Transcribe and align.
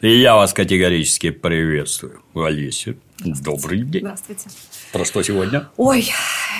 И 0.00 0.18
я 0.18 0.34
вас 0.34 0.54
категорически 0.54 1.28
приветствую. 1.28 2.22
Олеся, 2.34 2.94
добрый 3.18 3.82
день. 3.82 4.00
Здравствуйте. 4.00 4.48
Про 4.94 5.04
что 5.04 5.22
сегодня? 5.22 5.68
Ой, 5.76 6.10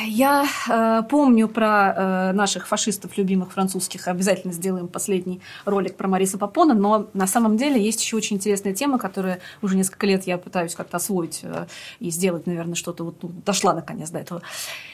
я 0.06 0.46
э, 0.68 1.02
помню 1.08 1.48
про 1.48 1.94
э, 1.96 2.32
наших 2.32 2.68
фашистов, 2.68 3.16
любимых 3.16 3.52
французских. 3.52 4.08
Обязательно 4.08 4.52
сделаем 4.52 4.88
последний 4.88 5.40
ролик 5.64 5.96
про 5.96 6.06
Мариса 6.06 6.36
Папона. 6.36 6.74
Но 6.74 7.08
на 7.14 7.26
самом 7.26 7.56
деле 7.56 7.82
есть 7.82 8.02
еще 8.02 8.18
очень 8.18 8.36
интересная 8.36 8.74
тема, 8.74 8.98
которая 8.98 9.40
уже 9.62 9.74
несколько 9.74 10.06
лет 10.06 10.26
я 10.26 10.36
пытаюсь 10.36 10.74
как-то 10.74 10.98
освоить 10.98 11.40
э, 11.42 11.66
и 11.98 12.10
сделать, 12.10 12.46
наверное, 12.46 12.74
что-то. 12.74 13.04
Вот 13.04 13.22
ну, 13.22 13.30
дошла 13.46 13.72
наконец 13.72 14.10
до 14.10 14.18
этого. 14.18 14.42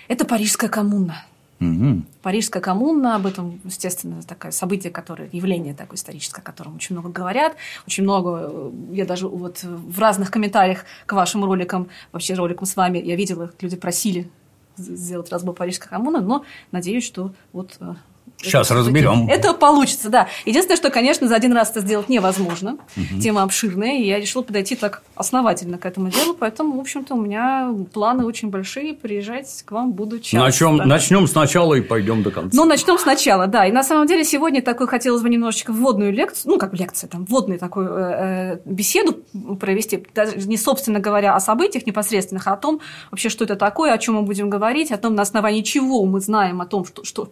Это 0.07 0.25
Парижская 0.25 0.71
коммуна. 0.71 1.27
Угу. 1.61 2.03
Парижская 2.23 2.63
коммуна, 2.63 3.17
об 3.17 3.27
этом, 3.27 3.61
естественно, 3.65 4.23
такое 4.23 4.51
событие, 4.51 4.93
которое, 4.93 5.29
явление 5.33 5.75
такое 5.75 5.97
историческое, 5.97 6.43
о 6.43 6.45
котором 6.45 6.77
очень 6.77 6.95
много 6.95 7.09
говорят, 7.09 7.57
очень 7.87 8.03
много, 8.03 8.73
я 8.93 9.07
даже 9.07 9.27
вот 9.27 9.63
в 9.63 9.99
разных 9.99 10.31
комментариях 10.31 10.85
к 11.07 11.13
вашим 11.13 11.45
роликам, 11.45 11.89
вообще 12.13 12.35
роликам 12.35 12.67
с 12.67 12.77
вами, 12.77 12.99
я 12.99 13.17
видела, 13.17 13.51
люди 13.61 13.77
просили 13.77 14.31
сделать 14.77 15.31
разбор 15.31 15.55
Парижской 15.55 15.89
коммуны, 15.89 16.21
но 16.21 16.45
надеюсь, 16.73 17.05
что 17.05 17.33
вот 17.53 17.77
э, 17.81 17.95
Сейчас 18.43 18.71
разберем. 18.71 19.29
Это 19.29 19.55
получится, 19.55 20.09
да. 20.09 20.29
Единственное, 20.45 20.77
что, 20.77 20.91
конечно, 20.91 21.27
за 21.27 21.35
один 21.35 21.53
раз 21.53 21.71
это 21.71 21.81
сделать 21.81 22.09
невозможно. 22.09 22.79
Угу. 22.97 23.21
Тема 23.21 23.43
обширная, 23.43 23.99
и 23.99 24.07
я 24.07 24.21
решила 24.21 24.43
подойти 24.43 24.77
так 24.77 25.03
основательно 25.15 25.79
к 25.79 25.87
этому 25.87 26.11
делу, 26.11 26.35
поэтому, 26.39 26.77
в 26.77 26.81
общем-то, 26.81 27.15
у 27.15 27.21
меня 27.21 27.73
планы 27.93 28.25
очень 28.25 28.51
большие. 28.51 28.95
Приезжать 28.95 29.63
к 29.65 29.73
вам 29.73 29.93
буду 29.93 30.21
часто. 30.21 30.39
Начнем, 30.39 30.77
начнем 30.77 31.27
сначала 31.27 31.75
и 31.75 31.81
пойдем 31.81 32.23
до 32.23 32.31
конца. 32.31 32.57
Ну, 32.57 32.65
начнем 32.65 32.99
сначала, 32.99 33.47
да. 33.47 33.67
И 33.67 33.73
на 33.73 33.83
самом 33.83 34.07
деле 34.07 34.25
сегодня 34.25 34.63
такой 34.63 34.87
хотелось 34.87 35.23
бы 35.23 35.29
немножечко 35.29 35.73
вводную 35.73 36.13
лекцию, 36.13 36.53
ну, 36.53 36.59
как 36.59 36.75
лекция, 36.75 37.09
там, 37.09 37.25
вводную 37.25 37.59
такую 37.59 37.89
э, 37.89 38.59
беседу 38.65 39.15
провести, 39.59 40.05
даже 40.15 40.37
не, 40.37 40.57
собственно 40.57 41.01
говоря, 41.01 41.35
о 41.35 41.41
событиях 41.41 41.87
непосредственных, 41.87 42.47
а 42.47 42.53
о 42.53 42.57
том, 42.57 42.81
вообще, 43.11 43.29
что 43.29 43.45
это 43.45 43.57
такое, 43.57 43.93
о 43.93 43.99
чем 43.99 44.17
мы 44.17 44.23
будем 44.23 44.51
говорить, 44.51 44.93
о 44.93 44.99
том, 44.99 45.15
на 45.15 45.23
основании 45.23 45.63
чего 45.63 46.05
мы 46.05 46.21
знаем 46.21 46.61
о 46.61 46.67
том, 46.67 46.85
что, 46.85 47.05
что, 47.05 47.31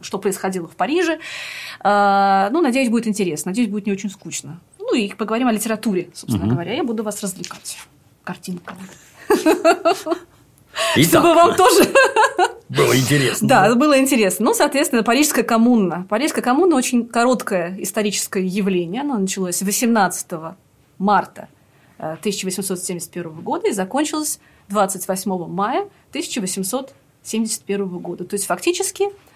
что 0.00 0.18
происходило 0.26 0.66
в 0.66 0.74
Париже. 0.74 1.20
А, 1.80 2.50
ну, 2.50 2.60
надеюсь, 2.60 2.88
будет 2.88 3.06
интересно. 3.06 3.50
Надеюсь, 3.50 3.68
будет 3.68 3.86
не 3.86 3.92
очень 3.92 4.10
скучно. 4.10 4.60
Ну, 4.80 4.92
и 4.92 5.08
поговорим 5.14 5.46
о 5.46 5.52
литературе, 5.52 6.08
собственно 6.14 6.46
угу. 6.46 6.54
говоря. 6.54 6.74
Я 6.74 6.82
буду 6.82 7.04
вас 7.04 7.22
развлекать 7.22 7.78
картинками. 8.24 8.80
Итак, 10.96 11.08
Чтобы 11.08 11.34
вам 11.34 11.54
тоже 11.54 11.88
было 12.68 12.98
интересно. 12.98 13.48
Да, 13.48 13.72
было 13.76 14.00
интересно. 14.00 14.46
Ну, 14.46 14.54
соответственно, 14.54 15.04
Парижская 15.04 15.44
коммуна. 15.44 16.04
Парижская 16.08 16.42
коммуна 16.42 16.74
очень 16.74 17.06
короткое 17.06 17.76
историческое 17.78 18.44
явление. 18.44 19.02
Оно 19.02 19.16
началось 19.18 19.62
18 19.62 20.32
марта 20.98 21.48
1871 21.98 23.30
года 23.42 23.68
и 23.68 23.72
закончилось 23.72 24.40
28 24.70 25.46
мая 25.46 25.88
1871 26.10 27.86
года. 27.98 28.24
То 28.24 28.34
есть, 28.34 28.46
фактически, 28.46 29.04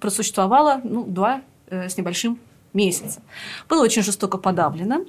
просуществовала 0.00 0.80
ну, 0.82 1.04
два 1.04 1.42
э, 1.68 1.88
с 1.88 1.96
небольшим 1.96 2.38
месяца. 2.72 3.22
Было 3.68 3.84
очень 3.84 4.02
жестоко 4.02 4.36
подавлено, 4.36 5.04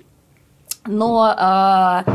но 0.86 1.34
э, 1.36 2.12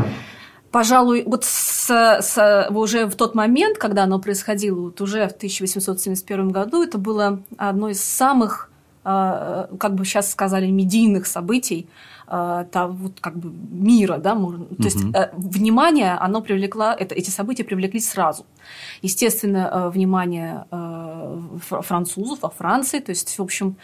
пожалуй, 0.71 1.23
вот 1.25 1.43
с, 1.43 1.89
с, 1.89 2.67
уже 2.69 3.05
в 3.07 3.15
тот 3.15 3.35
момент, 3.35 3.77
когда 3.77 4.03
оно 4.03 4.19
происходило, 4.19 4.79
вот 4.79 5.01
уже 5.01 5.27
в 5.27 5.33
1871 5.33 6.49
году, 6.49 6.83
это 6.83 6.97
было 6.97 7.41
одно 7.57 7.89
из 7.89 8.01
самых, 8.01 8.69
как 9.03 9.93
бы 9.93 10.03
сейчас 10.03 10.31
сказали, 10.31 10.67
медийных 10.71 11.27
событий 11.27 11.87
Э, 12.27 12.65
того, 12.71 12.93
вот, 12.93 13.19
как 13.21 13.37
бы 13.37 13.51
мира, 13.69 14.17
да, 14.17 14.33
можно. 14.33 14.65
То 14.65 14.83
есть 14.83 14.97
э, 15.13 15.29
внимание, 15.37 16.13
оно 16.13 16.41
привлекло, 16.41 16.85
это, 16.85 17.13
эти 17.13 17.29
события 17.29 17.63
привлеклись 17.63 18.09
сразу. 18.09 18.45
Естественно, 19.03 19.69
э, 19.71 19.89
внимание 19.89 20.65
французов 21.59 22.41
во 22.41 22.49
Франции, 22.49 22.99
то 22.99 23.11
есть, 23.11 23.37
в 23.37 23.41
общем, 23.41 23.75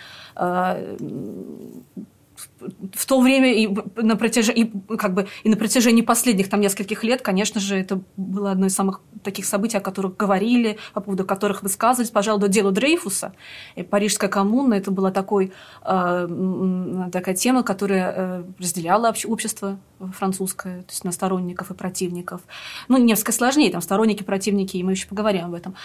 в 2.93 3.05
то 3.05 3.21
время 3.21 3.53
и 3.53 3.69
на, 3.95 4.15
протяжении, 4.15 4.63
и, 4.63 4.97
как 4.97 5.13
бы, 5.13 5.27
и 5.43 5.49
на 5.49 5.57
протяжении 5.57 6.01
последних 6.01 6.49
там, 6.49 6.61
нескольких 6.61 7.03
лет, 7.03 7.21
конечно 7.21 7.59
же, 7.59 7.77
это 7.77 8.01
было 8.17 8.51
одно 8.51 8.67
из 8.67 8.75
самых 8.75 9.01
таких 9.23 9.45
событий, 9.45 9.77
о 9.77 9.81
которых 9.81 10.17
говорили, 10.17 10.77
по 10.93 11.01
поводу 11.01 11.25
которых 11.25 11.63
высказывались. 11.63 12.11
Пожалуй, 12.11 12.41
до 12.41 12.47
дела 12.47 12.71
Дрейфуса, 12.71 13.33
и 13.75 13.83
Парижская 13.83 14.29
коммуна, 14.29 14.75
это 14.75 14.91
была 14.91 15.11
такой, 15.11 15.51
э, 15.85 17.09
такая 17.11 17.35
тема, 17.35 17.63
которая 17.63 18.13
э, 18.15 18.43
разделяла 18.59 19.13
общество 19.25 19.79
французское, 20.17 20.81
то 20.81 20.91
есть 20.91 21.03
на 21.03 21.11
сторонников 21.11 21.71
и 21.71 21.73
противников. 21.73 22.41
Ну, 22.87 22.97
несколько 22.97 23.31
сложнее, 23.31 23.71
там 23.71 23.81
сторонники, 23.81 24.23
противники, 24.23 24.77
и 24.77 24.83
мы 24.83 24.91
еще 24.91 25.07
поговорим 25.07 25.45
об 25.45 25.53
этом. 25.53 25.75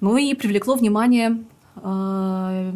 Ну 0.00 0.16
и 0.16 0.34
привлекло 0.34 0.74
внимание 0.76 1.38
Э, 1.82 2.72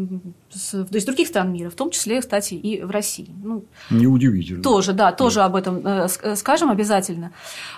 из 0.51 1.05
других 1.05 1.29
стран 1.29 1.53
мира, 1.53 1.71
в 1.71 1.75
том 1.75 1.91
числе, 1.91 2.21
кстати, 2.21 2.55
и 2.55 2.83
в 2.83 2.91
России. 2.91 3.31
Ну, 3.43 3.65
Неудивительно. 3.89 4.63
Тоже, 4.63 4.93
да, 4.93 5.13
тоже 5.13 5.37
да. 5.37 5.47
об 5.47 5.57
этом 5.57 5.87
э, 5.87 6.07
э, 6.23 6.37
скажем 6.37 6.71
обязательно. 6.71 7.33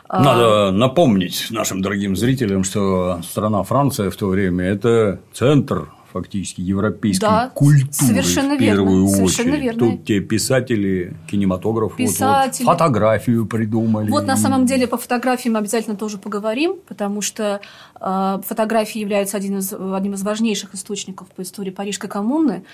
Надо 0.09 0.73
напомнить 0.73 1.47
нашим 1.51 1.81
дорогим 1.81 2.17
зрителям, 2.17 2.65
что 2.65 3.21
страна 3.23 3.63
Франция 3.63 4.11
в 4.11 4.17
то 4.17 4.29
время– 4.29 4.65
это 4.67 5.21
центр 5.33 5.89
фактически 6.13 6.61
европейской 6.61 7.21
да, 7.21 7.51
культуры 7.55 7.93
совершенно 7.93 8.57
в 8.57 8.59
первую 8.59 9.07
верно, 9.07 9.25
очередь. 9.25 9.35
Совершенно 9.35 9.63
верно. 9.63 9.79
Тут 9.79 10.05
те 10.05 10.21
писатели, 10.21 11.17
кинематограф, 11.31 11.97
писатели. 11.97 12.65
Вот, 12.65 12.73
вот, 12.73 12.79
фотографию 12.79 13.47
придумали. 13.47 14.11
Вот 14.11 14.27
на 14.27 14.37
самом 14.37 14.67
деле 14.67 14.87
по 14.87 14.97
фотографии 14.97 15.49
мы 15.49 15.59
обязательно 15.59 15.97
тоже 15.97 16.19
поговорим, 16.19 16.77
потому 16.87 17.23
что 17.23 17.61
э, 18.01 18.41
фотографии 18.47 19.01
являются 19.01 19.37
один 19.37 19.59
из, 19.59 19.73
одним 19.73 20.15
из 20.15 20.23
важнейших 20.23 20.75
источников 20.75 21.29
по 21.29 21.43
истории 21.43 21.71
Парижской 21.71 22.11
коммуны. 22.11 22.65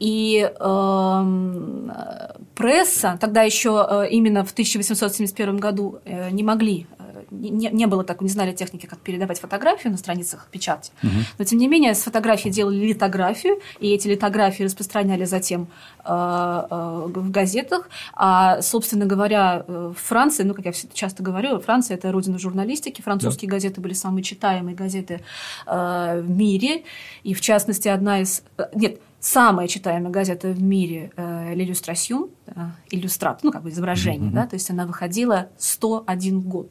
И 0.00 0.48
э, 0.48 2.28
пресса, 2.54 3.18
тогда 3.20 3.42
еще 3.42 3.86
э, 3.90 4.10
именно 4.10 4.44
в 4.44 4.52
1871 4.52 5.56
году 5.56 5.98
э, 6.04 6.30
не 6.30 6.44
могли 6.44 6.86
не, 7.30 7.70
не 7.70 7.86
было 7.86 8.04
так, 8.04 8.20
не 8.20 8.28
знали 8.28 8.52
техники, 8.52 8.86
как 8.86 8.98
передавать 8.98 9.40
фотографию 9.40 9.92
на 9.92 9.98
страницах 9.98 10.48
печати. 10.50 10.92
Угу. 11.02 11.12
Но, 11.38 11.44
тем 11.44 11.58
не 11.58 11.68
менее, 11.68 11.94
с 11.94 12.02
фотографии 12.02 12.48
делали 12.48 12.86
литографию, 12.86 13.60
и 13.80 13.92
эти 13.92 14.08
литографии 14.08 14.64
распространяли 14.64 15.24
затем 15.24 15.68
э, 16.04 16.08
э, 16.08 17.02
в 17.06 17.30
газетах. 17.30 17.88
А, 18.14 18.60
собственно 18.62 19.06
говоря, 19.06 19.64
в 19.66 19.94
Франции, 19.94 20.42
ну, 20.42 20.54
как 20.54 20.66
я 20.66 20.72
часто 20.72 21.22
говорю, 21.22 21.60
Франция– 21.60 21.96
это 21.98 22.12
родина 22.12 22.38
журналистики, 22.38 23.02
французские 23.02 23.48
да. 23.48 23.56
газеты 23.56 23.80
были 23.80 23.92
самые 23.92 24.22
читаемые 24.22 24.74
газеты 24.74 25.20
э, 25.66 26.20
в 26.20 26.30
мире, 26.30 26.84
и, 27.22 27.34
в 27.34 27.40
частности, 27.40 27.88
одна 27.88 28.20
из… 28.20 28.42
Э, 28.56 28.64
нет, 28.74 29.00
самая 29.20 29.68
читаемая 29.68 30.10
газета 30.10 30.48
в 30.48 30.62
мире 30.62 31.10
э, 31.16 31.54
«L'Illustration», 31.54 32.30
э, 32.46 32.52
иллюстрат, 32.90 33.42
ну, 33.42 33.52
как 33.52 33.62
бы 33.62 33.70
изображение, 33.70 34.30
mm-hmm. 34.30 34.34
да, 34.34 34.46
то 34.46 34.54
есть 34.54 34.70
она 34.70 34.86
выходила 34.86 35.48
101 35.58 36.40
год. 36.40 36.70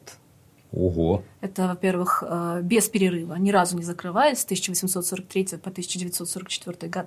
Ого. 0.72 1.22
Это, 1.40 1.66
во-первых, 1.66 2.22
э, 2.26 2.60
без 2.62 2.88
перерыва, 2.88 3.34
ни 3.34 3.50
разу 3.50 3.76
не 3.76 3.84
закрываясь, 3.84 4.40
с 4.40 4.44
1843 4.44 5.58
по 5.58 5.70
1944 5.70 6.90
год. 6.90 7.06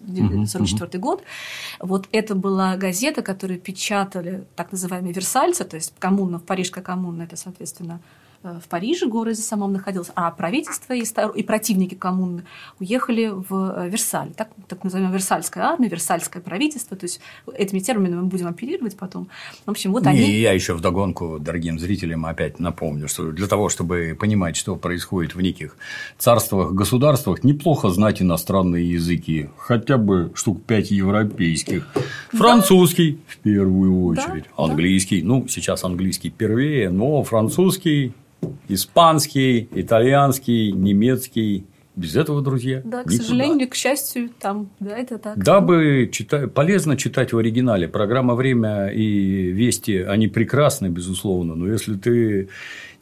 1944 0.00 0.90
uh-huh, 0.90 0.98
год. 0.98 1.22
Вот 1.80 2.08
это 2.12 2.34
была 2.34 2.76
газета, 2.76 3.22
которую 3.22 3.58
печатали 3.58 4.44
так 4.54 4.72
называемые 4.72 5.14
версальцы, 5.14 5.64
то 5.64 5.76
есть 5.76 5.94
коммуна, 5.98 6.38
парижская 6.38 6.84
коммуна, 6.84 7.22
это, 7.22 7.36
соответственно, 7.36 8.00
в 8.42 8.68
Париже, 8.68 9.06
городе 9.06 9.42
самом 9.42 9.72
находился, 9.72 10.12
а 10.14 10.30
правительство 10.30 10.92
и, 10.92 11.04
и 11.34 11.42
противники 11.42 11.94
коммуны 11.94 12.44
уехали 12.78 13.28
в 13.28 13.74
э, 13.76 13.88
Версаль. 13.88 14.32
Так, 14.34 14.50
так 14.68 14.84
называемая 14.84 15.12
Версальская 15.12 15.64
армия, 15.64 15.88
Версальское 15.88 16.40
правительство. 16.40 16.96
То 16.96 17.04
есть 17.04 17.20
этими 17.52 17.80
терминами 17.80 18.20
мы 18.20 18.26
будем 18.28 18.46
оперировать 18.46 18.96
потом. 18.96 19.28
В 19.66 19.70
общем, 19.70 19.92
вот 19.92 20.06
они... 20.06 20.20
И 20.20 20.40
я 20.40 20.52
еще 20.52 20.74
вдогонку 20.74 21.38
дорогим 21.40 21.78
зрителям 21.78 22.26
опять 22.26 22.60
напомню, 22.60 23.08
что 23.08 23.32
для 23.32 23.48
того, 23.48 23.68
чтобы 23.68 24.16
понимать, 24.18 24.56
что 24.56 24.76
происходит 24.76 25.34
в 25.34 25.40
неких 25.40 25.76
царствах, 26.16 26.72
государствах, 26.72 27.42
неплохо 27.42 27.90
знать 27.90 28.22
иностранные 28.22 28.88
языки, 28.88 29.50
хотя 29.56 29.98
бы 29.98 30.30
штук 30.34 30.62
пять 30.62 30.90
европейских. 30.92 31.88
Французский 32.30 33.12
да. 33.12 33.18
в 33.26 33.36
первую 33.38 34.04
очередь, 34.04 34.44
да, 34.44 34.64
английский, 34.64 35.22
да. 35.22 35.28
ну 35.28 35.48
сейчас 35.48 35.82
английский 35.82 36.30
первее, 36.30 36.90
но 36.90 37.24
французский 37.24 38.12
испанский, 38.68 39.68
итальянский, 39.72 40.72
немецкий. 40.72 41.64
Без 41.96 42.14
этого, 42.14 42.42
друзья, 42.42 42.80
Да, 42.84 43.02
к 43.02 43.06
никуда. 43.06 43.24
сожалению, 43.24 43.68
к 43.68 43.74
счастью, 43.74 44.30
там, 44.38 44.70
да, 44.78 44.96
это 44.96 45.18
так. 45.18 45.36
Дабы 45.42 46.08
читать, 46.12 46.52
полезно 46.54 46.96
читать 46.96 47.32
в 47.32 47.38
оригинале. 47.38 47.88
Программа 47.88 48.36
«Время» 48.36 48.86
и 48.86 49.50
«Вести», 49.50 49.96
они 50.02 50.28
прекрасны, 50.28 50.86
безусловно, 50.86 51.56
но 51.56 51.66
если 51.66 51.96
ты 51.96 52.50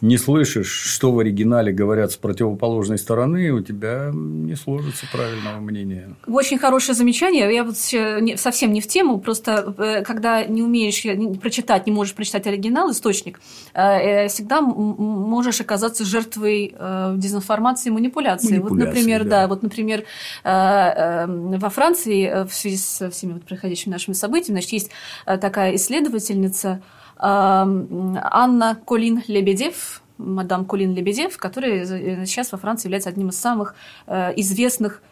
не 0.01 0.19
слышишь, 0.19 0.71
что 0.71 1.11
в 1.13 1.19
оригинале 1.19 1.73
говорят 1.73 2.13
с 2.13 2.17
противоположной 2.17 2.99
стороны, 2.99 3.51
у 3.51 3.63
тебя 3.63 4.11
не 4.13 4.55
сложится 4.55 5.07
правильного 5.11 5.59
мнения. 5.61 6.15
Очень 6.27 6.59
хорошее 6.59 6.95
замечание. 6.95 7.53
Я 7.53 7.65
вот 7.65 7.77
совсем 7.77 8.73
не 8.73 8.81
в 8.81 8.87
тему, 8.87 9.19
просто 9.19 9.75
э, 9.79 10.03
когда 10.05 10.45
не 10.45 10.63
умеешь 10.63 11.03
прочитать, 11.41 11.87
не 11.87 11.93
можешь 11.93 12.15
прочитать 12.15 12.47
оригинал, 12.47 12.91
источник, 12.91 13.41
э, 13.73 14.29
всегда 14.29 14.61
можешь 14.61 15.61
оказаться 15.61 16.05
жертвой 16.05 16.75
дезинформации 17.17 17.89
и 17.89 17.93
манипуляции. 17.93 18.59
манипуляции 18.59 18.85
вот, 18.85 18.87
например, 18.87 19.25
да. 19.25 19.31
да, 19.31 19.49
вот, 19.49 19.63
например, 19.63 20.05
во 20.45 21.71
Франции 21.71 22.45
в 22.47 22.53
связи 22.53 22.77
со 22.77 23.11
всеми 23.11 23.35
вот 23.35 23.45
происходящими 23.45 23.93
нашими 23.93 24.15
событиями, 24.15 24.57
значит, 24.57 24.73
есть 24.73 24.91
такая 25.25 25.77
исследовательница 25.77 26.83
Анна 27.19 28.79
Колин 28.85 29.23
Лебедев, 29.27 30.03
мадам 30.19 30.65
Колин 30.65 30.95
Лебедев, 30.95 31.37
которая 31.37 31.85
э, 31.85 32.27
сейчас 32.27 32.53
во 32.53 32.59
Франции 32.59 32.87
является 32.87 33.09
одним 33.09 33.29
из 33.29 33.39
самых 33.39 33.75
э, 34.07 34.33
известных 34.37 35.03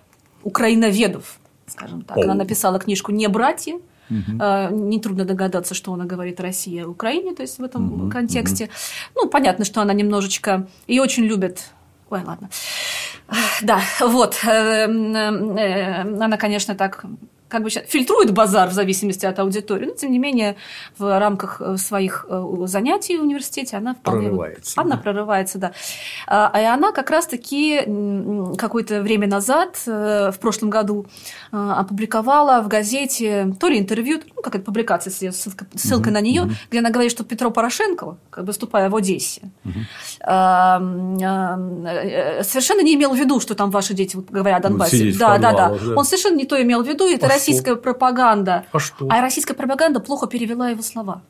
украиноведов, 0.42 1.38
скажем 1.66 2.02
так. 2.02 2.18
Она 2.18 2.34
написала 2.34 2.78
книжку 2.78 3.12
«Не 3.12 3.28
братья», 3.28 3.78
Угу. 4.10 4.76
Нетрудно 4.90 5.24
догадаться, 5.24 5.72
что 5.72 5.92
она 5.94 6.04
говорит 6.04 6.38
о 6.38 6.42
России 6.42 6.80
и 6.80 6.82
Украине, 6.82 7.34
то 7.34 7.40
есть 7.40 7.58
в 7.58 7.64
этом 7.64 7.90
угу, 7.90 8.10
контексте. 8.10 8.64
Угу. 8.64 8.72
Ну, 9.14 9.28
понятно, 9.30 9.64
что 9.64 9.80
она 9.80 9.94
немножечко... 9.94 10.66
Ее 10.86 11.00
очень 11.00 11.24
любят... 11.24 11.70
Ой, 12.10 12.22
ладно. 12.22 12.50
Да, 13.62 13.80
вот. 14.00 14.44
Э, 14.44 14.84
она, 14.84 16.36
конечно, 16.36 16.74
так 16.74 17.06
как 17.48 17.62
бы 17.62 17.70
сейчас 17.70 17.84
фильтрует 17.88 18.32
базар 18.32 18.68
в 18.68 18.72
зависимости 18.72 19.26
от 19.26 19.38
аудитории, 19.38 19.86
но 19.86 19.92
тем 19.92 20.10
не 20.10 20.18
менее 20.18 20.56
в 20.98 21.18
рамках 21.18 21.60
э, 21.60 21.76
своих 21.76 22.26
э, 22.28 22.42
занятий 22.64 23.18
в 23.18 23.22
университете 23.22 23.76
она 23.76 23.94
вполне 23.94 24.28
прорывается. 24.28 24.80
Она 24.80 24.96
да. 24.96 25.02
прорывается, 25.02 25.58
да. 25.58 25.72
А, 26.26 26.50
и 26.60 26.64
она 26.64 26.92
как 26.92 27.10
раз-таки 27.10 27.82
какое-то 28.56 29.02
время 29.02 29.28
назад, 29.28 29.82
э, 29.86 30.30
в 30.32 30.38
прошлом 30.38 30.70
году, 30.70 31.06
опубликовала 31.52 32.62
в 32.62 32.68
газете 32.68 33.54
то 33.60 33.68
ли 33.68 33.78
интервью, 33.78 34.20
ну, 34.34 34.42
как 34.42 34.56
это 34.56 34.64
публикация 34.64 35.10
с 35.10 35.36
ссылкой, 35.36 35.68
ссылкой 35.74 36.12
угу, 36.12 36.14
на 36.14 36.20
нее, 36.20 36.42
угу. 36.42 36.52
где 36.70 36.80
она 36.80 36.90
говорит, 36.90 37.12
что 37.12 37.24
Петро 37.24 37.50
Порошенко, 37.50 38.16
как 38.30 38.44
бы 38.44 38.48
выступая 38.48 38.88
в 38.88 38.96
Одессе, 38.96 39.42
угу. 39.64 39.80
совершенно 42.42 42.82
не 42.82 42.94
имел 42.94 43.14
в 43.14 43.18
виду, 43.18 43.40
что 43.40 43.54
там 43.54 43.70
ваши 43.70 43.94
дети 43.94 44.16
говорят 44.16 44.64
о 44.64 44.70
ну, 44.70 44.78
Донбассе. 44.78 45.04
Ну, 45.12 45.18
да, 45.18 45.38
да, 45.38 45.52
да, 45.52 45.68
да. 45.68 45.94
Он 45.94 46.04
совершенно 46.04 46.36
не 46.36 46.46
то 46.46 46.60
имел 46.60 46.82
в 46.82 46.88
виду, 46.88 47.06
это 47.06 47.26
а 47.26 47.28
российская 47.34 47.76
пропаганда. 47.76 48.64
А 48.72 48.78
что? 48.78 49.06
А 49.10 49.20
российская 49.20 49.54
пропаганда 49.54 50.00
плохо 50.00 50.26
перевела 50.26 50.70
его 50.70 50.82
слова. 50.82 51.22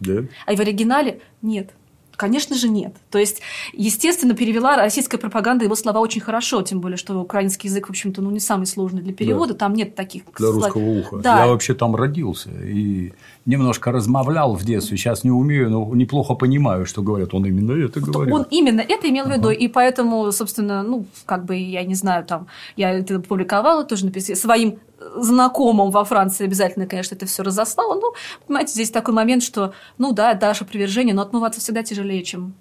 Да. 0.00 0.24
А 0.46 0.54
в 0.54 0.60
оригинале 0.60 1.20
нет. 1.42 1.70
Конечно 2.16 2.56
же, 2.56 2.68
нет. 2.68 2.96
То 3.10 3.18
есть, 3.18 3.42
естественно, 3.74 4.34
перевела 4.34 4.76
российская 4.76 5.18
пропаганда 5.18 5.64
его 5.64 5.74
слова 5.74 6.00
очень 6.00 6.22
хорошо, 6.22 6.62
тем 6.62 6.80
более, 6.80 6.96
что 6.96 7.18
украинский 7.20 7.68
язык, 7.68 7.88
в 7.88 7.90
общем-то, 7.90 8.22
ну, 8.22 8.30
не 8.30 8.40
самый 8.40 8.64
сложный 8.66 9.02
для 9.02 9.12
перевода, 9.12 9.52
да. 9.52 9.58
там 9.58 9.74
нет 9.74 9.94
таких... 9.94 10.22
Для 10.36 10.48
слов... 10.48 10.64
русского 10.64 10.82
уха. 10.82 11.16
Да. 11.18 11.44
Я 11.44 11.48
вообще 11.48 11.74
там 11.74 11.94
родился 11.94 12.50
и 12.50 13.12
немножко 13.46 13.92
размовлял 13.92 14.54
в 14.54 14.64
детстве, 14.64 14.96
сейчас 14.96 15.24
не 15.24 15.30
умею, 15.30 15.70
но 15.70 15.94
неплохо 15.94 16.34
понимаю, 16.34 16.84
что 16.84 17.02
говорят. 17.02 17.32
Он 17.32 17.46
именно 17.46 17.72
это 17.72 18.00
говорит. 18.00 18.34
Он 18.34 18.46
именно 18.50 18.80
это 18.80 19.08
имел 19.08 19.26
в 19.26 19.30
виду, 19.30 19.50
и 19.50 19.68
поэтому, 19.68 20.30
собственно, 20.32 20.82
ну, 20.82 21.06
как 21.24 21.44
бы, 21.44 21.56
я 21.56 21.84
не 21.84 21.94
знаю, 21.94 22.24
там, 22.24 22.48
я 22.76 22.90
это 22.90 23.20
публиковала, 23.20 23.84
тоже 23.84 24.04
написала, 24.04 24.36
своим 24.36 24.78
знакомым 25.16 25.90
во 25.90 26.04
Франции 26.04 26.44
обязательно, 26.44 26.86
конечно, 26.86 27.14
это 27.14 27.26
все 27.26 27.42
разослала. 27.42 27.94
Ну, 27.94 28.14
понимаете, 28.46 28.72
здесь 28.72 28.90
такой 28.90 29.14
момент, 29.14 29.42
что, 29.42 29.72
ну 29.98 30.12
да, 30.12 30.34
дашь 30.34 30.62
опровержение, 30.62 31.14
но 31.14 31.22
отмываться 31.22 31.60
всегда 31.60 31.82
тяжелее, 31.82 32.22
чем 32.24 32.54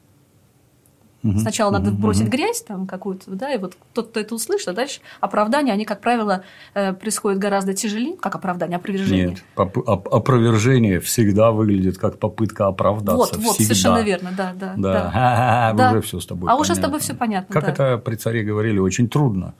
Сначала 1.39 1.71
надо 1.71 1.91
бросить 1.91 2.27
грязь 2.27 2.61
там 2.61 2.87
какую-то, 2.87 3.31
да, 3.31 3.53
и 3.53 3.57
вот 3.57 3.77
тот, 3.93 4.09
кто 4.09 4.19
это 4.19 4.35
услышит, 4.35 4.67
а 4.67 4.73
дальше 4.73 4.99
оправдания, 5.19 5.73
они, 5.73 5.85
как 5.85 6.01
правило, 6.01 6.43
э, 6.73 6.93
происходят 6.93 7.39
гораздо 7.39 7.73
тяжелее, 7.73 8.15
как 8.17 8.35
оправдание, 8.35 8.77
опровержение. 8.77 9.27
Нет, 9.29 9.43
опровержение 9.55 10.99
всегда 10.99 11.51
выглядит 11.51 11.97
как 11.97 12.19
попытка 12.19 12.67
оправдаться. 12.67 13.17
Вот, 13.17 13.37
вот, 13.37 13.55
всегда. 13.55 13.73
совершенно 13.73 14.03
верно, 14.03 14.33
да, 14.35 14.53
да. 14.53 14.73
Да, 14.77 14.93
да. 14.93 15.11
А, 15.65 15.73
да. 15.73 15.91
уже 15.91 16.01
все 16.01 16.19
с 16.19 16.25
тобой. 16.25 16.43
А 16.43 16.53
понятно. 16.53 16.61
уже 16.61 16.75
с 16.75 16.79
тобой 16.79 16.99
все 16.99 17.13
понятно. 17.13 17.53
Как 17.53 17.65
да. 17.65 17.71
это 17.71 17.97
при 17.97 18.15
царе 18.15 18.43
говорили, 18.43 18.79
очень 18.79 19.09
трудно 19.09 19.53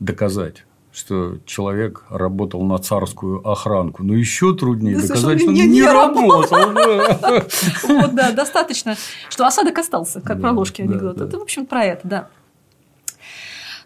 доказать 0.00 0.64
что 0.92 1.38
человек 1.46 2.04
работал 2.10 2.62
на 2.64 2.78
царскую 2.78 3.46
охранку. 3.48 4.02
Но 4.02 4.14
еще 4.14 4.54
труднее 4.54 4.96
да, 4.96 5.02
доказать, 5.02 5.40
что 5.40 5.48
он 5.48 5.54
не, 5.54 5.66
не 5.66 5.82
работал. 5.82 6.42
Вот, 7.88 8.14
да, 8.14 8.32
достаточно, 8.32 8.96
что 9.28 9.46
осадок 9.46 9.78
остался, 9.78 10.20
как 10.20 10.40
про 10.40 10.52
ложки 10.52 10.82
анекдот. 10.82 11.20
Это, 11.20 11.38
в 11.38 11.42
общем, 11.42 11.66
про 11.66 11.84
это, 11.84 12.06
да. 12.06 12.28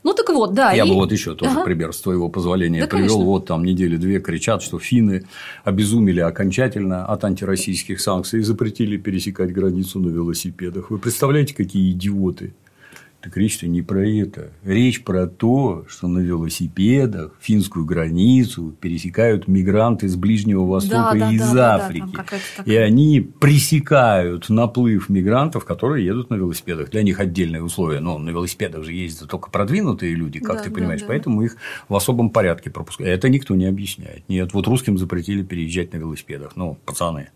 Ну 0.02 0.14
так 0.14 0.28
вот, 0.28 0.54
да. 0.54 0.72
Я 0.72 0.84
и... 0.84 0.88
бы 0.88 0.94
вот 0.94 1.10
еще 1.10 1.34
тоже 1.34 1.50
ага. 1.50 1.64
пример 1.64 1.92
с 1.92 2.00
твоего 2.00 2.28
позволения 2.28 2.82
да, 2.82 2.86
привел. 2.86 3.08
Конечно. 3.08 3.24
Вот 3.24 3.46
там 3.46 3.64
недели 3.64 3.96
две 3.96 4.20
кричат, 4.20 4.62
что 4.62 4.78
финны 4.78 5.26
обезумели 5.64 6.20
окончательно 6.20 7.04
от 7.06 7.24
антироссийских 7.24 8.00
санкций 8.00 8.38
и 8.38 8.42
запретили 8.42 8.98
пересекать 8.98 9.52
границу 9.52 9.98
на 9.98 10.08
велосипедах. 10.08 10.90
Вы 10.90 10.98
представляете, 10.98 11.56
какие 11.56 11.90
идиоты? 11.90 12.54
Так 13.26 13.36
речь-то 13.38 13.66
не 13.66 13.82
про 13.82 14.08
это. 14.08 14.52
Речь 14.62 15.02
про 15.02 15.26
то, 15.26 15.84
что 15.88 16.06
на 16.06 16.20
велосипедах 16.20 17.32
финскую 17.40 17.84
границу 17.84 18.72
пересекают 18.80 19.48
мигранты 19.48 20.06
из 20.06 20.14
Ближнего 20.14 20.64
Востока 20.64 21.16
да, 21.18 21.32
и 21.32 21.34
из 21.34 21.50
да, 21.50 21.74
Африки. 21.74 22.12
Да, 22.14 22.24
да, 22.58 22.62
и 22.72 22.76
они 22.76 23.20
пресекают 23.20 24.48
наплыв 24.48 25.08
мигрантов, 25.08 25.64
которые 25.64 26.06
едут 26.06 26.30
на 26.30 26.36
велосипедах. 26.36 26.90
Для 26.90 27.02
них 27.02 27.18
отдельные 27.18 27.64
условия. 27.64 27.98
Но 27.98 28.16
на 28.16 28.30
велосипедах 28.30 28.84
же 28.84 28.92
ездят 28.92 29.28
только 29.28 29.50
продвинутые 29.50 30.14
люди, 30.14 30.38
как 30.38 30.58
да, 30.58 30.62
ты 30.62 30.70
понимаешь. 30.70 31.00
Да, 31.00 31.08
да. 31.08 31.12
Поэтому 31.12 31.42
их 31.42 31.56
в 31.88 31.96
особом 31.96 32.30
порядке 32.30 32.70
пропускают. 32.70 33.12
Это 33.12 33.28
никто 33.28 33.56
не 33.56 33.66
объясняет. 33.66 34.22
Нет, 34.28 34.54
вот 34.54 34.68
русским 34.68 34.98
запретили 34.98 35.42
переезжать 35.42 35.92
на 35.92 35.96
велосипедах. 35.96 36.54
Ну, 36.54 36.78
пацаны, 36.84 37.30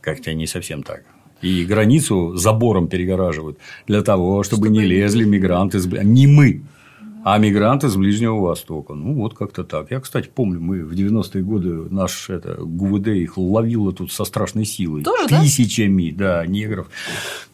как-то 0.00 0.34
не 0.34 0.48
совсем 0.48 0.82
так 0.82 1.04
и 1.42 1.64
границу 1.64 2.36
забором 2.36 2.88
перегораживают 2.88 3.58
для 3.86 4.02
того, 4.02 4.42
чтобы, 4.42 4.58
чтобы 4.58 4.68
не 4.70 4.84
лезли 4.84 5.24
мигранты, 5.24 5.78
не 6.02 6.26
мы, 6.26 6.62
а 7.24 7.38
мигранты 7.38 7.88
с 7.88 7.96
Ближнего 7.96 8.40
Востока. 8.40 8.94
Ну, 8.94 9.14
вот 9.14 9.34
как-то 9.34 9.62
так. 9.64 9.90
Я, 9.90 10.00
кстати, 10.00 10.30
помню, 10.34 10.60
мы 10.60 10.84
в 10.84 10.92
90-е 10.92 11.42
годы 11.42 11.68
наш 11.90 12.30
это, 12.30 12.56
ГУВД 12.60 13.08
их 13.08 13.36
ловило 13.38 13.92
тут 13.92 14.12
со 14.12 14.24
страшной 14.24 14.64
силой. 14.64 15.02
Тоже, 15.02 15.28
Тысячами, 15.28 16.10
да? 16.10 16.40
да, 16.40 16.46
негров. 16.46 16.88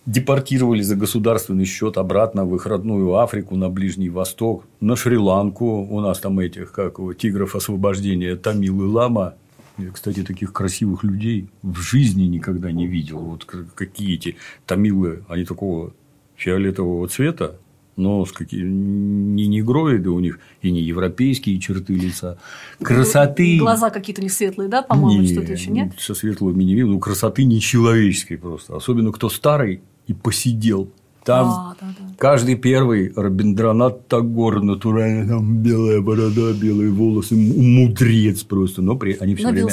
Депортировали 0.06 0.82
за 0.82 0.96
государственный 0.96 1.64
счет 1.64 1.98
обратно 1.98 2.44
в 2.44 2.54
их 2.54 2.66
родную 2.66 3.16
Африку, 3.16 3.56
на 3.56 3.68
Ближний 3.68 4.10
Восток, 4.10 4.64
на 4.80 4.96
Шри-Ланку. 4.96 5.86
У 5.90 6.00
нас 6.00 6.18
там 6.20 6.38
этих, 6.38 6.72
как 6.72 6.98
тигров 7.18 7.56
освобождения, 7.56 8.36
Тамил 8.36 8.82
и 8.82 8.86
Лама 8.86 9.34
я, 9.78 9.90
кстати, 9.90 10.22
таких 10.22 10.52
красивых 10.52 11.02
людей 11.02 11.48
в 11.62 11.80
жизни 11.80 12.24
никогда 12.24 12.70
не 12.70 12.86
видел. 12.86 13.18
Вот 13.18 13.44
какие 13.44 14.14
эти 14.14 14.36
тамилы, 14.66 15.24
они 15.28 15.44
такого 15.44 15.92
фиолетового 16.36 17.08
цвета, 17.08 17.56
но 17.96 18.24
с 18.24 18.32
какие, 18.32 18.62
не 18.62 19.46
негроиды 19.46 20.10
у 20.10 20.20
них 20.20 20.38
и 20.62 20.70
не 20.70 20.80
европейские 20.80 21.58
черты 21.60 21.94
лица. 21.94 22.38
Красоты. 22.80 23.58
Глаза 23.58 23.90
какие-то 23.90 24.22
не 24.22 24.28
светлые, 24.28 24.68
да, 24.68 24.82
по-моему, 24.82 25.26
что-то 25.26 25.52
еще 25.52 25.70
нет? 25.70 25.92
Со 25.98 26.14
светлыми 26.14 26.62
не 26.64 26.74
видно, 26.74 26.92
ну 26.92 27.00
красоты 27.00 27.44
нечеловеческой 27.44 28.38
просто. 28.38 28.76
Особенно 28.76 29.12
кто 29.12 29.28
старый 29.28 29.80
и 30.06 30.14
посидел. 30.14 30.90
Там 31.24 31.48
а, 31.48 31.76
да, 31.80 31.86
да. 31.86 32.14
каждый 32.18 32.54
первый 32.56 33.12
Рабиндранат 33.16 34.08
Тагор, 34.08 34.62
натурально 34.62 35.26
там 35.26 35.62
белая 35.62 36.02
борода, 36.02 36.52
белые 36.52 36.90
волосы, 36.90 37.34
мудрец 37.34 38.42
просто. 38.44 38.82
Но 38.82 38.96
при... 38.96 39.16
они 39.18 39.34
все 39.34 39.48
время 39.48 39.72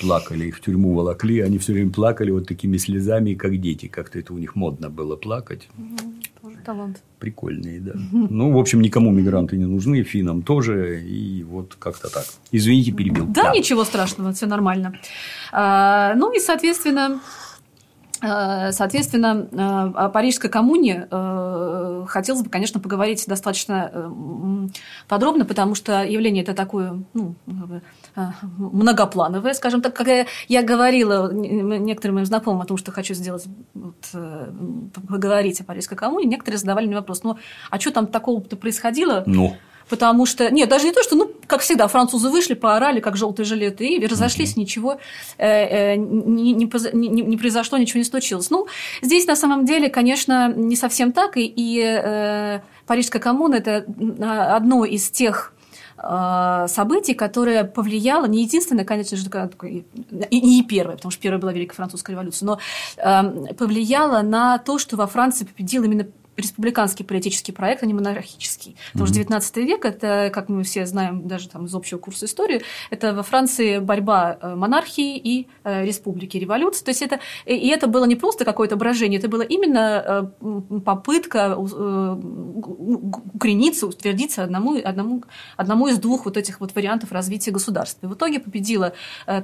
плакали, 0.00 0.46
их 0.46 0.58
в 0.58 0.60
тюрьму 0.60 0.94
волокли, 0.94 1.40
они 1.40 1.56
все 1.58 1.72
время 1.72 1.90
плакали 1.90 2.30
вот 2.30 2.46
такими 2.46 2.76
слезами, 2.76 3.34
как 3.34 3.58
дети. 3.58 3.86
Как-то 3.86 4.18
это 4.18 4.34
у 4.34 4.38
них 4.38 4.56
модно 4.56 4.90
было 4.90 5.16
плакать. 5.16 5.68
тоже 6.42 6.56
талант. 6.64 7.02
Прикольные, 7.18 7.80
да. 7.80 7.92
Ну, 8.12 8.52
в 8.52 8.58
общем, 8.58 8.80
никому 8.80 9.10
мигранты 9.10 9.56
не 9.56 9.66
нужны, 9.66 10.02
финам 10.02 10.42
тоже. 10.42 11.02
И 11.02 11.42
вот 11.44 11.76
как-то 11.78 12.08
так. 12.10 12.24
Извините, 12.52 12.92
перебил. 12.92 13.26
Да, 13.26 13.44
да. 13.44 13.52
ничего 13.52 13.84
страшного, 13.84 14.32
все 14.32 14.46
нормально. 14.46 14.92
А, 15.52 16.14
ну 16.14 16.32
и, 16.32 16.40
соответственно, 16.40 17.20
соответственно, 18.20 19.48
э, 19.50 19.56
о 19.96 20.08
Парижской 20.10 20.50
коммуне 20.50 21.08
э, 21.10 22.04
хотелось 22.06 22.42
бы, 22.42 22.50
конечно, 22.50 22.80
поговорить 22.80 23.24
достаточно 23.26 24.12
подробно, 25.08 25.44
потому 25.44 25.74
что 25.74 26.02
явление 26.04 26.42
это 26.42 26.54
такое 26.54 27.02
ну, 27.14 27.34
многоплановое, 28.58 29.54
скажем 29.54 29.80
так, 29.80 29.94
как 29.94 30.26
я 30.48 30.62
говорила 30.62 31.32
некоторым 31.32 32.16
моим 32.16 32.26
знакомым 32.26 32.60
о 32.60 32.66
том, 32.66 32.76
что 32.76 32.92
хочу 32.92 33.14
сделать, 33.14 33.46
поговорить 35.08 35.60
о 35.60 35.64
Парижской 35.64 35.96
коммуне, 35.96 36.26
некоторые 36.26 36.58
задавали 36.58 36.86
мне 36.86 36.96
вопрос, 36.96 37.22
ну, 37.22 37.38
а 37.70 37.80
что 37.80 37.90
там 37.90 38.06
такого-то 38.06 38.56
происходило? 38.56 39.22
Ну 39.26 39.56
Потому 39.90 40.24
что, 40.24 40.50
нет, 40.50 40.68
даже 40.68 40.86
не 40.86 40.92
то, 40.92 41.02
что, 41.02 41.16
ну, 41.16 41.30
как 41.46 41.60
всегда, 41.60 41.88
французы 41.88 42.30
вышли, 42.30 42.54
поорали, 42.54 43.00
как 43.00 43.16
желтые 43.16 43.44
жилеты, 43.44 43.86
и 43.86 44.06
разошлись, 44.06 44.52
угу. 44.52 44.60
ничего 44.60 44.98
э, 45.36 45.94
э, 45.94 45.96
не, 45.96 46.52
не, 46.52 46.70
не, 46.92 47.08
не 47.22 47.36
произошло, 47.36 47.76
ничего 47.76 47.98
не 47.98 48.04
случилось. 48.04 48.50
Ну, 48.50 48.68
здесь 49.02 49.26
на 49.26 49.36
самом 49.36 49.64
деле, 49.64 49.90
конечно, 49.90 50.52
не 50.54 50.76
совсем 50.76 51.12
так, 51.12 51.36
и, 51.36 51.44
и 51.44 51.80
э, 51.82 52.60
Парижская 52.86 53.20
коммуна– 53.20 53.54
это 53.56 53.84
одно 54.56 54.84
из 54.84 55.10
тех 55.10 55.54
э, 55.98 56.66
событий, 56.68 57.14
которое 57.14 57.64
повлияло, 57.64 58.26
не 58.26 58.42
единственное, 58.42 58.84
конечно 58.84 59.16
же, 59.16 59.24
и 60.30 60.40
не 60.40 60.62
первое, 60.62 60.96
потому 60.96 61.10
что 61.10 61.20
первая 61.20 61.40
была 61.40 61.52
Великая 61.52 61.74
Французская 61.74 62.12
революция, 62.12 62.46
но 62.46 62.58
э, 62.96 63.54
повлияло 63.54 64.22
на 64.22 64.58
то, 64.58 64.78
что 64.78 64.96
во 64.96 65.08
Франции 65.08 65.44
победил 65.44 65.82
именно 65.82 66.06
республиканский 66.40 67.04
политический 67.04 67.52
проект, 67.52 67.82
а 67.82 67.86
не 67.86 67.94
монархический. 67.94 68.76
Потому 68.92 69.06
что 69.06 69.16
19 69.16 69.56
век, 69.58 69.84
это, 69.84 70.30
как 70.32 70.48
мы 70.48 70.62
все 70.62 70.86
знаем 70.86 71.26
даже 71.26 71.48
там 71.48 71.66
из 71.66 71.74
общего 71.74 71.98
курса 71.98 72.26
истории, 72.26 72.62
это 72.90 73.14
во 73.14 73.22
Франции 73.22 73.78
борьба 73.78 74.38
э, 74.40 74.54
монархии 74.54 75.16
и 75.16 75.46
э, 75.64 75.84
республики, 75.84 76.36
революции. 76.36 76.84
То 76.84 76.90
есть 76.90 77.02
это, 77.02 77.20
и 77.46 77.68
это 77.68 77.86
было 77.86 78.04
не 78.04 78.16
просто 78.16 78.44
какое-то 78.44 78.76
брожение, 78.76 79.18
это 79.18 79.28
было 79.28 79.42
именно 79.42 80.30
э, 80.40 80.80
попытка 80.84 81.56
укорениться, 83.34 83.86
утвердиться 83.86 84.44
одному, 84.44 84.78
одному, 84.82 85.24
одному 85.56 85.88
из 85.88 85.98
двух 85.98 86.24
вот 86.24 86.36
этих 86.36 86.60
вот 86.60 86.74
вариантов 86.74 87.12
развития 87.12 87.50
государства. 87.50 88.06
И 88.06 88.08
в 88.08 88.14
итоге 88.14 88.40
победила 88.40 88.92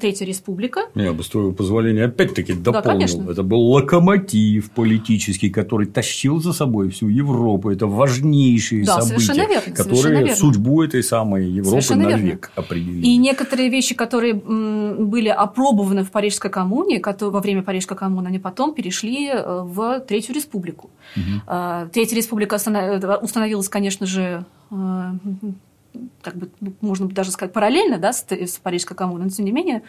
Третья 0.00 0.24
республика. 0.24 0.80
Я 0.94 1.12
бы, 1.12 1.22
с 1.22 1.28
твоего 1.28 1.52
позволения, 1.52 2.04
опять-таки 2.04 2.52
дополнил. 2.54 3.06
Да, 3.24 3.32
это 3.32 3.42
был 3.42 3.60
локомотив 3.60 4.70
политический, 4.70 5.50
который 5.50 5.86
тащил 5.86 6.40
за 6.40 6.52
собой 6.52 6.85
собой 6.86 6.90
всю 6.90 7.08
Европу. 7.08 7.70
Это 7.70 7.86
важнейшие 7.86 8.84
да, 8.84 9.00
события, 9.00 9.46
верно, 9.46 9.74
которые 9.74 10.18
верно. 10.18 10.36
судьбу 10.36 10.82
этой 10.82 11.02
самой 11.02 11.46
Европы 11.46 11.82
совершенно 11.82 12.10
навек 12.10 12.22
верно. 12.22 12.48
определили. 12.56 13.06
И 13.06 13.16
некоторые 13.16 13.68
вещи, 13.68 13.94
которые 13.94 14.34
были 14.34 15.28
опробованы 15.28 16.04
в 16.04 16.10
Парижской 16.10 16.50
коммуне, 16.50 17.02
во 17.04 17.40
время 17.40 17.62
Парижской 17.62 17.96
коммуны, 17.96 18.28
они 18.28 18.38
потом 18.38 18.74
перешли 18.74 19.28
э, 19.28 19.62
в 19.62 20.00
Третью 20.00 20.34
республику. 20.34 20.90
Угу. 21.16 21.90
Третья 21.92 22.16
республика 22.16 22.56
э, 22.56 23.16
установилась, 23.18 23.68
конечно 23.68 24.06
же, 24.06 24.44
как 24.70 26.36
бы, 26.36 26.50
ну, 26.60 26.72
можно 26.80 27.08
даже 27.08 27.30
сказать, 27.30 27.52
параллельно 27.52 27.98
да, 27.98 28.12
с 28.12 28.58
Парижской 28.62 28.96
коммуной, 28.96 29.24
но 29.24 29.30
тем 29.30 29.44
не 29.44 29.52
менее 29.52 29.82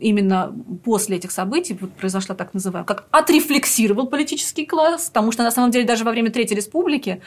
именно 0.00 0.52
после 0.84 1.16
этих 1.16 1.30
событий 1.30 1.74
произошла 1.74 2.34
так 2.34 2.54
называемая, 2.54 2.84
как 2.84 3.06
отрефлексировал 3.12 4.08
политический 4.08 4.66
класс, 4.66 5.06
потому 5.06 5.30
что 5.30 5.44
на 5.44 5.52
самом 5.52 5.70
деле 5.70 5.84
даже 5.84 6.04
во 6.04 6.10
время 6.10 6.30
Третьей 6.30 6.56
Республики 6.56 7.20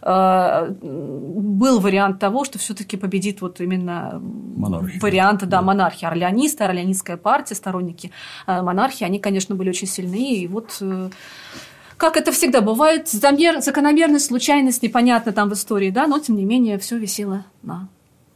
э, 0.00 0.68
был 0.80 1.80
вариант 1.80 2.20
того, 2.20 2.44
что 2.44 2.58
все-таки 2.58 2.96
победит 2.96 3.42
вот 3.42 3.60
именно 3.60 4.18
монархия. 4.22 5.00
вариант 5.00 5.40
да, 5.40 5.46
да. 5.46 5.62
монархии. 5.62 6.06
Орлеонисты, 6.06 6.64
орлеонистская 6.64 7.18
партия, 7.18 7.54
сторонники 7.54 8.10
э, 8.46 8.62
монархии, 8.62 9.04
они, 9.04 9.18
конечно, 9.18 9.54
были 9.54 9.68
очень 9.68 9.88
сильны. 9.88 10.36
И 10.36 10.48
вот 10.48 10.82
как 11.98 12.16
это 12.16 12.32
всегда 12.32 12.62
бывает, 12.62 13.08
закономерность, 13.08 14.26
случайность, 14.26 14.82
непонятно 14.82 15.32
там 15.32 15.50
в 15.50 15.52
истории, 15.52 15.90
да, 15.90 16.06
но 16.06 16.18
тем 16.18 16.36
не 16.36 16.44
менее 16.44 16.78
все 16.78 16.96
висело 16.96 17.44
на 17.62 17.88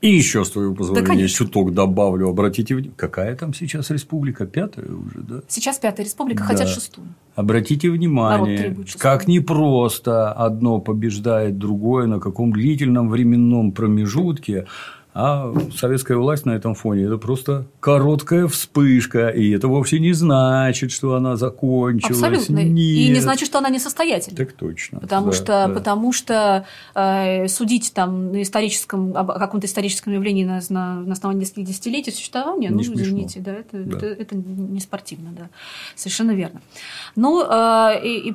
и 0.03 0.09
еще, 0.09 0.45
с 0.45 0.51
твоего 0.51 0.75
позволения, 0.75 1.23
да, 1.23 1.29
чуток 1.29 1.73
добавлю. 1.73 2.29
Обратите 2.29 2.75
внимание, 2.75 2.95
какая 2.97 3.35
там 3.35 3.55
сейчас 3.55 3.91
республика? 3.91 4.47
Пятая 4.47 4.87
уже, 4.87 5.21
да? 5.21 5.41
Сейчас 5.49 5.79
пятая 5.79 6.05
республика, 6.05 6.43
да. 6.43 6.49
хотят 6.49 6.69
шестую. 6.69 7.09
Обратите 7.35 7.91
внимание, 7.91 8.77
как 8.99 9.27
непросто 9.27 10.33
одно 10.33 10.81
побеждает 10.81 11.59
другое 11.59 12.07
на 12.07 12.21
каком 12.21 12.53
длительном 12.53 13.09
временном 13.09 13.73
промежутке, 13.73 14.67
а 15.19 15.51
советская 15.75 16.19
власть 16.19 16.45
на 16.45 16.51
этом 16.51 16.75
фоне– 16.75 17.05
это 17.07 17.17
просто 17.17 17.65
короткая 17.81 18.47
вспышка, 18.49 19.29
и 19.29 19.51
это 19.51 19.67
вовсе 19.67 19.99
не 19.99 20.13
значит, 20.13 20.93
что 20.93 21.15
она 21.15 21.37
закончилась. 21.37 22.23
Абсолютно. 22.23 22.63
Нет. 22.63 22.77
И 22.77 23.09
не 23.09 23.21
значит, 23.21 23.47
что 23.47 23.57
она 23.57 23.71
несостоятельна. 23.71 24.37
Так 24.37 24.53
точно. 24.53 25.01
Потому 25.01 25.29
да, 25.29 25.33
что, 25.33 25.47
да. 25.47 25.69
Потому 25.69 26.13
что 26.13 26.67
э, 26.95 27.49
судить 27.49 27.95
там 27.95 28.33
на 28.33 28.43
историческом, 28.43 29.17
о 29.17 29.25
каком-то 29.25 29.67
историческом 29.67 30.13
явлении 30.13 30.45
на, 30.45 30.61
на, 30.69 30.97
на 30.97 31.13
основании 31.13 31.41
нескольких 31.41 31.69
десятилетий 31.69 32.11
существования, 32.11 32.69
не 32.69 32.75
ну, 32.75 32.83
смешно. 32.83 33.03
извините, 33.03 33.41
да, 33.41 33.53
это, 33.53 33.79
да. 33.79 33.97
Это, 33.97 34.07
это 34.07 34.37
не 34.37 34.81
спортивно, 34.81 35.31
да. 35.31 35.49
Совершенно 35.95 36.33
верно. 36.33 36.61
Ну, 37.15 37.43
э, 37.43 38.05
и, 38.05 38.29
и, 38.29 38.35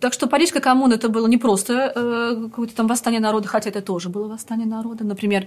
так 0.00 0.12
что 0.12 0.26
Парижская 0.26 0.60
коммуна 0.60 0.94
это 0.94 1.08
было 1.08 1.26
не 1.26 1.38
просто 1.38 1.92
э, 1.94 2.42
какое-то 2.50 2.76
там 2.76 2.88
восстание 2.88 3.22
народа, 3.22 3.48
хотя 3.48 3.70
это 3.70 3.80
тоже 3.80 4.10
было 4.10 4.28
восстание 4.28 4.66
народа. 4.66 5.02
Например, 5.04 5.46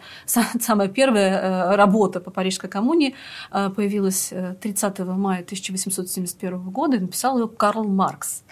самая 0.63 0.87
первая 0.87 1.39
э, 1.39 1.75
работа 1.75 2.19
по 2.19 2.31
Парижской 2.31 2.69
коммуне 2.69 3.13
э, 3.51 3.69
появилась 3.69 4.33
30 4.61 4.99
э, 4.99 5.03
мая 5.05 5.41
1871 5.41 6.59
года, 6.69 6.97
и 6.97 6.99
написал 6.99 7.37
ее 7.37 7.47
Карл 7.47 7.83
Маркс. 7.83 8.43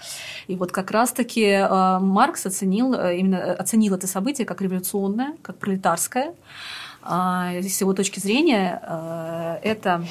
И 0.47 0.55
вот 0.55 0.71
как 0.71 0.91
раз-таки 0.91 1.65
Маркс 1.69 2.45
оценил, 2.45 2.93
именно 2.93 3.53
оценил 3.53 3.95
это 3.95 4.07
событие 4.07 4.45
как 4.45 4.61
революционное, 4.61 5.35
как 5.41 5.57
пролетарское. 5.57 6.33
А, 7.03 7.51
с 7.61 7.81
его 7.81 7.93
точки 7.93 8.19
зрения, 8.19 8.79
э, 8.83 9.59
это, 9.63 10.05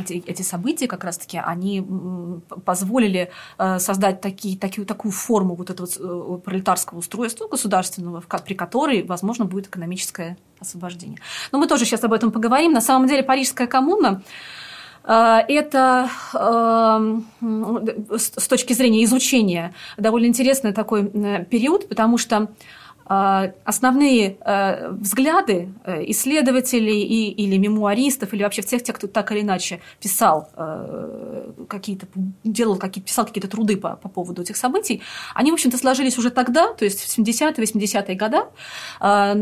эти, 0.00 0.22
эти 0.26 0.42
события 0.42 0.88
как 0.88 1.04
раз-таки, 1.04 1.38
они 1.38 1.86
позволили 2.64 3.30
э, 3.58 3.78
создать 3.78 4.20
такие, 4.20 4.58
такие, 4.58 4.84
такую 4.84 5.12
форму 5.12 5.54
вот 5.54 5.70
этого 5.70 5.86
э, 5.86 6.38
пролетарского 6.38 6.98
устройства 6.98 7.46
государственного, 7.46 8.20
при 8.44 8.54
которой, 8.54 9.04
возможно, 9.04 9.44
будет 9.44 9.68
экономическое 9.68 10.36
освобождение. 10.58 11.18
Но 11.52 11.58
мы 11.58 11.68
тоже 11.68 11.84
сейчас 11.84 12.02
об 12.02 12.12
этом 12.12 12.32
поговорим. 12.32 12.72
На 12.72 12.80
самом 12.80 13.06
деле 13.06 13.22
Парижская 13.22 13.66
коммуна 13.66 14.22
это 15.02 16.10
с 17.40 18.48
точки 18.48 18.74
зрения 18.74 19.02
изучения 19.04 19.72
довольно 19.96 20.26
интересный 20.26 20.74
такой 20.74 21.08
период, 21.46 21.88
потому 21.88 22.18
что 22.18 22.36
а, 22.36 22.48
основные 23.10 24.36
э, 24.40 24.88
взгляды 24.92 25.68
э, 25.84 26.04
исследователей 26.12 27.02
и, 27.02 27.32
или 27.32 27.56
мемуаристов, 27.56 28.32
или 28.32 28.44
вообще 28.44 28.62
всех 28.62 28.84
тех, 28.84 28.94
кто 28.94 29.08
так 29.08 29.32
или 29.32 29.40
иначе 29.40 29.80
писал 30.00 30.48
э, 30.54 31.50
какие-то, 31.68 32.06
делал 32.44 32.76
какие 32.76 33.02
писал 33.02 33.26
какие-то 33.26 33.48
труды 33.48 33.76
по, 33.76 33.96
по 33.96 34.08
поводу 34.08 34.42
этих 34.42 34.56
событий, 34.56 35.02
они, 35.34 35.50
в 35.50 35.54
общем-то, 35.54 35.76
сложились 35.76 36.18
уже 36.18 36.30
тогда, 36.30 36.72
то 36.72 36.84
есть 36.84 37.00
в 37.00 37.18
70-е, 37.18 37.52
80-е 37.52 38.14
годы, 38.14 38.38
а, 39.00 39.36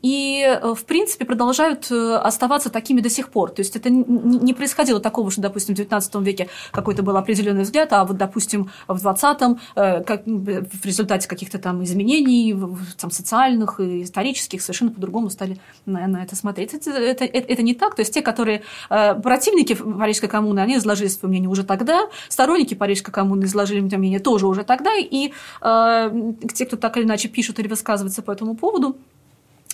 и, 0.00 0.58
в 0.62 0.84
принципе, 0.86 1.26
продолжают 1.26 1.92
оставаться 1.92 2.70
такими 2.70 3.02
до 3.02 3.10
сих 3.10 3.28
пор. 3.28 3.50
То 3.50 3.60
есть 3.60 3.76
это 3.76 3.90
не 3.90 4.54
происходило 4.54 4.98
такого, 4.98 5.30
что, 5.30 5.42
допустим, 5.42 5.74
в 5.74 5.76
19 5.76 6.14
веке 6.16 6.48
какой-то 6.70 7.02
был 7.02 7.18
определенный 7.18 7.64
взгляд, 7.64 7.92
а 7.92 8.06
вот, 8.06 8.16
допустим, 8.16 8.70
в 8.88 9.06
20-м 9.06 9.60
в 9.76 10.84
результате 10.86 11.28
каких-то 11.28 11.58
там 11.58 11.84
изменений, 11.84 12.56
там, 12.98 13.09
там, 13.10 13.16
социальных 13.16 13.80
и 13.80 14.02
исторических 14.02 14.62
совершенно 14.62 14.90
по-другому 14.90 15.30
стали 15.30 15.58
на, 15.86 16.06
на 16.06 16.22
это 16.22 16.36
смотреть. 16.36 16.74
Это, 16.74 16.90
это, 16.90 17.24
это, 17.24 17.52
это 17.52 17.62
не 17.62 17.74
так. 17.74 17.94
То 17.94 18.00
есть 18.02 18.14
те, 18.14 18.22
которые 18.22 18.62
э, 18.88 19.14
противники 19.14 19.74
Парижской 19.74 20.28
коммуны, 20.28 20.60
они 20.60 20.76
изложили 20.76 21.08
свое 21.08 21.30
мнение 21.30 21.48
уже 21.48 21.64
тогда, 21.64 22.08
сторонники 22.28 22.74
Парижской 22.74 23.12
коммуны 23.12 23.44
изложили 23.44 23.80
свое 23.80 23.98
мнение 23.98 24.20
тоже 24.20 24.46
уже 24.46 24.64
тогда, 24.64 24.92
и 24.96 25.32
э, 25.62 26.32
те, 26.54 26.66
кто 26.66 26.76
так 26.76 26.96
или 26.96 27.04
иначе 27.04 27.28
пишут 27.28 27.58
или 27.58 27.68
высказываются 27.68 28.22
по 28.22 28.30
этому 28.30 28.54
поводу, 28.54 28.96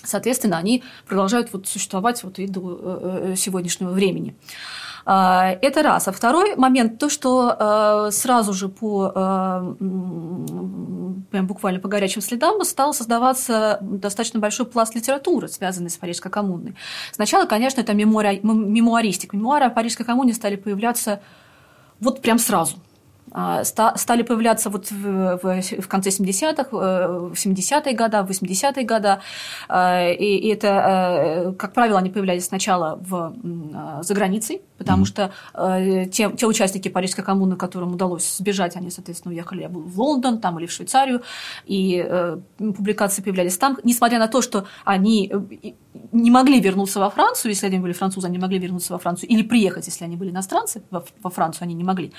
соответственно, 0.03 0.57
они 0.57 0.83
продолжают 1.07 1.49
вот 1.53 1.67
существовать 1.67 2.23
вот 2.23 2.39
и 2.39 2.47
до 2.47 2.61
э, 2.61 3.31
э, 3.33 3.35
сегодняшнего 3.35 3.91
времени. 3.91 4.35
А, 5.09 5.57
это 5.61 5.83
раз. 5.83 6.09
А 6.09 6.11
второй 6.11 6.57
момент, 6.57 6.99
то, 6.99 7.07
что 7.07 7.55
э, 7.57 8.11
сразу 8.11 8.51
же 8.51 8.67
по, 8.67 9.13
э, 9.15 9.75
прям 11.31 11.47
буквально 11.47 11.79
по 11.79 11.87
горячим 11.87 12.21
следам 12.21 12.61
стал 12.65 12.93
создаваться 12.93 13.77
достаточно 13.79 14.41
большой 14.41 14.65
пласт 14.65 14.95
литературы, 14.95 15.47
связанный 15.47 15.89
с 15.89 15.95
Парижской 15.95 16.29
коммуной. 16.29 16.75
Сначала, 17.13 17.45
конечно, 17.45 17.79
это 17.79 17.93
мемуари... 17.93 18.41
мемуаристика. 18.43 19.37
Мемуары 19.37 19.67
о 19.67 19.69
Парижской 19.69 20.05
коммуне 20.05 20.33
стали 20.33 20.57
появляться 20.57 21.21
вот 22.01 22.21
прям 22.21 22.37
сразу. 22.37 22.75
А, 23.31 23.63
стали 23.63 24.23
появляться 24.23 24.69
вот 24.69 24.91
в, 24.91 25.87
конце 25.87 26.09
70-х, 26.09 26.63
э, 26.63 27.07
в 27.29 27.33
70-е 27.33 27.95
годы, 27.95 28.23
в 28.23 28.29
80-е 28.29 28.85
годы. 28.85 29.19
А, 29.69 30.09
и, 30.09 30.35
и 30.35 30.49
это, 30.49 31.55
как 31.57 31.71
правило, 31.71 31.97
они 31.97 32.09
появлялись 32.09 32.47
сначала 32.47 32.99
в, 33.01 33.33
за 34.01 34.13
границей, 34.13 34.61
потому 34.77 35.03
mm-hmm. 35.03 35.07
что 35.07 35.31
э, 35.53 36.05
те, 36.07 36.31
те 36.31 36.45
участники 36.45 36.87
Парижской 36.87 37.23
коммуны, 37.23 37.55
которым 37.55 37.93
удалось 37.93 38.37
сбежать, 38.37 38.75
они, 38.75 38.89
соответственно, 38.91 39.33
уехали 39.33 39.67
в 39.69 39.99
Лондон 39.99 40.39
там, 40.39 40.59
или 40.59 40.65
в 40.65 40.71
Швейцарию, 40.71 41.21
и 41.65 42.05
э, 42.07 42.39
публикации 42.57 43.21
появлялись 43.21 43.57
там, 43.57 43.77
несмотря 43.83 44.19
на 44.19 44.27
то, 44.27 44.41
что 44.41 44.65
они 44.85 45.31
э, 45.33 45.71
не 46.11 46.31
могли 46.31 46.59
вернуться 46.59 46.99
во 46.99 47.09
Францию, 47.09 47.51
если 47.51 47.67
они 47.67 47.79
были 47.79 47.93
французы, 47.93 48.27
они 48.27 48.37
могли 48.37 48.59
вернуться 48.59 48.93
во 48.93 48.99
Францию, 48.99 49.29
или 49.29 49.43
приехать, 49.43 49.87
если 49.87 50.05
они 50.05 50.15
были 50.15 50.29
иностранцы, 50.29 50.83
во, 50.91 51.03
во 51.21 51.29
Францию 51.29 51.63
они 51.63 51.73
не 51.73 51.83
могли. 51.83 52.13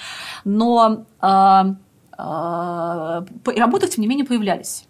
Но 0.44 1.04
э, 1.22 1.74
э, 2.18 3.24
работы, 3.56 3.88
тем 3.88 4.02
не 4.02 4.08
менее, 4.08 4.26
появлялись 4.26 4.87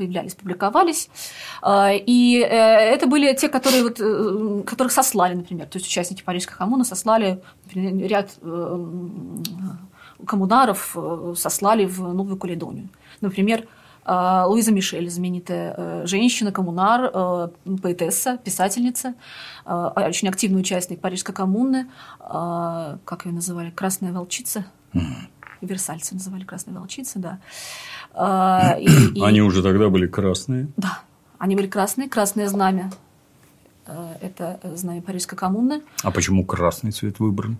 появлялись, 0.00 0.34
публиковались. 0.34 1.10
А, 1.62 1.92
и 1.92 2.38
это 2.38 3.06
были 3.06 3.34
те, 3.34 3.48
которые 3.48 3.82
вот, 3.82 3.98
которых 4.66 4.92
сослали, 4.92 5.34
например. 5.34 5.66
То 5.66 5.76
есть 5.78 5.86
участники 5.86 6.22
Парижской 6.22 6.56
коммуны 6.56 6.84
сослали 6.84 7.42
например, 7.66 8.08
ряд 8.08 8.30
коммунаров 10.26 10.96
сослали 11.36 11.84
в 11.84 12.00
Новую 12.00 12.36
Каледонию. 12.36 12.88
Например, 13.20 13.66
Луиза 14.06 14.72
Мишель, 14.72 15.10
знаменитая 15.10 16.06
женщина, 16.06 16.52
коммунар, 16.52 17.50
поэтесса, 17.82 18.38
писательница, 18.38 19.14
очень 19.66 20.28
активный 20.28 20.60
участник 20.60 21.00
Парижской 21.00 21.34
коммуны, 21.34 21.86
как 22.18 23.26
ее 23.26 23.32
называли, 23.32 23.70
«Красная 23.70 24.12
волчица». 24.12 24.64
Версальцы 25.60 26.14
называли 26.14 26.44
красные 26.44 26.74
волчицы, 26.78 27.18
да. 27.18 27.38
А, 28.14 28.76
и, 28.80 29.22
они 29.22 29.40
уже 29.42 29.62
тогда 29.62 29.88
были 29.88 30.06
красные? 30.06 30.68
Да, 30.76 31.00
они 31.38 31.56
были 31.56 31.66
красные, 31.66 32.08
красное 32.08 32.48
знамя. 32.48 32.90
А, 33.86 34.16
это 34.20 34.60
знамя 34.74 35.02
Парижской 35.02 35.38
коммуны. 35.38 35.82
А 36.02 36.10
почему 36.10 36.44
красный 36.44 36.92
цвет 36.92 37.18
выбран? 37.18 37.58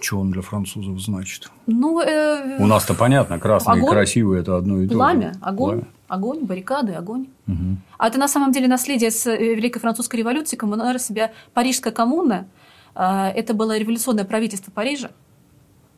Что 0.00 0.20
он 0.20 0.30
для 0.30 0.42
французов 0.42 1.00
значит? 1.00 1.50
Ну, 1.66 2.00
э, 2.00 2.62
У 2.62 2.66
нас-то 2.66 2.94
понятно, 2.94 3.40
красный 3.40 3.74
огонь, 3.74 3.88
и 3.88 3.90
красивый– 3.90 4.40
это 4.40 4.56
одно 4.56 4.80
и 4.80 4.86
то 4.86 4.92
же. 4.92 4.98
Пламя, 4.98 5.32
огонь, 5.40 5.80
Пламя. 5.80 5.86
огонь, 6.06 6.44
баррикады, 6.44 6.92
огонь. 6.92 7.26
Угу. 7.48 7.76
А 7.98 8.06
это 8.06 8.18
на 8.18 8.28
самом 8.28 8.52
деле 8.52 8.68
наследие 8.68 9.10
с 9.10 9.26
э, 9.26 9.36
Великой 9.36 9.80
Французской 9.80 10.16
революции. 10.16 10.56
Коммунары 10.56 11.00
себя 11.00 11.32
Парижская 11.52 11.92
коммуна– 11.92 12.46
это 12.94 13.54
было 13.54 13.76
революционное 13.76 14.24
правительство 14.24 14.70
Парижа 14.70 15.10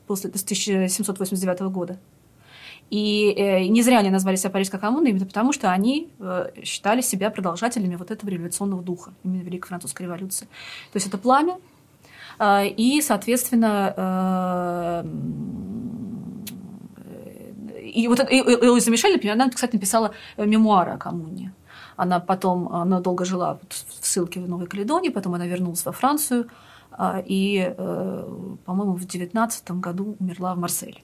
после 0.07 0.29
1789 0.29 1.61
года. 1.73 1.99
И 2.91 3.33
э, 3.37 3.67
не 3.67 3.83
зря 3.83 4.01
они 4.01 4.11
назвали 4.11 4.35
себя 4.35 4.51
Парижской 4.51 4.81
коммуной, 4.81 5.11
именно 5.11 5.25
потому 5.25 5.53
что 5.53 5.71
они 5.71 6.11
э, 6.19 6.51
считали 6.65 7.01
себя 7.01 7.31
продолжателями 7.31 7.95
вот 7.95 8.11
этого 8.11 8.29
революционного 8.29 8.83
духа, 8.83 9.13
именно 9.23 9.43
Великой 9.43 9.69
Французской 9.69 10.03
революции. 10.03 10.47
То 10.93 10.97
есть 10.97 11.07
это 11.07 11.17
пламя, 11.17 11.59
э, 12.41 12.67
и, 12.67 13.01
соответственно, 13.01 15.05
и 17.81 18.09
вот 18.09 18.21
Элоиза 18.21 18.91
Мишель, 18.91 19.13
например, 19.13 19.35
она, 19.35 19.51
кстати, 19.51 19.75
написала 19.75 20.13
мемуары 20.37 20.93
о 20.93 20.99
коммуне. 20.99 21.53
Она 21.97 22.19
потом, 22.19 22.73
она 22.73 23.01
долго 23.01 23.25
жила 23.25 23.61
в 23.69 24.07
ссылке 24.07 24.41
в 24.41 24.49
Новой 24.49 24.67
Каледонии, 24.67 25.11
потом 25.11 25.35
она 25.35 25.47
вернулась 25.47 25.85
во 25.85 25.93
Францию, 25.93 26.49
а, 26.93 27.23
и, 27.25 27.75
по-моему, 28.65 28.95
в 28.95 29.07
девятнадцатом 29.07 29.81
году 29.81 30.17
умерла 30.19 30.55
в 30.55 30.59
Марселе. 30.59 31.03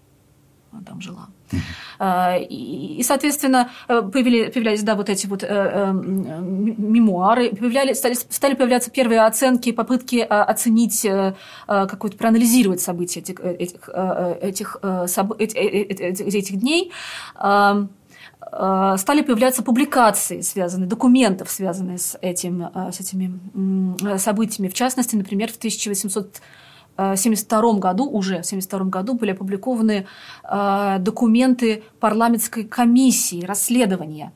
Она 0.77 0.85
там 0.85 1.01
жила. 1.01 1.29
А, 1.99 2.37
и, 2.39 3.03
соответственно, 3.03 3.71
э, 3.89 4.03
появлялись 4.03 4.83
да, 4.83 4.95
вот 4.95 5.09
эти 5.09 5.27
вот 5.27 5.43
э, 5.43 5.93
мемуары, 5.93 7.51
появлялись, 7.51 7.99
стали, 7.99 8.15
стали 8.15 8.55
появляться 8.55 8.91
первые 8.91 9.25
оценки, 9.25 9.73
попытки 9.73 10.19
оценить, 10.19 11.07
какой-то 11.67 12.17
проанализировать 12.17 12.81
события 12.81 13.21
этих, 13.21 13.41
этих, 13.41 13.89
этих, 14.43 14.77
этих, 15.39 16.21
этих 16.21 16.57
дней. 16.61 16.93
Э, 18.53 18.97
стали 18.99 19.23
появляться 19.23 19.63
публикации, 19.63 20.41
связанные, 20.41 20.89
документов, 20.89 21.51
связанные 21.51 21.99
с, 21.99 22.17
этим, 22.21 22.71
э, 22.75 22.93
с 22.93 23.01
этими 23.01 24.19
событиями. 24.19 24.69
В 24.69 24.75
частности, 24.75 25.17
например, 25.17 25.53
в 25.53 25.59
1872 26.97 27.79
году, 27.79 28.05
уже 28.05 28.43
в 28.43 28.47
1972 28.47 28.91
году 28.91 29.15
были 29.15 29.33
опубликованы 29.33 30.07
э, 30.45 30.97
документы 31.01 31.83
парламентской 32.01 32.65
комиссии 32.65 33.45
расследования, 33.45 34.33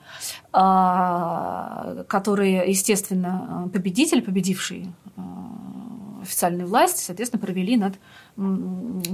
которые, 0.52 2.64
естественно, 2.66 3.70
победитель, 3.72 4.20
победивший 4.20 4.88
официальную 6.22 6.68
власть, 6.68 6.98
соответственно, 6.98 7.40
провели 7.40 7.76
над 7.76 7.94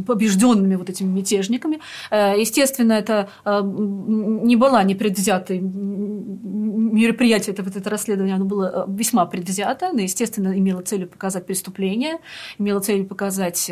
побежденными 0.06 0.76
вот 0.76 0.90
этими 0.90 1.08
мятежниками. 1.08 1.80
Э, 2.10 2.34
естественно, 2.38 2.92
это 2.92 3.28
э, 3.44 3.60
не 3.62 4.56
была 4.56 4.82
непредвзятое 4.82 5.60
мероприятие, 5.60 7.52
это, 7.52 7.62
вот 7.62 7.76
это 7.76 7.90
расследование, 7.90 8.36
оно 8.36 8.44
было 8.44 8.86
э, 8.86 8.92
весьма 8.92 9.26
предвзято, 9.26 9.90
но, 9.92 10.00
естественно, 10.00 10.56
имело 10.58 10.82
целью 10.82 11.08
показать 11.08 11.46
преступление, 11.46 12.18
имело 12.58 12.80
целью 12.80 13.06
показать 13.06 13.70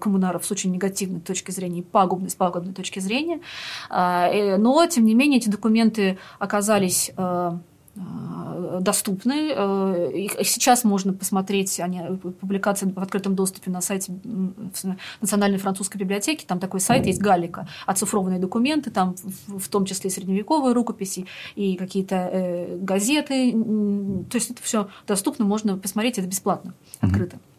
коммунаров 0.00 0.44
с 0.44 0.50
очень 0.50 0.72
негативной 0.72 1.20
точки 1.20 1.50
зрения, 1.50 1.82
пагубной, 1.82 2.30
с 2.30 2.34
пагубной 2.34 2.74
точки 2.74 2.98
зрения. 3.00 3.40
Но, 3.90 4.86
тем 4.86 5.04
не 5.04 5.14
менее, 5.14 5.38
эти 5.38 5.48
документы 5.48 6.18
оказались 6.38 7.12
доступны. 8.80 9.52
Э, 9.54 10.10
их 10.14 10.32
сейчас 10.46 10.84
можно 10.84 11.12
посмотреть, 11.12 11.80
они, 11.80 12.00
публикации 12.40 12.90
в 12.90 12.98
открытом 12.98 13.34
доступе 13.34 13.70
на 13.70 13.80
сайте 13.80 14.12
Национальной 15.20 15.58
французской 15.58 15.98
библиотеки. 15.98 16.44
Там 16.44 16.60
такой 16.60 16.80
сайт 16.80 17.06
есть 17.06 17.20
Галика, 17.20 17.68
оцифрованные 17.86 18.38
документы, 18.38 18.90
там 18.90 19.16
в 19.48 19.68
том 19.68 19.84
числе 19.84 20.10
средневековые 20.10 20.72
рукописи 20.72 21.26
и 21.56 21.76
какие-то 21.76 22.30
э, 22.32 22.78
газеты. 22.78 23.52
То 23.52 24.36
есть 24.36 24.50
это 24.50 24.62
все 24.62 24.88
доступно, 25.06 25.44
можно 25.44 25.76
посмотреть, 25.76 26.18
это 26.18 26.28
бесплатно, 26.28 26.74
открыто. 27.00 27.36
Mm-hmm. 27.36 27.49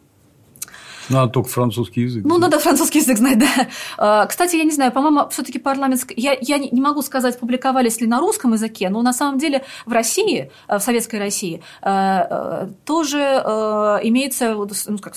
Надо 1.11 1.31
только 1.31 1.49
французский 1.49 2.01
язык. 2.01 2.23
Ну, 2.25 2.37
надо 2.37 2.59
французский 2.59 2.99
язык 2.99 3.17
знать, 3.17 3.39
да. 3.39 3.67
А, 3.97 4.25
кстати, 4.25 4.55
я 4.55 4.63
не 4.63 4.71
знаю, 4.71 4.91
по-моему, 4.91 5.29
все-таки 5.29 5.59
парламентская... 5.59 6.15
Я, 6.17 6.37
я 6.41 6.57
не 6.57 6.81
могу 6.81 7.01
сказать, 7.01 7.39
публиковались 7.39 8.01
ли 8.01 8.07
на 8.07 8.19
русском 8.19 8.53
языке, 8.53 8.89
но 8.89 9.01
на 9.01 9.13
самом 9.13 9.37
деле 9.37 9.63
в 9.85 9.91
России, 9.91 10.51
э, 10.67 10.77
в 10.77 10.81
Советской 10.81 11.17
России, 11.17 11.61
э, 11.81 11.89
э, 11.89 12.67
тоже 12.85 13.17
имеется 14.03 14.53
ну, 14.53 14.97
как, 14.99 15.15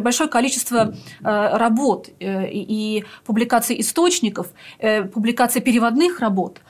большое 0.00 0.28
количество 0.28 0.94
работ 1.22 2.08
и 2.20 3.04
публикаций 3.24 3.80
источников, 3.80 4.48
публикаций 5.12 5.60
переводных 5.60 6.20
работ. 6.20 6.60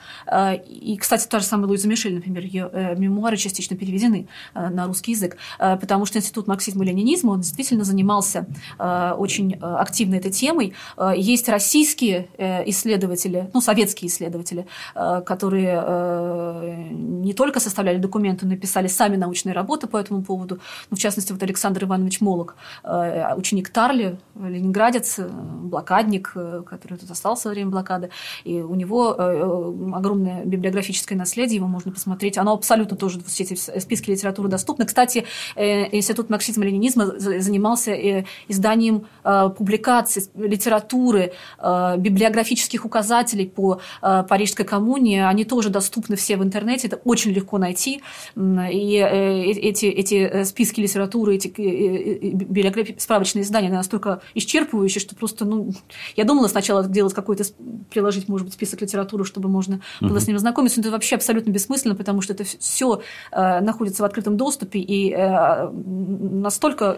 И, 0.67 0.97
кстати, 0.99 1.27
та 1.27 1.39
же 1.39 1.45
самая 1.45 1.67
Луиза 1.67 1.87
Мишель, 1.87 2.15
например, 2.15 2.43
ее 2.43 2.95
мемуары 2.97 3.37
частично 3.37 3.75
переведены 3.75 4.27
на 4.53 4.87
русский 4.87 5.11
язык, 5.11 5.37
потому 5.57 6.05
что 6.05 6.19
Институт 6.19 6.47
марксизма 6.47 6.83
и 6.83 6.87
ленинизма, 6.87 7.31
он 7.31 7.41
действительно 7.41 7.83
занимался 8.03 8.45
э, 8.79 9.11
очень 9.17 9.53
э, 9.53 9.57
активно 9.59 10.15
этой 10.15 10.31
темой. 10.31 10.73
Э, 10.97 11.13
есть 11.15 11.47
российские 11.49 12.27
исследователи, 12.65 13.49
ну, 13.53 13.61
советские 13.61 14.09
исследователи, 14.09 14.65
которые 14.93 16.89
не 16.91 17.33
только 17.33 17.59
составляли 17.59 17.97
документы, 17.97 18.45
но 18.45 18.53
и 18.53 18.57
писали 18.57 18.87
сами 18.87 19.15
научные 19.15 19.53
работы 19.53 19.87
по 19.87 19.97
этому 19.97 20.23
поводу. 20.23 20.59
Ну, 20.89 20.97
в 20.97 20.99
частности, 20.99 21.31
вот 21.31 21.41
Александр 21.43 21.83
Иванович 21.85 22.21
Молок, 22.21 22.55
ученик 22.83 23.69
Тарли, 23.69 24.17
ленинградец, 24.35 25.19
блокадник, 25.19 26.33
который 26.33 26.97
тут 26.97 27.11
остался 27.11 27.49
во 27.49 27.53
время 27.53 27.71
блокады. 27.71 28.09
И 28.43 28.59
у 28.61 28.75
него 28.75 29.11
огромное 29.11 30.43
библиографическое 30.45 31.17
наследие, 31.17 31.57
его 31.57 31.67
можно 31.67 31.91
посмотреть. 31.91 32.37
Оно 32.37 32.53
абсолютно 32.53 32.97
тоже, 32.97 33.21
все 33.25 33.43
эти 33.43 33.79
списки 33.79 34.11
литературы 34.11 34.49
доступны. 34.49 34.85
Кстати, 34.85 35.25
Институт 35.55 36.29
марксизма-ленинизма 36.29 37.17
занимался 37.17 37.92
занимался 37.93 38.19
э, 38.19 38.25
изданием 38.47 39.05
э, 39.23 39.49
публикаций, 39.57 40.23
литературы, 40.35 41.33
э, 41.59 41.95
библиографических 41.97 42.85
указателей 42.85 43.47
по 43.47 43.79
Парижской 44.01 44.65
коммуне. 44.65 45.27
Они 45.27 45.45
тоже 45.45 45.69
доступны 45.69 46.15
все 46.15 46.37
в 46.37 46.43
интернете, 46.43 46.87
это 46.87 46.97
очень 47.05 47.31
легко 47.31 47.57
найти. 47.57 48.01
И 48.35 48.95
эти, 48.95 49.85
эти 49.85 50.43
списки 50.43 50.81
литературы, 50.81 51.35
эти 51.35 52.99
справочные 52.99 53.43
издания 53.43 53.69
настолько 53.69 54.21
исчерпывающие, 54.35 54.99
что 54.99 55.15
просто, 55.15 55.45
ну, 55.45 55.71
я 56.15 56.23
думала 56.23 56.47
сначала 56.47 56.85
делать 56.85 57.13
какой-то, 57.13 57.43
приложить, 57.89 58.27
может 58.27 58.45
быть, 58.47 58.53
список 58.53 58.81
литературы, 58.81 59.25
чтобы 59.25 59.49
можно 59.49 59.81
было 60.01 60.19
с 60.19 60.27
ним 60.27 60.37
знакомиться, 60.39 60.79
но 60.79 60.83
это 60.83 60.91
вообще 60.91 61.15
абсолютно 61.15 61.51
бессмысленно, 61.51 61.95
потому 61.95 62.21
что 62.21 62.33
это 62.33 62.43
все 62.43 63.01
находится 63.31 64.03
в 64.03 64.05
открытом 64.05 64.37
доступе, 64.37 64.79
и 64.79 65.15
настолько 65.73 66.97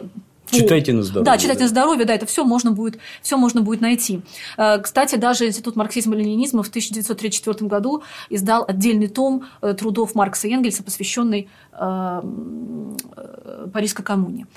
Читайте 0.51 0.93
на 0.93 1.03
здоровье. 1.03 1.25
Да, 1.25 1.37
читайте 1.37 1.59
да. 1.59 1.65
на 1.65 1.69
здоровье, 1.69 2.05
да, 2.05 2.13
это 2.13 2.25
все 2.25 2.43
можно 2.43 2.71
будет, 2.71 2.99
все 3.21 3.37
можно 3.37 3.61
будет 3.61 3.81
найти. 3.81 4.21
Э, 4.57 4.79
кстати, 4.79 5.15
даже 5.15 5.47
Институт 5.47 5.75
марксизма 5.75 6.15
и 6.15 6.19
ленинизма 6.19 6.63
в 6.63 6.69
1934 6.69 7.67
году 7.67 8.03
издал 8.29 8.65
отдельный 8.67 9.07
том 9.07 9.45
э, 9.61 9.73
трудов 9.73 10.15
Маркса 10.15 10.47
и 10.47 10.53
Энгельса, 10.53 10.83
посвященный 10.83 11.49
э, 11.73 12.21
Парижской 13.73 14.05
коммуне. 14.05 14.47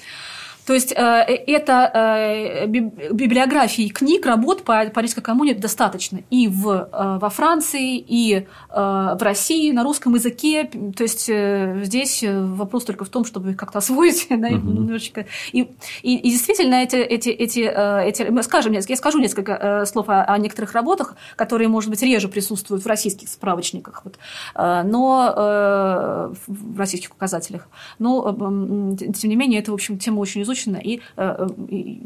То 0.68 0.74
есть 0.74 0.92
это 0.92 2.66
библиографии 2.68 3.88
книг, 3.88 4.26
работ 4.26 4.64
по 4.64 4.84
Парижской 4.84 5.22
коммуне 5.22 5.54
достаточно 5.54 6.20
и 6.28 6.46
в, 6.46 6.90
во 6.92 7.30
Франции, 7.30 7.96
и 7.96 8.46
в 8.68 9.18
России 9.18 9.72
на 9.72 9.82
русском 9.82 10.14
языке. 10.14 10.64
То 10.94 11.04
есть 11.04 11.24
здесь 11.86 12.22
вопрос 12.22 12.84
только 12.84 13.06
в 13.06 13.08
том, 13.08 13.24
чтобы 13.24 13.54
как-то 13.54 13.78
освоить 13.78 14.26
да, 14.30 14.48
угу. 14.48 14.56
немножечко. 14.56 15.24
И, 15.52 15.70
и, 16.02 16.16
и 16.18 16.30
действительно 16.30 16.74
эти, 16.74 16.96
эти, 16.96 17.30
эти, 17.30 17.60
эти 17.60 18.42
скажем, 18.42 18.74
я 18.74 18.82
скажу 18.82 19.20
несколько 19.20 19.84
слов 19.86 20.10
о, 20.10 20.22
о 20.22 20.36
некоторых 20.36 20.74
работах, 20.74 21.16
которые, 21.36 21.68
может 21.68 21.88
быть, 21.88 22.02
реже 22.02 22.28
присутствуют 22.28 22.84
в 22.84 22.86
российских 22.86 23.30
справочниках, 23.30 24.02
вот, 24.04 24.18
но 24.54 26.34
в 26.46 26.78
российских 26.78 27.12
указателях. 27.12 27.68
Но, 27.98 28.36
тем 28.98 29.30
не 29.30 29.36
менее, 29.36 29.60
это, 29.60 29.70
в 29.70 29.74
общем, 29.74 29.96
тема 29.96 30.18
очень 30.18 30.42
изучена 30.42 30.57
и, 30.66 31.00
и 31.68 32.02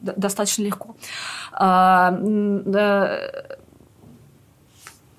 достаточно 0.00 0.62
легко. 0.62 0.94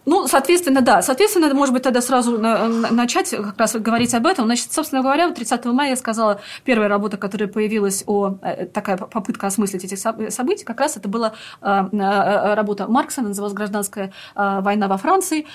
А, 0.05 0.09
ну, 0.09 0.27
соответственно, 0.27 0.81
да. 0.81 1.01
Соответственно, 1.01 1.53
может 1.53 1.73
быть, 1.73 1.83
тогда 1.83 2.01
сразу 2.01 2.37
начать 2.37 3.29
как 3.29 3.57
раз 3.57 3.75
говорить 3.75 4.13
об 4.13 4.25
этом. 4.25 4.45
Значит, 4.45 4.71
собственно 4.71 5.01
говоря, 5.01 5.29
30 5.31 5.65
мая 5.65 5.89
я 5.91 5.95
сказала, 5.95 6.41
первая 6.63 6.89
работа, 6.89 7.17
которая 7.17 7.47
появилась, 7.49 8.03
о, 8.07 8.37
э, 8.41 8.65
такая 8.65 8.97
попытка 8.97 9.47
осмыслить 9.47 9.83
эти 9.85 9.95
события, 9.95 10.65
как 10.65 10.79
раз 10.79 10.97
это 10.97 11.07
была 11.07 11.33
э, 11.61 11.85
э, 11.91 12.53
работа 12.55 12.87
Маркса, 12.87 13.21
она 13.21 13.29
называлась 13.29 13.53
«Гражданская 13.53 14.11
война 14.35 14.87
во 14.87 14.97
Франции». 14.97 15.45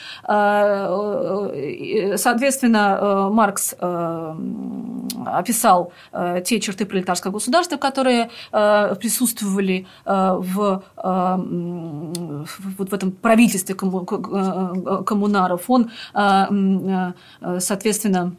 Соответственно, 2.16 3.28
Маркс 3.30 3.74
описал 5.26 5.92
те 6.44 6.60
черты 6.60 6.86
пролетарского 6.86 7.32
государства, 7.32 7.76
которые 7.76 8.30
присутствовали 8.50 9.86
в, 10.04 10.82
вот 10.96 12.90
в 12.90 12.94
этом 12.94 13.12
правительстве 13.12 13.74
коммунаров, 15.06 15.68
он, 15.68 15.90
э, 16.14 17.12
э, 17.40 17.60
соответственно, 17.60 18.34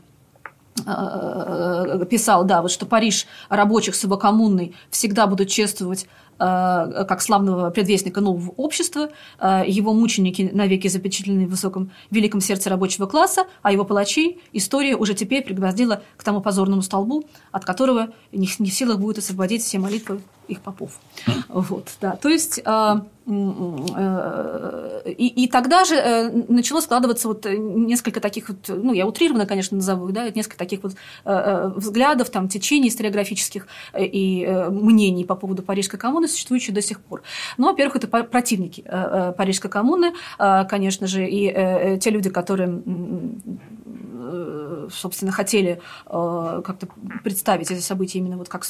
писал, 2.10 2.44
да, 2.44 2.62
вот 2.62 2.70
что 2.70 2.86
Париж 2.86 3.28
рабочих 3.48 3.96
с 3.96 4.04
его 4.04 4.18
коммуной 4.18 4.76
всегда 4.90 5.26
будут 5.26 5.48
чествовать 5.48 6.08
как 6.38 7.22
славного 7.22 7.70
предвестника 7.70 8.20
нового 8.20 8.52
общества, 8.58 9.08
его 9.42 9.94
мученики 9.94 10.50
навеки 10.52 10.90
запечатлены 10.90 11.48
в 11.48 11.52
высоком 11.52 11.92
великом 12.12 12.42
сердце 12.42 12.70
рабочего 12.70 13.06
класса, 13.06 13.46
а 13.62 13.72
его 13.72 13.86
палачей 13.86 14.42
история 14.52 14.98
уже 14.98 15.14
теперь 15.14 15.46
пригвоздила 15.46 16.02
к 16.18 16.26
тому 16.26 16.42
позорному 16.42 16.82
столбу, 16.82 17.24
от 17.54 17.64
которого 17.64 18.10
не 18.34 18.46
в 18.48 18.74
силах 18.74 19.00
будет 19.00 19.20
освободить 19.20 19.64
все 19.64 19.80
молитвы 19.80 20.20
их 20.48 20.62
попов. 20.62 21.00
Вот, 21.48 21.90
да. 22.02 22.16
То 22.16 22.30
есть 22.30 22.62
Э, 23.28 25.02
и, 25.06 25.28
и 25.28 25.48
тогда 25.48 25.84
же 25.84 25.96
э, 25.96 26.30
начало 26.48 26.80
складываться 26.80 27.28
вот 27.28 27.46
несколько 27.46 28.20
таких 28.20 28.50
вот, 28.50 28.58
ну, 28.68 28.94
я 28.94 29.08
утрированно, 29.08 29.48
конечно, 29.48 29.78
назову, 29.78 30.12
да, 30.12 30.30
несколько 30.30 30.58
таких 30.58 30.84
вот 30.84 30.94
э, 31.26 31.72
взглядов, 31.76 32.30
там, 32.30 32.48
течений 32.48 32.90
историографических 32.90 33.68
и 33.98 34.46
мнений 34.70 35.26
по 35.26 35.36
поводу 35.36 35.64
Парижской 35.64 36.00
коммуны, 36.00 36.28
существующих 36.28 36.76
до 36.76 36.82
сих 36.82 37.00
пор. 37.02 37.24
Ну, 37.58 37.68
во-первых, 37.68 37.96
это 37.96 38.08
противники 38.08 38.84
Парижской 39.38 39.72
коммуны, 39.72 40.14
конечно 40.38 41.08
же, 41.08 41.28
и 41.28 41.98
те 42.00 42.10
люди, 42.10 42.30
которые 42.30 42.82
собственно, 44.92 45.32
хотели 45.32 45.82
как-то 46.06 46.88
представить 47.24 47.72
эти 47.72 47.80
события 47.80 48.20
именно 48.20 48.38
вот 48.38 48.50
как, 48.50 48.66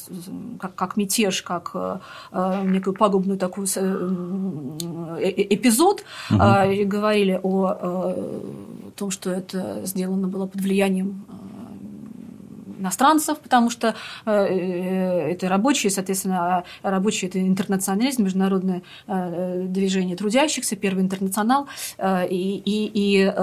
как, 0.59 0.75
как 0.75 0.97
мятеж, 0.97 1.41
как 1.41 1.75
некую 2.31 2.93
пагубную 2.95 3.37
такую 3.37 3.67
Э, 5.17 5.31
эпизод, 5.55 6.03
угу. 6.29 6.37
говорили 6.85 7.39
о 7.41 7.77
э, 7.79 8.39
том, 8.95 9.11
что 9.11 9.31
это 9.31 9.85
сделано 9.85 10.27
было 10.27 10.45
под 10.47 10.61
влиянием 10.61 11.25
иностранцев, 12.79 13.39
потому 13.39 13.69
что 13.69 13.95
э, 14.25 14.31
э, 14.31 15.31
это 15.31 15.49
рабочие, 15.49 15.89
соответственно, 15.89 16.63
а 16.83 16.89
рабочие– 16.89 17.29
это 17.29 17.39
интернационализм, 17.41 18.23
международное 18.23 18.81
э, 19.07 19.65
движение 19.67 20.15
трудящихся, 20.15 20.75
первый 20.75 21.03
интернационал, 21.03 21.67
и, 21.99 22.61
и, 22.65 22.91
и 22.93 23.33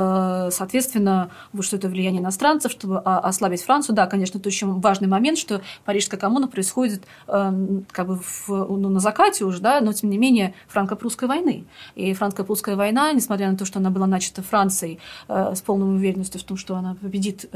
соответственно, 0.50 1.30
вот 1.52 1.64
что 1.64 1.76
это 1.76 1.88
влияние 1.88 2.20
иностранцев, 2.20 2.72
чтобы 2.72 2.98
ослабить 2.98 3.62
Францию. 3.62 3.96
Да, 3.96 4.06
конечно, 4.06 4.38
это 4.38 4.48
очень 4.48 4.80
важный 4.80 5.08
момент, 5.08 5.38
что 5.38 5.60
Парижская 5.84 6.18
коммуна 6.18 6.48
происходит 6.48 7.04
как 7.26 8.06
бы 8.06 8.18
в, 8.18 8.48
ну, 8.48 8.88
на 8.88 9.00
закате 9.00 9.44
уже, 9.44 9.60
да, 9.60 9.80
но 9.80 9.92
тем 9.92 10.10
не 10.10 10.18
менее 10.18 10.54
франко-прусской 10.68 11.28
войны. 11.28 11.64
И 11.94 12.12
франко-прусская 12.14 12.76
война, 12.76 13.12
несмотря 13.12 13.50
на 13.50 13.56
то, 13.56 13.64
что 13.64 13.78
она 13.78 13.90
была 13.90 14.06
начата 14.06 14.42
Францией 14.42 14.98
с 15.28 15.60
полной 15.62 15.94
уверенностью 15.94 16.40
в 16.40 16.44
том, 16.44 16.56
что 16.56 16.76
она 16.76 16.96
победит 17.00 17.48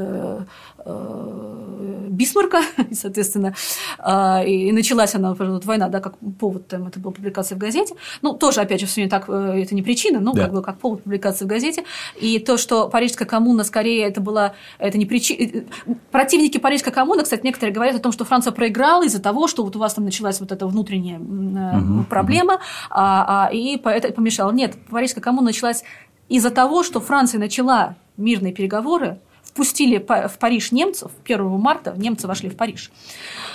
Бисмарка, 2.08 2.62
соответственно, 2.92 3.54
а, 3.98 4.42
и 4.44 4.72
началась 4.72 5.14
она, 5.14 5.34
вот, 5.34 5.64
война, 5.64 5.88
да, 5.88 6.00
как 6.00 6.14
повод, 6.38 6.68
там, 6.68 6.86
это 6.86 6.98
была 7.00 7.12
публикация 7.12 7.56
в 7.56 7.58
газете, 7.58 7.94
ну, 8.22 8.34
тоже, 8.34 8.60
опять 8.60 8.80
же, 8.80 8.86
все 8.86 9.02
не 9.02 9.08
так, 9.08 9.24
э, 9.28 9.62
это 9.62 9.74
не 9.74 9.82
причина, 9.82 10.20
но 10.20 10.32
да. 10.32 10.44
как 10.44 10.52
бы 10.52 10.62
как 10.62 10.78
повод 10.78 11.02
публикации 11.02 11.44
в 11.44 11.48
газете, 11.48 11.84
и 12.20 12.38
то, 12.38 12.56
что 12.56 12.88
Парижская 12.88 13.28
коммуна, 13.28 13.64
скорее, 13.64 14.04
это 14.04 14.20
была, 14.20 14.54
это 14.78 14.98
не 14.98 15.06
причина, 15.06 15.64
э, 15.86 15.92
противники 16.10 16.58
Парижской 16.58 16.92
коммуны, 16.92 17.22
кстати, 17.22 17.44
некоторые 17.44 17.74
говорят 17.74 17.96
о 17.96 18.00
том, 18.00 18.12
что 18.12 18.24
Франция 18.24 18.52
проиграла 18.52 19.04
из-за 19.04 19.20
того, 19.20 19.48
что 19.48 19.64
вот 19.64 19.76
у 19.76 19.78
вас 19.78 19.94
там 19.94 20.04
началась 20.04 20.40
вот 20.40 20.52
эта 20.52 20.66
внутренняя 20.66 21.18
угу, 21.18 22.04
проблема, 22.08 22.54
угу. 22.54 22.62
А, 22.90 23.46
а, 23.46 23.52
и 23.52 23.76
это 23.76 24.12
помешало. 24.12 24.52
Нет, 24.52 24.74
Парижская 24.90 25.22
коммуна 25.22 25.46
началась 25.46 25.82
из-за 26.28 26.50
того, 26.50 26.82
что 26.82 27.00
Франция 27.00 27.38
начала 27.38 27.96
мирные 28.16 28.52
переговоры 28.52 29.18
впустили 29.56 29.96
в 29.98 30.38
Париж 30.38 30.70
немцев 30.70 31.10
1 31.24 31.48
марта, 31.58 31.94
немцы 31.96 32.26
вошли 32.26 32.50
в 32.50 32.56
Париж. 32.56 32.90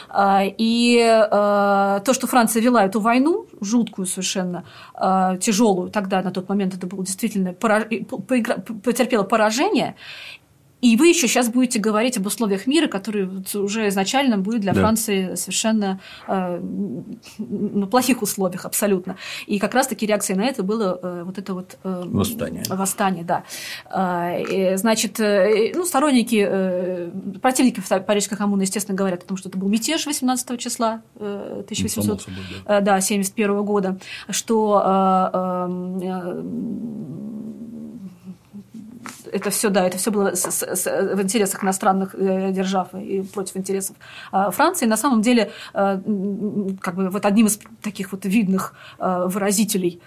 А, 0.09 0.41
и 0.43 0.99
а, 0.99 1.99
то, 1.99 2.13
что 2.13 2.25
Франция 2.25 2.61
вела 2.61 2.83
эту 2.83 2.99
войну, 2.99 3.45
жуткую 3.61 4.07
совершенно, 4.07 4.65
а, 4.95 5.37
тяжелую, 5.37 5.91
тогда 5.91 6.23
на 6.23 6.31
тот 6.31 6.49
момент 6.49 6.73
это 6.73 6.87
было 6.87 7.05
действительно, 7.05 7.53
потерпело 7.53 9.23
поражение, 9.23 9.95
и 10.81 10.97
вы 10.97 11.07
еще 11.07 11.27
сейчас 11.27 11.49
будете 11.49 11.79
говорить 11.79 12.17
об 12.17 12.25
условиях 12.25 12.67
мира, 12.67 12.87
которые 12.87 13.43
уже 13.53 13.87
изначально 13.89 14.37
будет 14.37 14.61
для 14.61 14.73
да. 14.73 14.81
Франции 14.81 15.35
совершенно 15.35 15.99
э, 16.27 16.59
ну, 17.37 17.87
плохих 17.87 18.21
условиях 18.21 18.65
абсолютно. 18.65 19.17
И 19.45 19.59
как 19.59 19.73
раз-таки 19.73 20.05
реакцией 20.05 20.37
на 20.37 20.45
это 20.45 20.63
было 20.63 20.99
э, 21.01 21.23
вот 21.25 21.37
это 21.37 21.53
вот 21.53 21.77
э, 21.83 22.03
восстание. 22.05 22.63
Восстание, 22.67 23.23
да. 23.23 23.43
Э, 23.89 24.77
значит, 24.77 25.19
э, 25.19 25.71
ну, 25.75 25.85
сторонники, 25.85 26.45
э, 26.47 27.11
противники 27.41 27.81
Парижской 28.05 28.37
коммуны, 28.37 28.63
естественно, 28.63 28.97
говорят 28.97 29.23
о 29.23 29.25
том, 29.27 29.37
что 29.37 29.49
это 29.49 29.57
был 29.57 29.67
мятеж 29.69 30.05
18 30.05 30.59
числа 30.59 31.01
э, 31.15 31.61
1800, 31.65 32.21
собой, 32.21 32.35
да. 32.65 32.77
Э, 32.77 32.81
да, 32.81 33.01
71 33.01 33.63
года, 33.63 33.99
что 34.29 34.81
э, 34.83 36.01
э, 36.03 36.41
это 39.31 39.49
все, 39.49 39.69
да, 39.69 39.85
это 39.85 39.97
все 39.97 40.11
было 40.11 40.35
с, 40.35 40.49
с, 40.49 40.63
с, 40.63 41.15
в 41.15 41.21
интересах 41.21 41.63
иностранных 41.63 42.15
э, 42.15 42.51
держав 42.51 42.93
и 42.93 43.21
против 43.21 43.57
интересов 43.57 43.95
э, 44.31 44.51
Франции. 44.51 44.85
На 44.85 44.97
самом 44.97 45.21
деле, 45.21 45.51
э, 45.73 46.01
как 46.81 46.95
бы 46.95 47.09
вот 47.09 47.25
одним 47.25 47.47
из 47.47 47.59
таких 47.81 48.11
вот 48.11 48.25
видных 48.25 48.73
э, 48.99 49.25
выразителей 49.27 50.01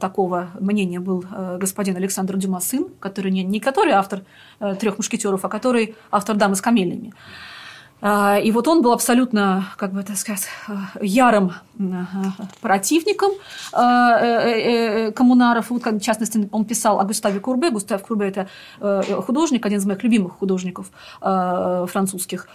такого 0.00 0.50
мнения 0.58 1.00
был 1.00 1.24
господин 1.58 1.96
Александр 1.96 2.36
Дюма 2.36 2.60
сын, 2.60 2.88
который 3.00 3.30
не, 3.30 3.44
не 3.44 3.60
который 3.60 3.92
автор 3.92 4.22
трех 4.78 4.96
мушкетеров, 4.98 5.44
а 5.44 5.48
который 5.48 5.94
автор 6.10 6.36
дамы 6.36 6.56
с 6.56 6.60
камелиями. 6.60 7.12
А, 8.02 8.38
и 8.38 8.50
вот 8.50 8.66
он 8.68 8.82
был 8.82 8.92
абсолютно, 8.92 9.66
как 9.76 9.92
бы 9.92 10.02
так 10.02 10.16
сказать, 10.16 10.48
ярым 11.00 11.52
противником 12.60 13.32
а, 13.72 14.18
э, 14.18 14.24
э, 14.24 15.08
э, 15.08 15.12
коммунаров. 15.12 15.70
Вот, 15.70 15.84
в 15.84 16.00
частности, 16.00 16.48
он 16.52 16.64
писал 16.64 17.00
о 17.00 17.04
Густаве 17.04 17.40
Курбе. 17.40 17.70
Густав 17.70 18.02
Курбе– 18.02 18.28
это 18.80 19.06
художник, 19.22 19.66
один 19.66 19.78
из 19.78 19.86
моих 19.86 20.02
любимых 20.02 20.38
художников 20.38 20.90
французских. 21.20 22.48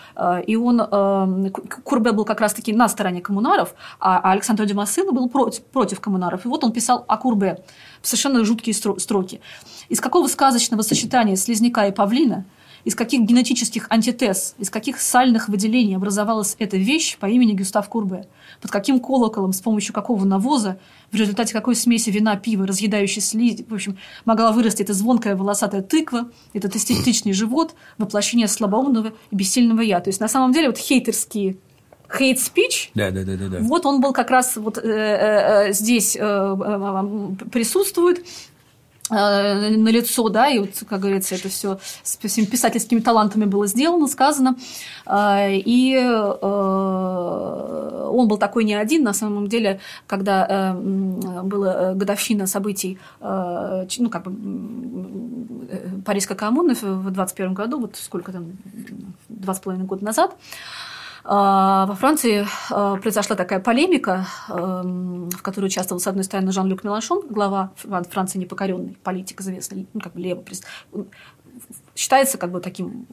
И 0.47 0.55
он, 0.55 1.51
Курбе 1.83 2.11
был 2.11 2.25
как 2.25 2.41
раз-таки 2.41 2.73
на 2.73 2.89
стороне 2.89 3.21
коммунаров, 3.21 3.75
а 3.99 4.31
Александр 4.31 4.65
Дюмасына 4.65 5.11
был 5.11 5.29
против, 5.29 5.63
против 5.63 5.99
коммунаров. 5.99 6.45
И 6.45 6.47
вот 6.47 6.63
он 6.63 6.71
писал 6.71 7.05
о 7.07 7.17
Курбе 7.17 7.63
совершенно 8.01 8.43
жуткие 8.45 8.73
строки. 8.73 9.41
Из 9.89 9.99
какого 9.99 10.27
сказочного 10.27 10.81
сочетания 10.81 11.35
слизняка 11.35 11.85
и 11.87 11.91
павлина– 11.91 12.45
из 12.85 12.95
каких 12.95 13.21
генетических 13.21 13.87
антитез, 13.89 14.55
из 14.59 14.69
каких 14.69 15.01
сальных 15.01 15.49
выделений 15.49 15.97
образовалась 15.97 16.55
эта 16.59 16.77
вещь 16.77 17.17
по 17.17 17.25
имени 17.25 17.53
Гюстав 17.53 17.89
Курбе, 17.89 18.27
под 18.61 18.71
каким 18.71 18.99
колоколом, 18.99 19.51
с 19.53 19.59
помощью 19.59 19.93
какого 19.93 20.23
навоза, 20.23 20.77
в 21.11 21.15
результате 21.15 21.53
какой 21.53 21.75
смеси 21.75 22.11
вина, 22.11 22.35
пива, 22.35 22.65
разъедающей 22.67 23.21
слизь, 23.21 23.63
в 23.67 23.73
общем, 23.73 23.97
могла 24.23 24.51
вырасти 24.51 24.83
эта 24.83 24.93
звонкая 24.93 25.35
волосатая 25.35 25.81
тыква, 25.81 26.29
этот 26.53 26.75
эстетичный 26.75 27.33
живот, 27.33 27.73
воплощение 27.97 28.47
слабоумного 28.47 29.13
и 29.31 29.35
бессильного 29.35 29.81
я. 29.81 29.99
То 29.99 30.09
есть, 30.09 30.19
на 30.19 30.27
самом 30.27 30.53
деле, 30.53 30.67
вот 30.67 30.77
хейтерские 30.77 31.57
hate 32.07 32.37
speech, 32.37 32.91
да, 32.93 33.09
да, 33.09 33.23
да, 33.23 33.35
да, 33.35 33.47
да. 33.47 33.57
вот 33.61 33.85
он 33.87 33.99
был 33.99 34.13
как 34.13 34.29
раз 34.29 34.57
вот 34.57 34.77
э, 34.77 34.81
э, 34.83 35.73
здесь 35.73 36.15
э, 36.15 36.55
присутствует 37.51 38.19
Э, 38.19 38.21
на 39.09 39.89
лицо, 39.89 40.29
да, 40.29 40.47
и 40.49 40.57
вот, 40.59 40.69
как 40.89 40.99
говорится, 40.99 41.35
это 41.35 41.47
все 41.49 41.77
с 42.03 42.17
всеми 42.17 42.45
писательскими 42.45 42.99
талантами 42.99 43.45
было 43.45 43.67
сделано, 43.67 44.07
сказано. 44.07 44.55
Э, 45.05 45.55
и 45.55 45.95
э, 45.95 46.39
он 48.11 48.27
был 48.27 48.37
такой 48.37 48.63
не 48.63 48.73
один, 48.73 49.03
на 49.03 49.13
самом 49.13 49.47
деле, 49.47 49.79
когда 50.07 50.75
была 50.75 51.93
годовщина 51.93 52.47
событий, 52.47 52.97
ну, 53.21 54.09
как 54.09 54.23
бы, 54.23 54.31
Парижской 56.05 56.35
коммуны 56.35 56.75
в 56.75 57.11
21 57.11 57.53
году, 57.53 57.79
вот 57.79 57.97
сколько 57.97 58.31
там, 58.31 58.53
два 59.29 59.53
с 59.53 59.59
половиной 59.59 59.85
года 59.85 60.05
назад, 60.05 60.35
во 61.27 61.95
Франции 61.95 62.45
а, 62.69 62.97
произошла 62.97 63.35
такая 63.35 63.59
полемика, 63.59 64.27
эм, 64.47 65.29
в 65.31 65.41
которой 65.41 65.65
участвовал, 65.65 65.99
с 65.99 66.05
одной 66.05 66.23
стороны, 66.23 66.51
Жан-Люк 66.51 66.83
Меланшон, 66.83 67.23
глава 67.27 67.71
Франции 68.11 68.37
непокоренный, 68.37 68.95
политик 69.03 69.41
известный, 69.41 69.87
ну, 69.93 70.01
как 70.01 70.13
бы 70.13 70.21
левый, 70.21 70.45
считается 71.95 72.37
как 72.37 72.51
бы 72.51 72.59
таким 72.59 73.07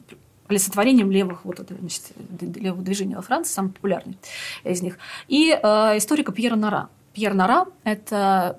олицетворением 0.47 1.09
левых, 1.09 1.43
вот 1.43 1.59
это, 1.59 1.73
значит, 1.73 2.03
левого 2.39 2.83
движения 2.83 3.15
во 3.15 3.23
Франции, 3.23 3.51
самый 3.51 3.71
популярный 3.71 4.17
из 4.63 4.81
них. 4.83 4.99
И 5.27 5.49
э, 5.51 5.97
историка 5.97 6.31
Пьера 6.31 6.55
Нара. 6.55 6.89
Пьер 7.13 7.33
Нара– 7.33 7.65
это 7.83 8.55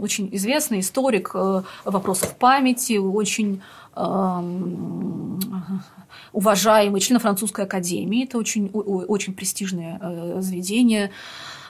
очень 0.00 0.28
известный 0.32 0.80
историк 0.80 1.30
э, 1.34 1.62
вопросов 1.84 2.36
памяти, 2.36 2.98
очень 2.98 3.62
эм, 4.00 5.38
уважаемый, 6.32 7.00
член 7.00 7.18
французской 7.18 7.64
академии. 7.64 8.24
Это 8.24 8.38
очень, 8.38 8.70
очень 8.72 9.34
престижное 9.34 9.98
э, 10.00 10.40
заведение 10.40 11.10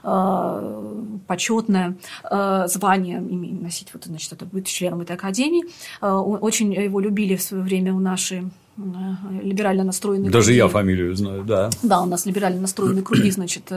э, 0.02 0.94
почетное 1.26 1.96
э, 2.30 2.66
звание 2.68 3.20
носить, 3.20 3.88
вот, 3.92 4.04
значит, 4.04 4.32
это 4.32 4.46
быть 4.46 4.66
членом 4.66 5.00
этой 5.00 5.16
академии. 5.16 5.64
Очень 6.00 6.72
его 6.72 7.00
любили 7.00 7.36
в 7.36 7.42
свое 7.42 7.62
время 7.62 7.94
у 7.94 8.00
нашей 8.00 8.44
либерально 9.42 9.84
настроенные 9.84 10.30
Даже 10.30 10.46
круги. 10.46 10.58
я 10.58 10.68
фамилию 10.68 11.14
знаю, 11.14 11.44
да. 11.44 11.68
Да, 11.82 12.00
у 12.00 12.06
нас 12.06 12.24
либерально 12.24 12.62
настроенные 12.62 13.02
круги, 13.02 13.30
значит, 13.30 13.70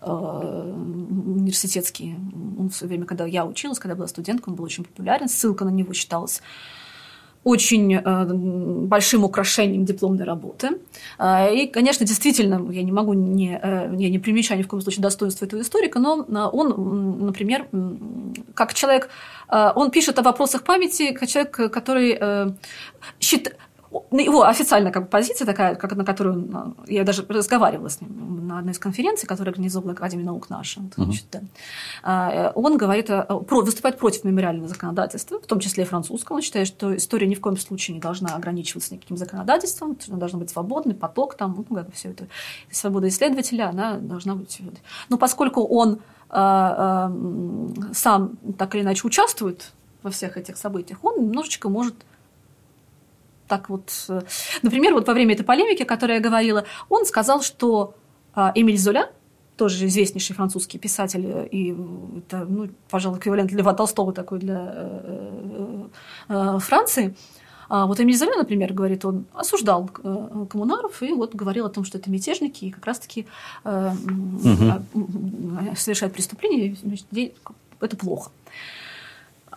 университетские. 0.00 2.16
Он 2.58 2.70
в 2.70 2.74
свое 2.74 2.88
время, 2.88 3.04
когда 3.04 3.26
я 3.26 3.44
училась, 3.44 3.78
когда 3.78 3.94
была 3.94 4.08
студенткой, 4.08 4.52
он 4.52 4.56
был 4.56 4.64
очень 4.64 4.84
популярен. 4.84 5.28
Ссылка 5.28 5.66
на 5.66 5.70
него 5.70 5.92
считалась 5.92 6.40
очень 7.46 7.94
э, 7.94 8.24
большим 8.88 9.22
украшением 9.22 9.84
дипломной 9.84 10.24
работы. 10.24 10.68
Э, 11.16 11.54
и, 11.54 11.68
конечно, 11.68 12.04
действительно, 12.04 12.72
я 12.72 12.82
не 12.82 12.90
могу 12.90 13.12
не, 13.12 13.60
э, 13.62 13.94
я 13.96 14.10
не 14.10 14.18
примечать 14.18 14.58
ни 14.58 14.62
в 14.64 14.66
коем 14.66 14.82
случае 14.82 15.02
достоинство 15.02 15.44
этого 15.44 15.60
историка, 15.60 16.00
но 16.00 16.26
он, 16.52 17.24
например, 17.24 17.68
как 18.54 18.74
человек, 18.74 19.10
он 19.48 19.92
пишет 19.92 20.18
о 20.18 20.22
вопросах 20.22 20.64
памяти, 20.64 21.12
как 21.12 21.28
человек, 21.28 21.72
который 21.72 22.18
считает 23.20 23.56
его 24.10 24.44
официальная 24.44 24.92
как 24.92 25.04
бы, 25.04 25.08
позиция 25.08 25.46
такая, 25.46 25.74
как, 25.74 25.94
на 25.94 26.04
которую 26.04 26.48
а, 26.54 26.72
я 26.86 27.04
даже 27.04 27.24
разговаривала 27.28 27.88
с 27.88 28.00
ним 28.00 28.46
на 28.46 28.58
одной 28.58 28.72
из 28.72 28.78
конференций, 28.78 29.26
которую 29.26 29.52
организовала 29.52 29.92
Академия 29.92 30.24
наук 30.24 30.50
наша. 30.50 30.80
Значит, 30.96 31.26
uh-huh. 31.32 31.42
да. 32.02 32.52
Он 32.54 32.76
говорит, 32.76 33.06
про, 33.06 33.62
выступает 33.62 33.98
против 33.98 34.24
мемориального 34.24 34.68
законодательства, 34.68 35.40
в 35.40 35.46
том 35.46 35.60
числе 35.60 35.84
и 35.84 35.86
французского. 35.86 36.36
Он 36.36 36.42
считает, 36.42 36.66
что 36.68 36.96
история 36.96 37.26
ни 37.26 37.34
в 37.34 37.40
коем 37.40 37.56
случае 37.56 37.94
не 37.96 38.00
должна 38.00 38.34
ограничиваться 38.34 38.94
никаким 38.94 39.16
законодательством, 39.16 39.96
она 40.08 40.18
должна 40.18 40.38
быть 40.38 40.50
свободный 40.50 40.94
поток, 40.94 41.34
там, 41.34 41.54
ну, 41.56 41.74
как 41.74 41.86
бы 41.86 41.92
все 41.92 42.10
это. 42.10 42.26
Свобода 42.70 43.08
исследователя, 43.08 43.68
она 43.68 43.98
должна 43.98 44.34
быть. 44.34 44.60
Но 45.08 45.18
поскольку 45.18 45.62
он 45.62 46.00
а, 46.28 47.08
а, 47.08 47.92
сам 47.92 48.36
так 48.58 48.74
или 48.74 48.82
иначе 48.82 49.06
участвует 49.06 49.72
во 50.02 50.10
всех 50.10 50.36
этих 50.36 50.56
событиях, 50.56 50.98
он 51.02 51.22
немножечко 51.22 51.68
может 51.68 51.94
так 53.48 53.68
вот... 53.68 53.90
Э, 54.08 54.22
например, 54.62 54.94
вот 54.94 55.06
во 55.06 55.14
время 55.14 55.34
этой 55.34 55.44
полемики, 55.44 55.82
о 55.82 55.86
которой 55.86 56.16
я 56.16 56.20
говорила, 56.20 56.64
он 56.88 57.04
сказал, 57.06 57.42
что 57.42 57.94
а, 58.34 58.52
Эмиль 58.54 58.78
Золя, 58.78 59.10
тоже 59.56 59.86
известнейший 59.86 60.36
французский 60.36 60.78
писатель, 60.78 61.24
э, 61.26 61.48
и 61.50 61.76
это, 62.18 62.44
ну, 62.44 62.68
пожалуй, 62.90 63.18
эквивалент 63.18 63.52
Льва 63.52 63.72
Толстого 63.74 64.12
такой 64.12 64.38
для 64.38 64.72
э, 66.28 66.58
Франции, 66.60 67.14
а 67.68 67.86
вот 67.86 68.00
Эмиль 68.00 68.16
Золя, 68.16 68.36
например, 68.36 68.72
говорит, 68.72 69.04
он 69.04 69.24
осуждал 69.34 69.88
коммунаров 69.88 71.02
и 71.02 71.12
вот 71.12 71.34
говорил 71.34 71.66
о 71.66 71.70
том, 71.70 71.84
что 71.84 71.98
это 71.98 72.10
мятежники 72.10 72.66
и 72.66 72.70
как 72.70 72.86
раз-таки 72.86 73.26
э, 73.64 73.92
угу. 73.92 75.74
совершают 75.76 76.14
преступления, 76.14 76.76
это 77.80 77.96
плохо. 77.96 78.30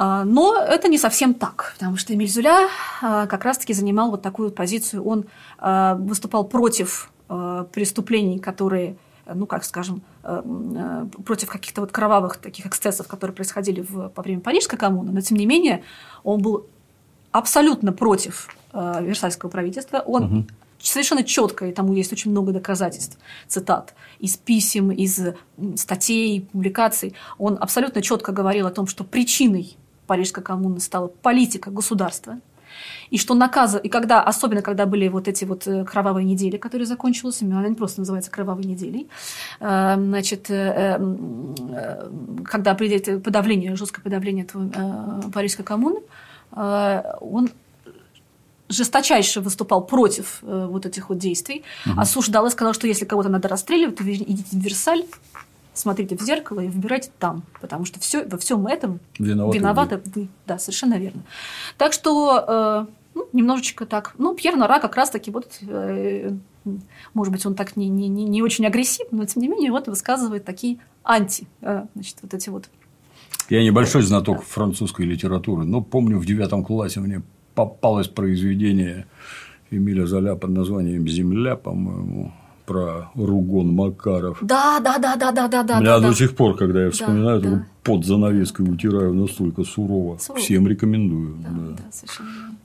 А, 0.02 0.24
но 0.24 0.56
это 0.56 0.88
не 0.88 0.98
совсем 0.98 1.34
так, 1.34 1.74
потому 1.78 1.98
что 1.98 2.14
Эмиль 2.14 2.30
Зуля 2.30 2.70
а, 3.02 3.28
как 3.28 3.44
раз-таки 3.44 3.74
занимал 3.74 4.12
вот 4.12 4.22
такую 4.22 4.50
позицию. 4.50 5.04
Он 5.04 5.26
а, 5.60 5.96
выступал 5.96 6.46
против 6.46 7.12
преступлений, 7.28 8.40
которые 8.40 8.96
ну, 9.32 9.46
как 9.46 9.64
скажем, 9.64 10.02
против 10.24 11.48
каких-то 11.48 11.82
вот 11.82 11.92
кровавых 11.92 12.38
таких 12.38 12.66
эксцессов, 12.66 13.08
которые 13.08 13.36
происходили 13.36 13.82
в, 13.82 14.12
во 14.16 14.24
время 14.24 14.42
Парижской 14.42 14.80
коммуны, 14.80 15.12
но 15.12 15.22
тем 15.22 15.38
не 15.38 15.46
менее 15.46 15.84
он 16.24 16.42
был 16.42 16.66
абсолютно 17.32 17.94
против 17.94 18.48
Версальского 18.74 19.52
правительства. 19.52 20.00
Он 20.00 20.24
угу. 20.24 20.48
совершенно 20.80 21.24
четко, 21.24 21.68
и 21.68 21.72
тому 21.72 21.94
есть 21.94 22.12
очень 22.12 22.32
много 22.32 22.52
доказательств, 22.52 23.20
цитат 23.48 23.94
из 24.18 24.36
писем, 24.36 24.90
из 24.90 25.22
статей, 25.76 26.48
публикаций. 26.52 27.14
Он 27.38 27.60
абсолютно 27.62 28.02
четко 28.02 28.32
говорил 28.32 28.66
о 28.66 28.72
том, 28.72 28.88
что 28.88 29.04
причиной 29.04 29.78
Парижской 30.10 30.44
коммуны 30.44 30.80
стала 30.80 31.08
политика 31.08 31.70
государства, 31.70 32.40
и 33.12 33.18
что 33.18 33.34
наказы, 33.34 33.80
и 33.84 33.90
когда, 33.90 34.22
особенно 34.24 34.62
когда 34.62 34.86
были 34.86 35.08
вот 35.08 35.28
эти 35.28 35.46
вот 35.46 35.68
э, 35.68 35.86
кровавые 35.86 36.26
недели, 36.26 36.58
которые 36.58 36.86
закончились, 36.86 37.42
она 37.42 37.68
не 37.68 37.76
просто 37.76 38.02
называется 38.02 38.32
кровавой 38.32 38.66
неделей, 38.66 39.08
э, 39.60 39.96
значит, 39.98 40.50
э, 40.50 41.00
когда 42.46 42.76
придет 42.76 43.24
подавление, 43.24 43.76
жесткое 43.76 44.04
подавление 44.04 44.46
этого 44.46 45.30
Парижской 45.34 45.66
коммуны, 45.66 46.02
он 46.52 47.50
жесточайше 48.70 49.42
выступал 49.42 49.86
против 49.86 50.40
вот 50.42 50.86
этих 50.86 51.10
вот 51.10 51.18
действий, 51.18 51.64
угу. 51.86 52.02
осуждал 52.02 52.46
и 52.48 52.50
сказал, 52.50 52.74
что 52.74 52.88
если 52.88 53.06
кого-то 53.06 53.30
надо 53.30 53.48
расстреливать, 53.48 53.98
то 53.98 54.04
идите 54.04 54.58
в 54.58 54.60
Версаль, 54.60 55.04
смотрите 55.80 56.16
в 56.16 56.22
зеркало 56.22 56.60
и 56.60 56.68
выбирайте 56.68 57.10
там, 57.20 57.44
потому 57.62 57.86
что 57.86 58.00
все, 58.00 58.26
во 58.26 58.38
всем 58.38 58.68
этом 58.68 59.00
виноваты, 59.18 59.58
виноваты 59.58 59.98
вы. 59.98 60.12
вы. 60.14 60.28
Да, 60.46 60.60
совершенно 60.60 60.96
верно. 60.96 61.22
Так 61.78 61.94
что 61.94 62.46
э, 62.48 62.86
ну, 63.16 63.28
немножечко 63.34 63.86
так. 63.86 64.14
Ну, 64.18 64.36
Пьер 64.36 64.56
Нора 64.56 64.80
как 64.80 64.96
раз-таки 64.96 65.32
вот, 65.32 65.60
э, 65.62 66.32
может 67.14 67.34
быть, 67.34 67.46
он 67.46 67.56
так 67.56 67.76
не, 67.76 67.88
не, 67.90 68.08
не 68.08 68.42
очень 68.42 68.66
агрессивный, 68.66 69.20
но 69.20 69.26
тем 69.26 69.42
не 69.42 69.48
менее 69.48 69.72
вот 69.72 69.88
высказывает 69.88 70.46
такие 70.46 70.80
анти, 71.04 71.48
э, 71.62 71.86
значит, 71.96 72.18
вот 72.22 72.34
эти 72.34 72.50
вот. 72.50 72.70
Я 73.50 73.64
небольшой 73.64 74.04
знаток 74.04 74.40
да. 74.40 74.44
французской 74.44 75.06
литературы, 75.06 75.64
но 75.64 75.82
помню 75.82 76.20
в 76.20 76.26
девятом 76.26 76.64
классе 76.64 77.00
мне 77.00 77.22
попалось 77.56 78.08
произведение 78.08 79.08
Эмиля 79.72 80.06
Золя 80.06 80.36
под 80.36 80.52
названием 80.52 81.08
«Земля», 81.08 81.56
по-моему 81.56 82.34
про 82.70 83.10
Ругон 83.16 83.74
Макаров. 83.74 84.38
Да, 84.42 84.80
да, 84.80 85.00
да, 85.00 85.16
да, 85.16 85.32
да, 85.32 85.48
да, 85.48 85.64
да. 85.64 85.80
Меня 85.80 86.00
да, 86.00 86.10
до 86.10 86.14
сих 86.14 86.36
пор, 86.36 86.56
когда 86.56 86.84
я 86.84 86.92
вспоминаю, 86.92 87.42
да, 87.42 87.50
да. 87.50 87.66
под 87.84 88.06
занавеской 88.06 88.72
утираю 88.72 89.16
настолько 89.16 89.64
сурово. 89.64 90.20
сурово. 90.20 90.40
Всем 90.40 90.68
рекомендую. 90.68 91.36
Да, 91.40 91.50
да. 91.50 91.72
да 91.72 91.84
совершенно 91.92 92.60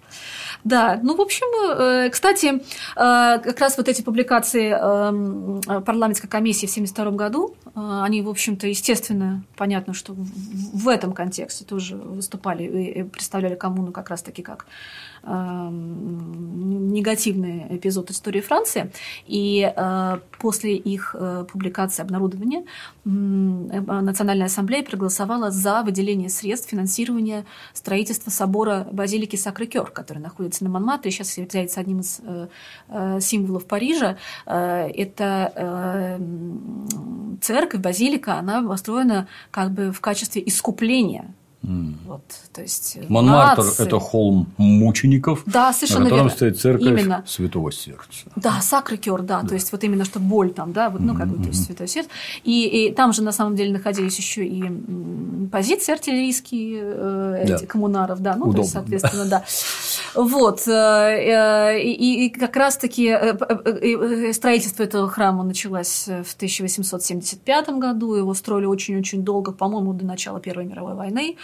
да, 0.64 0.98
ну, 1.02 1.14
в 1.14 1.20
общем, 1.20 1.46
э, 1.78 2.08
кстати, 2.08 2.46
э, 2.46 2.60
как 2.96 3.60
раз 3.60 3.76
вот 3.76 3.86
эти 3.86 4.00
публикации 4.00 4.70
эм, 4.70 5.60
парламентской 5.82 6.26
комиссии 6.26 6.66
в 6.66 6.70
1972 6.70 7.10
году, 7.10 7.54
э, 7.66 7.70
они, 8.02 8.22
в 8.22 8.30
общем-то, 8.30 8.66
естественно, 8.66 9.44
понятно, 9.56 9.92
что 9.92 10.14
в 10.14 10.88
этом 10.88 11.12
контексте 11.12 11.66
тоже 11.66 11.96
выступали 11.96 12.62
и 12.62 13.02
представляли 13.02 13.56
коммуну 13.56 13.92
как 13.92 14.08
раз-таки 14.08 14.42
как 14.42 14.64
негативный 16.94 17.66
эпизод 17.70 18.10
истории 18.10 18.40
Франции. 18.40 18.90
И 19.26 19.72
э, 19.74 20.18
после 20.38 20.76
их 20.76 21.14
э, 21.18 21.44
публикации 21.50 22.02
обнародования 22.02 22.64
Национальная 23.04 24.46
ассамблея 24.46 24.82
проголосовала 24.82 25.50
за 25.50 25.82
выделение 25.82 26.30
средств 26.30 26.70
финансирования 26.70 27.44
строительства 27.74 28.30
собора 28.30 28.87
базилики 28.90 29.37
Сакры-Кёр, 29.37 29.90
который 29.90 30.20
находится 30.20 30.64
на 30.64 30.70
Монмартре, 30.70 31.10
сейчас 31.10 31.37
является 31.37 31.80
одним 31.80 32.00
из 32.00 32.20
э, 32.24 33.20
символов 33.20 33.66
Парижа. 33.66 34.16
Это 34.46 36.18
церковь, 37.40 37.80
базилика, 37.80 38.38
она 38.38 38.62
построена 38.62 39.28
как 39.50 39.72
бы 39.72 39.92
в 39.92 40.00
качестве 40.00 40.42
искупления. 40.46 41.34
Вот, 42.07 42.22
то 42.53 42.61
есть 42.61 42.98
Монмартр 43.09 43.64
нации.– 43.64 43.83
это 43.87 43.98
холм 43.98 44.53
мучеников, 44.59 45.42
Да, 45.46 45.68
на 45.68 45.72
совершенно 45.72 46.05
котором 46.05 46.24
верно. 46.24 46.31
стоит 46.37 46.61
церковь 46.61 46.87
Именно. 47.00 47.24
Святого 47.27 47.72
Сердца. 47.72 48.27
Да, 48.37 48.61
сакрикер, 48.61 49.22
да, 49.22 49.42
то 49.42 49.55
есть 49.55 49.72
вот 49.72 49.83
именно 49.83 50.05
что 50.05 50.20
боль 50.20 50.53
там, 50.53 50.72
да, 50.72 50.90
вот, 50.90 51.00
ну, 51.00 51.14
как 51.16 51.29
бы, 51.29 51.42
то 51.42 51.48
есть 51.48 51.64
святой 51.64 51.88
сердце. 51.88 52.11
И, 52.42 52.87
и 52.88 52.92
там 52.92 53.12
же 53.12 53.22
на 53.22 53.33
самом 53.33 53.57
деле 53.57 53.72
находились 53.72 54.16
еще 54.18 54.44
и 54.46 54.64
позиции 55.50 55.92
артиллерийские 55.92 56.81
э, 56.85 57.44
Да. 57.46 57.55
эти 57.57 57.64
коммунаров, 57.64 58.20
да, 58.20 58.37
ну, 58.37 58.53
то 58.53 58.59
есть, 58.59 58.70
Удобно, 58.74 58.98
соответственно, 58.98 59.24
да. 59.27 59.44
Вот, 60.14 60.68
э, 60.68 60.70
э, 60.70 61.81
и, 61.83 62.27
и 62.27 62.29
как 62.31 62.57
раз-таки 62.57 63.09
э, 63.09 63.35
э, 63.37 64.29
э, 64.29 64.33
строительство 64.33 64.83
этого 64.83 65.09
храма 65.09 65.44
началось 65.44 66.09
э, 66.09 66.22
в 66.22 66.35
1875 66.35 67.68
году, 67.79 68.14
его 68.14 68.35
строили 68.35 68.66
очень-очень 68.66 69.22
долго, 69.24 69.53
по-моему, 69.53 69.92
до 69.92 70.05
начала 70.05 70.40
Первой 70.40 70.64
мировой 70.66 70.94
войны, 70.94 71.37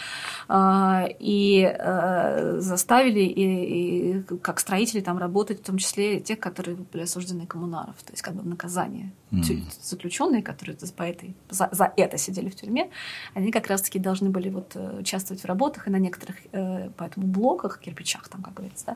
и 1.19 1.75
э, 1.79 2.59
заставили 2.59 3.19
и, 3.21 4.19
и 4.19 4.23
как 4.41 4.59
строители 4.59 5.01
там 5.01 5.17
работать, 5.17 5.59
в 5.61 5.63
том 5.65 5.77
числе 5.77 6.19
тех, 6.19 6.39
которые 6.39 6.75
были 6.77 7.03
осуждены 7.03 7.45
коммунаров, 7.45 7.95
то 8.03 8.11
есть 8.11 8.21
как 8.21 8.33
бы 8.35 8.41
в 8.41 8.47
наказание. 8.47 9.11
Тю- 9.43 9.61
Заключенные, 9.81 10.41
которые 10.43 10.77
по 10.97 11.03
этой, 11.03 11.35
за, 11.49 11.69
за 11.71 11.93
это 11.97 12.17
сидели 12.17 12.49
в 12.49 12.55
тюрьме, 12.55 12.89
они 13.33 13.51
как 13.51 13.67
раз-таки 13.67 13.99
должны 13.99 14.29
были 14.29 14.49
вот 14.49 14.71
э, 14.75 14.99
участвовать 14.99 15.43
в 15.43 15.45
работах, 15.45 15.87
и 15.87 15.91
на 15.91 15.99
некоторых 15.99 16.35
э, 16.51 16.89
поэтому 16.97 17.27
блоках, 17.27 17.79
кирпичах, 17.79 18.27
там, 18.27 18.41
как 18.41 18.53
говорится, 18.55 18.85
да, 18.87 18.95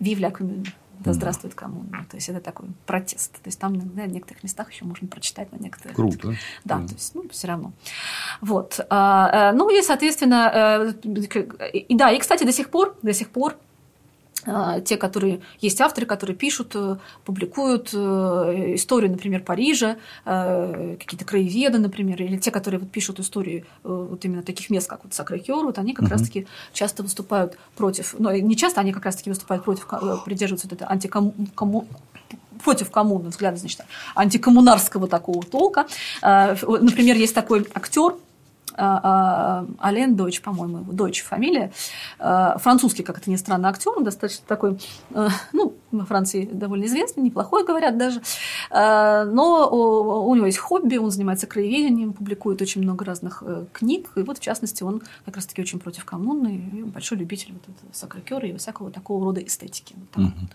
«Вивля 0.00 0.30
коммун», 0.30 0.64
да 1.00 1.12
здравствует 1.12 1.54
коммуна. 1.54 2.06
То 2.10 2.16
есть 2.16 2.28
это 2.28 2.40
такой 2.40 2.68
протест. 2.86 3.32
То 3.32 3.46
есть 3.46 3.58
там 3.58 3.72
на 3.72 4.06
некоторых 4.06 4.42
местах 4.42 4.70
еще 4.70 4.84
можно 4.84 5.08
прочитать 5.08 5.50
на 5.52 5.56
некоторых 5.56 5.96
Круто. 5.96 6.34
да, 6.64 6.76
то 6.76 6.92
есть, 6.94 7.14
ну, 7.14 7.28
все 7.30 7.48
равно. 7.48 7.72
Вот. 8.40 8.80
А, 8.90 9.50
э, 9.50 9.56
Ну, 9.56 9.70
и, 9.70 9.82
соответственно, 9.82 10.92
э, 11.02 11.78
и 11.78 11.94
да, 11.96 12.10
и, 12.10 12.18
кстати, 12.18 12.44
до 12.44 12.52
сих 12.52 12.70
пор, 12.70 12.96
до 13.02 13.12
сих 13.12 13.30
пор 13.30 13.56
те, 14.84 14.96
которые 14.96 15.40
есть 15.60 15.80
авторы, 15.80 16.06
которые 16.06 16.36
пишут, 16.36 16.72
э, 16.74 16.96
публикуют 17.24 17.90
э, 17.92 18.74
историю, 18.74 19.10
например, 19.10 19.42
Парижа, 19.42 19.96
э, 20.24 20.96
какие-то 20.98 21.24
краеведы, 21.24 21.78
например, 21.78 22.22
или 22.22 22.36
те, 22.38 22.50
которые 22.50 22.80
вот 22.80 22.90
пишут 22.90 23.20
истории 23.20 23.64
э, 23.84 24.06
вот 24.10 24.24
именно 24.24 24.42
таких 24.42 24.70
мест, 24.70 24.88
как 24.88 25.04
вот 25.04 25.14
Сакрекер, 25.14 25.56
вот 25.64 25.78
они 25.78 25.92
как 25.94 26.04
Мгм. 26.04 26.12
раз-таки 26.12 26.46
часто 26.72 27.02
выступают 27.02 27.58
против, 27.76 28.14
ну, 28.18 28.30
и 28.30 28.40
не 28.40 28.56
часто, 28.56 28.80
они 28.80 28.92
как 28.92 29.04
раз-таки 29.04 29.30
выступают 29.30 29.64
против, 29.64 29.86
придерживаются 30.24 30.68
вот 30.68 30.74
это 30.80 30.90
антикому 30.90 31.34
кому- 31.54 31.86
против 32.64 32.90
коммуны 32.90 33.30
взгляда, 33.30 33.56
значит, 33.56 33.80
антикоммунарского 34.14 35.08
такого 35.08 35.42
толка. 35.42 35.86
Например, 36.22 37.16
есть 37.16 37.34
такой 37.34 37.66
актер, 37.74 38.00
а, 38.02 38.14
а, 38.14 38.29
Ален 38.76 40.16
Дойч, 40.16 40.40
по-моему, 40.42 40.78
его 40.78 40.92
Дойч 40.92 41.22
фамилия, 41.22 41.72
Э, 42.18 42.56
французский, 42.58 43.02
как 43.02 43.18
это 43.18 43.30
ни 43.30 43.36
странно, 43.36 43.68
актер, 43.68 43.92
он 43.96 44.04
достаточно 44.04 44.44
такой, 44.46 44.78
э, 45.14 45.28
ну, 45.52 45.74
во 45.90 46.04
Франции 46.04 46.44
довольно 46.50 46.84
известный, 46.84 47.22
неплохой, 47.22 47.64
говорят 47.64 47.96
даже, 47.98 48.20
Э, 48.70 49.24
но 49.24 49.68
у 50.26 50.34
него 50.34 50.46
есть 50.46 50.58
хобби, 50.58 50.96
он 50.96 51.10
занимается 51.10 51.46
краеведением, 51.46 52.12
публикует 52.12 52.60
очень 52.62 52.82
много 52.82 53.04
разных 53.04 53.42
э, 53.46 53.64
книг, 53.72 54.10
и 54.16 54.20
вот, 54.22 54.38
в 54.38 54.40
частности, 54.42 54.82
он 54.82 55.02
как 55.24 55.36
раз-таки 55.36 55.62
очень 55.62 55.78
против 55.80 56.04
коммуны, 56.04 56.70
и 56.72 56.82
большой 56.82 57.18
любитель 57.18 57.52
вот 57.52 57.62
этого 57.62 57.92
сакрекера 57.92 58.46
и 58.48 58.56
всякого 58.56 58.90
такого 58.90 59.24
рода 59.24 59.40
эстетики. 59.40 59.94
Вот 59.96 60.10
так 60.10 60.24
вот. 60.40 60.50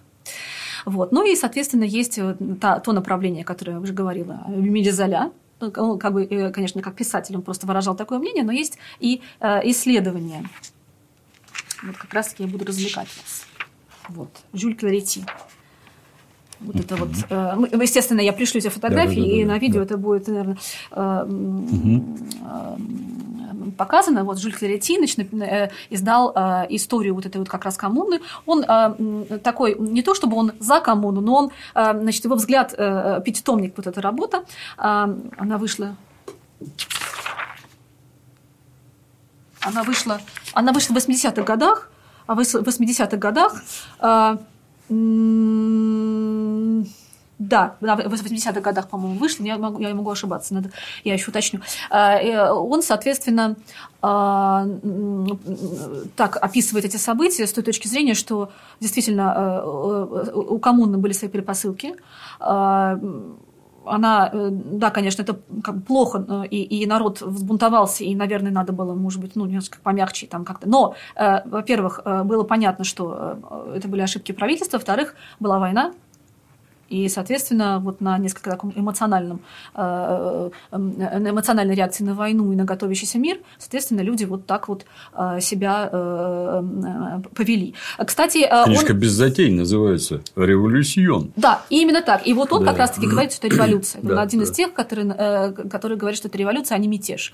Вот. 0.86 1.12
Ну 1.12 1.25
и, 1.25 1.36
соответственно, 1.36 1.84
есть 1.84 2.17
вот 2.19 2.38
та- 2.60 2.80
то 2.80 2.91
направление, 2.91 3.43
которое 3.43 3.73
я 3.73 3.80
уже 3.80 3.93
говорила, 3.93 4.43
Эмили 4.47 4.91
Золя. 4.91 5.25
Ну, 5.25 5.44
Он, 5.60 6.00
как 6.00 6.13
бы, 6.13 6.26
э, 6.26 6.52
конечно, 6.52 6.82
как 6.82 6.96
писатель, 6.96 7.36
он 7.36 7.41
просто 7.41 7.65
выражал 7.65 7.96
такое 7.96 8.20
мнение, 8.20 8.44
но 8.44 8.52
есть 8.52 8.78
и 9.00 9.22
э, 9.39 9.70
исследования. 9.70 10.50
Вот 11.84 11.98
как 11.98 12.13
раз-таки 12.13 12.44
я 12.44 12.50
буду 12.50 12.65
развлекать 12.65 13.08
вас. 13.08 13.46
Вот. 14.10 14.30
Жюль 14.54 14.76
Кларети. 14.78 15.26
Вот 16.60 16.76
это 16.76 16.96
вот. 16.96 17.10
э, 17.30 17.84
естественно, 17.84 18.22
я 18.22 18.34
пришлю 18.34 18.62
тебе 18.62 18.70
фотографии, 18.70 19.15
Да-да-да-да, 19.15 19.41
и 19.41 19.46
на 19.46 19.58
видео 19.58 19.80
да. 19.80 19.86
это 19.86 19.98
будет, 19.98 20.28
наверное, 20.28 20.58
э, 20.91 21.02
м, 21.02 21.56
Мгм. 21.65 22.18
э, 23.68 23.72
показано. 23.78 24.24
Вот 24.24 24.39
Жюль 24.39 24.54
Клеретиныч 24.54 25.18
э, 25.18 25.70
издал 25.89 26.32
э, 26.36 26.65
историю 26.70 27.15
вот 27.15 27.26
этой 27.26 27.38
вот 27.38 27.50
как 27.50 27.65
раз 27.65 27.78
коммуны. 27.78 28.22
Он 28.46 28.63
такой, 29.44 29.76
не 29.80 30.02
то 30.02 30.15
чтобы 30.15 30.38
он 30.38 30.54
за 30.60 30.80
коммуну, 30.80 31.22
но 31.22 31.36
он, 31.36 31.52
значит, 31.74 32.26
его 32.26 32.36
взгляд, 32.36 32.72
пятитомник, 32.72 33.74
вот 33.78 33.88
эта 33.88 34.02
работа, 34.02 34.46
она 34.78 35.58
вышла 35.58 35.96
она 39.65 39.84
вышла, 39.84 40.22
она 40.54 40.72
вышла 40.72 40.94
в 40.94 40.98
80-х 40.98 41.41
годах, 41.41 41.89
а 42.28 42.36
в 42.36 42.39
80-х 42.39 43.18
годах 43.18 43.63
э, 44.00 44.38
да, 47.38 47.76
в 47.82 47.86
80-х 47.86 48.62
годах, 48.62 48.88
по-моему, 48.88 49.19
вышла, 49.19 49.43
я 49.43 49.58
могу, 49.58 49.80
я 49.80 49.93
могу 49.93 50.10
ошибаться, 50.10 50.54
надо, 50.54 50.71
я 51.04 51.13
еще 51.13 51.32
уточню. 51.32 51.60
Э, 51.91 52.17
э, 52.17 52.52
Он, 52.52 52.82
соответственно, 52.82 53.56
м, 54.02 55.39
так 56.15 56.38
описывает 56.38 56.86
эти 56.86 56.98
события 56.98 57.45
с 57.45 57.54
той 57.54 57.63
точки 57.63 57.88
зрения, 57.88 58.13
что 58.13 58.52
действительно 58.80 59.34
э, 59.36 60.30
э, 60.30 60.32
у 60.34 60.60
коммуны 60.60 60.98
были 60.98 61.13
свои 61.13 61.30
перепосылки, 61.30 61.95
э, 62.39 63.00
она, 63.88 64.32
да, 64.34 64.89
конечно, 64.89 65.21
это 65.21 65.39
как 65.63 65.84
плохо, 65.84 66.48
и, 66.50 66.63
и 66.63 66.88
народ 66.88 67.21
взбунтовался, 67.21 68.04
и, 68.04 68.15
наверное, 68.15 68.52
надо 68.52 68.74
было, 68.74 68.95
может 68.95 69.21
быть, 69.21 69.36
ну, 69.36 69.45
немножко 69.45 69.78
помягче 69.84 70.26
там 70.26 70.43
как-то. 70.43 70.67
Но, 70.67 70.95
во-первых, 71.15 72.02
было 72.04 72.43
понятно, 72.43 72.84
что 72.84 73.38
это 73.76 73.88
были 73.88 74.02
ошибки 74.02 74.32
правительства, 74.32 74.78
во-вторых, 74.78 75.13
была 75.39 75.60
война, 75.60 75.93
и, 76.89 77.10
соответственно, 77.10 77.80
вот 77.80 78.02
на 78.02 78.17
несколько 78.17 78.50
таком 78.52 78.71
эмоциональном, 78.76 79.39
э, 79.74 80.50
э, 80.71 80.78
на 80.78 81.30
эмоциональной 81.30 81.76
реакции 81.76 82.04
на 82.04 82.13
войну 82.13 82.52
и 82.52 82.56
на 82.56 82.63
готовящийся 82.65 83.17
мир, 83.19 83.38
соответственно, 83.58 84.02
люди 84.02 84.26
вот 84.26 84.45
так 84.45 84.67
вот 84.67 84.86
э, 85.17 85.39
себя 85.41 85.89
э, 85.91 86.63
э, 87.24 87.36
повели. 87.36 87.74
Кстати, 88.06 88.39
э, 88.39 88.56
он- 88.62 88.65
Книжка 88.65 88.93
без 88.93 89.12
затей 89.12 89.52
называется 89.52 90.21
«Революцион». 90.36 91.32
да, 91.36 91.62
именно 91.69 92.02
так. 92.02 92.28
И 92.28 92.34
вот 92.34 92.52
он 92.54 92.63
Да. 92.63 92.71
как 92.71 92.80
раз-таки 92.80 93.08
говорит, 93.08 93.34
что 93.34 93.48
это 93.48 93.56
революция. 93.56 94.02
Он 94.02 94.08
Да, 94.10 94.21
один 94.21 94.41
из 94.41 94.50
да. 94.50 94.54
тех, 94.56 94.74
который, 94.74 95.06
э, 95.17 95.52
который 95.52 95.98
говорит, 95.98 96.17
что 96.17 96.28
это 96.28 96.38
революция, 96.38 96.76
а 96.76 96.80
не 96.80 96.88
мятеж. 96.88 97.34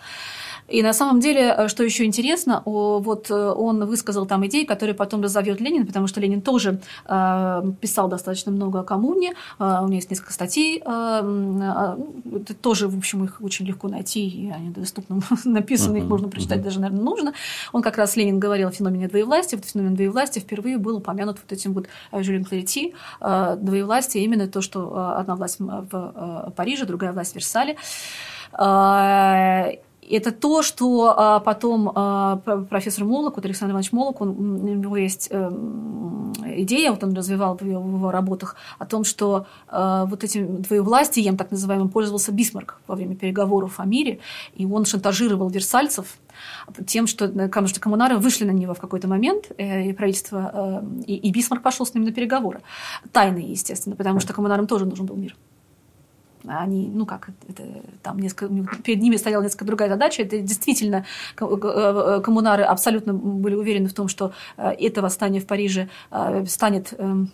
И 0.72 0.82
на 0.84 0.94
самом 0.94 1.20
деле, 1.20 1.54
э, 1.58 1.68
что 1.68 1.84
еще 1.84 2.06
интересно, 2.06 2.64
вот 2.66 3.30
э, 3.30 3.34
он 3.34 3.86
высказал 3.86 4.26
там 4.26 4.46
идеи, 4.48 4.64
которые 4.64 4.96
потом 4.96 5.22
разовьет 5.22 5.60
Ленин, 5.60 5.86
потому 5.86 6.08
что 6.08 6.22
Ленин 6.22 6.42
тоже 6.42 6.80
э, 7.06 7.64
писал 7.82 8.08
достаточно 8.08 8.52
много 8.52 8.80
о 8.80 8.84
коммуне, 8.84 9.34
у 9.60 9.64
него 9.64 9.94
есть 9.94 10.10
несколько 10.10 10.34
статей, 10.34 10.80
это 10.80 12.54
тоже, 12.62 12.88
в 12.88 12.98
общем, 12.98 13.24
их 13.26 13.42
очень 13.42 13.66
легко 13.66 13.88
найти, 13.88 14.28
и 14.28 14.50
они 14.50 14.70
доступно 14.70 15.22
написаны, 15.46 15.98
их 15.98 16.06
можно 16.06 16.30
прочитать 16.30 16.62
даже, 16.62 16.80
наверное, 16.80 17.04
нужно. 17.04 17.34
Он 17.74 17.82
как 17.82 17.98
раз, 17.98 18.16
Ленин 18.16 18.40
говорил 18.40 18.70
о 18.70 18.72
феномене 18.72 19.08
двоевластия, 19.08 19.58
вот 19.58 19.68
феномен 19.68 19.96
двоевластия 19.96 20.42
впервые 20.42 20.78
был 20.78 20.98
упомянут 20.98 21.38
вот 21.42 21.52
этим 21.52 21.74
вот 21.74 21.88
Жюлем 22.12 22.46
Клерети, 22.46 22.94
двоевластие, 23.20 24.24
именно 24.24 24.48
то, 24.48 24.62
что 24.62 25.16
одна 25.18 25.36
власть 25.36 25.60
в 25.60 26.54
Париже, 26.56 26.86
другая 26.86 27.12
власть 27.12 27.34
в 27.34 27.36
Версале. 27.36 27.78
Это 30.12 30.32
то, 30.32 30.62
что 30.62 31.14
а, 31.18 31.40
потом 31.40 31.92
а, 31.94 32.38
профессор 32.70 33.06
Молок, 33.06 33.36
вот 33.36 33.46
Александр 33.46 33.72
Иванович 33.72 33.92
Молок, 33.92 34.22
он, 34.22 34.30
у 34.30 34.68
него 34.68 34.98
есть 34.98 35.28
э, 35.32 35.50
идея, 36.58 36.92
вот 36.92 37.04
он 37.04 37.14
развивал 37.14 37.58
в 37.58 37.64
его, 37.64 38.12
работах, 38.12 38.56
о 38.80 38.86
том, 38.86 39.04
что 39.04 39.46
э, 39.70 40.06
вот 40.08 40.24
этим 40.24 40.62
двоевластием, 40.62 41.38
так 41.38 41.52
называемым, 41.52 41.90
пользовался 41.90 42.32
Бисмарк 42.32 42.80
во 42.88 42.96
время 42.96 43.16
переговоров 43.16 43.80
о 43.80 43.86
мире, 43.86 44.20
и 44.56 44.66
он 44.66 44.86
шантажировал 44.86 45.50
версальцев 45.50 46.18
тем, 46.88 47.08
что, 47.08 47.26
э, 47.26 47.48
потому 47.48 47.68
что 47.68 47.80
коммунары 47.80 48.18
вышли 48.18 48.46
на 48.46 48.52
него 48.52 48.74
в 48.74 48.80
какой-то 48.80 49.08
момент, 49.08 49.52
э, 49.58 49.90
и 49.90 49.94
правительство, 49.94 50.84
и, 51.06 51.16
и 51.16 51.32
Бисмарк 51.32 51.64
пошел 51.64 51.86
с 51.86 51.94
ним 51.94 52.04
на 52.04 52.12
переговоры. 52.12 52.62
Тайные, 53.12 53.52
естественно, 53.52 53.96
потому 53.96 54.20
что 54.20 54.34
коммунарам 54.34 54.68
тоже 54.68 54.86
нужен 54.86 55.06
был 55.06 55.16
мир. 55.16 55.36
Они, 56.46 56.90
ну 56.90 57.06
как, 57.06 57.30
это, 57.48 57.64
там 58.02 58.20
несколько, 58.20 58.48
перед 58.84 59.02
ними 59.02 59.16
стояла 59.18 59.44
несколько 59.44 59.66
другая 59.66 59.90
задача. 59.90 60.24
Это 60.24 60.40
действительно 60.40 61.06
ко- 61.36 61.46
э, 61.46 62.22
коммунары 62.22 62.64
абсолютно 62.64 63.14
были 63.14 63.56
уверены 63.56 63.88
в 63.90 63.94
том, 63.94 64.08
что 64.08 64.34
э, 64.58 64.72
это 64.72 65.02
восстание 65.02 65.42
в 65.42 65.46
Париже 65.48 65.90
э, 66.12 66.46
станет 66.48 66.94
эм, 66.98 67.32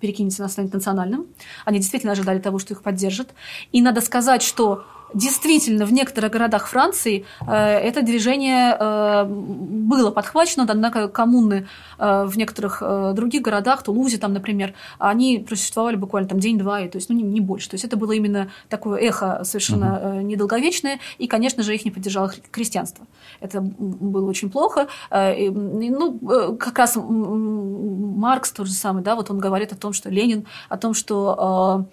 перекинется, 0.00 0.46
станет 0.48 0.74
национальным. 0.74 1.26
Они 1.64 1.78
действительно 1.78 2.12
ожидали 2.12 2.38
того, 2.38 2.58
что 2.58 2.74
их 2.74 2.82
поддержат. 2.82 3.34
И 3.72 3.80
надо 3.80 4.00
сказать, 4.00 4.42
что 4.42 4.84
действительно 5.14 5.86
в 5.86 5.92
некоторых 5.92 6.32
городах 6.32 6.66
Франции 6.66 7.24
это 7.46 8.02
движение 8.02 9.24
было 9.24 10.10
подхвачено, 10.10 10.66
однако 10.68 11.08
коммуны 11.08 11.66
в 11.98 12.32
некоторых 12.36 12.82
других 13.14 13.42
городах, 13.42 13.82
Тулузе, 13.82 14.18
там, 14.18 14.32
например, 14.32 14.74
они 14.98 15.38
просуществовали 15.38 15.96
буквально 15.96 16.28
там 16.28 16.40
день-два, 16.40 16.80
то 16.88 16.98
есть 16.98 17.08
ну, 17.08 17.16
не, 17.16 17.22
не 17.22 17.40
больше. 17.40 17.70
То 17.70 17.74
есть 17.74 17.84
это 17.84 17.96
было 17.96 18.12
именно 18.12 18.50
такое 18.68 19.00
эхо 19.00 19.42
совершенно 19.44 20.16
угу. 20.16 20.20
недолговечное, 20.22 20.98
и, 21.18 21.26
конечно 21.26 21.62
же, 21.62 21.74
их 21.74 21.84
не 21.84 21.90
поддержало 21.90 22.32
крестьянство. 22.50 23.06
Это 23.40 23.60
было 23.60 24.28
очень 24.28 24.50
плохо. 24.50 24.88
Ну, 25.10 26.18
как 26.58 26.78
раз 26.78 26.96
Маркс 26.96 28.52
тот 28.52 28.66
же 28.66 28.72
самый, 28.72 29.02
да, 29.02 29.14
вот 29.14 29.30
он 29.30 29.38
говорит 29.38 29.72
о 29.72 29.76
том, 29.76 29.92
что 29.92 30.10
Ленин, 30.10 30.46
о 30.68 30.76
том, 30.76 30.94
что 30.94 31.86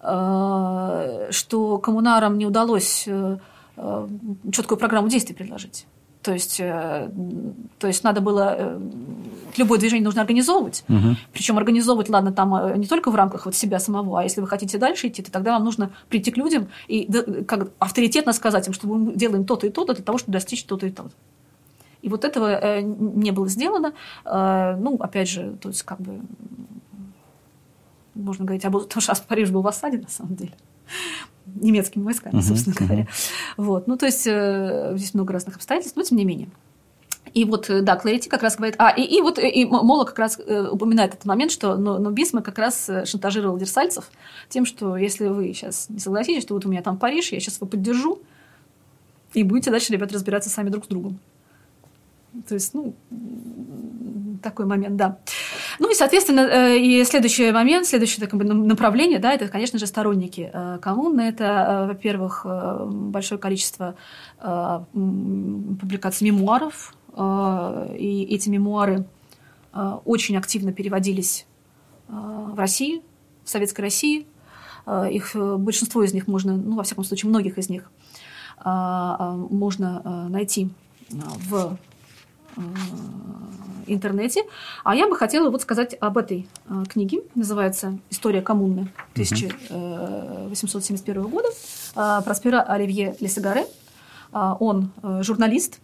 что 0.00 1.78
коммунарам 1.78 2.38
не 2.38 2.46
удалось 2.46 3.04
э, 3.06 3.38
э, 3.76 4.08
четкую 4.52 4.78
программу 4.78 5.08
действий 5.08 5.34
предложить. 5.34 5.86
То 6.22 6.32
есть, 6.32 6.60
э, 6.60 7.10
то 7.78 7.86
есть 7.86 8.04
надо 8.04 8.20
было 8.20 8.80
любое 9.56 9.78
движение 9.78 10.04
нужно 10.04 10.20
организовывать. 10.20 10.84
Угу. 10.88 11.16
Причем 11.32 11.56
организовывать, 11.56 12.08
ладно, 12.08 12.32
там 12.32 12.78
не 12.78 12.86
только 12.86 13.10
в 13.10 13.14
рамках 13.14 13.46
вот 13.46 13.54
себя 13.54 13.78
самого, 13.78 14.20
а 14.20 14.22
если 14.22 14.40
вы 14.40 14.46
хотите 14.46 14.78
дальше 14.78 15.08
идти, 15.08 15.22
то 15.22 15.30
тогда 15.30 15.52
вам 15.52 15.64
нужно 15.64 15.90
прийти 16.08 16.30
к 16.30 16.36
людям 16.36 16.68
и 16.88 17.10
как 17.46 17.70
авторитетно 17.78 18.32
сказать 18.32 18.66
им, 18.66 18.74
что 18.74 18.86
мы 18.86 19.14
делаем 19.14 19.44
то-то 19.44 19.66
и 19.66 19.70
то-то 19.70 19.94
для 19.94 20.04
того, 20.04 20.18
чтобы 20.18 20.32
достичь 20.32 20.64
то-то 20.64 20.86
и 20.86 20.90
то-то. 20.90 21.12
И 22.02 22.08
вот 22.08 22.24
этого 22.24 22.80
не 22.82 23.32
было 23.32 23.48
сделано. 23.48 23.92
Ну, 24.24 24.96
опять 25.00 25.28
же, 25.28 25.56
то 25.60 25.70
есть 25.70 25.82
как 25.82 26.00
бы 26.00 26.20
можно 28.16 28.44
говорить 28.44 28.64
об 28.64 28.78
том, 28.86 29.00
что 29.00 29.14
Париж 29.28 29.50
был 29.50 29.62
в 29.62 29.68
осаде, 29.68 29.98
на 29.98 30.08
самом 30.08 30.36
деле 30.36 30.52
немецкими 31.46 32.02
войсками, 32.02 32.40
собственно 32.40 32.74
uh-huh, 32.74 32.86
говоря. 32.86 33.02
Uh-huh. 33.02 33.52
Вот. 33.56 33.86
Ну, 33.86 33.96
то 33.96 34.06
есть, 34.06 34.26
э, 34.26 34.92
здесь 34.96 35.14
много 35.14 35.32
разных 35.32 35.56
обстоятельств, 35.56 35.96
но 35.96 36.02
тем 36.02 36.18
не 36.18 36.24
менее. 36.24 36.48
И 37.34 37.44
вот, 37.44 37.68
э, 37.70 37.82
да, 37.82 37.96
Кларити 37.96 38.28
как 38.28 38.42
раз 38.42 38.56
говорит... 38.56 38.76
А, 38.78 38.90
и, 38.90 39.02
и 39.02 39.20
вот 39.20 39.38
и 39.38 39.64
Мола 39.66 40.04
как 40.04 40.18
раз 40.18 40.38
э, 40.38 40.68
упоминает 40.68 41.14
этот 41.14 41.26
момент, 41.26 41.52
что 41.52 41.76
Бисмар 42.10 42.42
как 42.42 42.58
раз 42.58 42.88
э, 42.88 43.04
шантажировал 43.04 43.56
версальцев 43.56 44.10
тем, 44.48 44.64
что 44.64 44.96
если 44.96 45.28
вы 45.28 45.52
сейчас 45.52 45.88
не 45.88 45.98
согласитесь, 45.98 46.42
что 46.42 46.54
вот 46.54 46.64
у 46.64 46.68
меня 46.68 46.82
там 46.82 46.98
Париж, 46.98 47.32
я 47.32 47.40
сейчас 47.40 47.56
его 47.56 47.66
поддержу, 47.66 48.20
и 49.34 49.42
будете 49.42 49.70
дальше, 49.70 49.92
ребята, 49.92 50.14
разбираться 50.14 50.48
сами 50.48 50.70
друг 50.70 50.86
с 50.86 50.88
другом. 50.88 51.18
То 52.48 52.54
есть, 52.54 52.74
ну, 52.74 52.94
такой 54.42 54.66
момент, 54.66 54.96
да. 54.96 55.18
Ну 55.78 55.90
и, 55.90 55.94
соответственно, 55.94 56.40
э, 56.40 56.78
и 56.78 57.04
следующий 57.04 57.50
момент, 57.52 57.86
следующее 57.86 58.20
бы, 58.38 58.44
направление, 58.44 59.18
да, 59.18 59.32
это, 59.32 59.48
конечно 59.48 59.78
же, 59.78 59.86
сторонники 59.86 60.50
э, 60.52 60.78
коммуны. 60.80 61.22
Это, 61.22 61.44
э, 61.44 61.86
во-первых, 61.88 62.46
большое 62.86 63.40
количество 63.40 63.96
публикаций 64.92 66.26
мемуаров, 66.26 66.94
и 67.16 68.26
эти 68.28 68.48
мемуары 68.50 69.06
очень 70.04 70.36
активно 70.36 70.72
переводились 70.72 71.46
в 72.08 72.58
России, 72.58 73.02
в 73.44 73.48
Советской 73.48 73.82
России. 73.82 74.26
Их, 75.10 75.34
большинство 75.34 76.02
из 76.02 76.12
них 76.12 76.26
можно, 76.28 76.56
ну, 76.56 76.76
во 76.76 76.82
всяком 76.82 77.04
случае, 77.04 77.30
многих 77.30 77.56
из 77.58 77.70
них 77.70 77.90
можно 78.62 80.28
найти 80.28 80.68
в 81.10 81.78
интернете. 83.86 84.42
А 84.84 84.94
я 84.94 85.08
бы 85.08 85.16
хотела 85.16 85.48
вот 85.50 85.62
сказать 85.62 85.96
об 86.00 86.18
этой 86.18 86.46
э, 86.68 86.84
книге. 86.88 87.22
Называется 87.34 87.98
«История 88.10 88.42
коммуны» 88.42 88.92
1871 89.12 91.22
э, 91.22 91.28
года. 91.28 91.48
Э, 91.94 92.20
Проспера 92.24 92.62
Оливье 92.62 93.16
Лесагаре. 93.20 93.66
Он 94.32 94.90
журналист. 95.20 95.78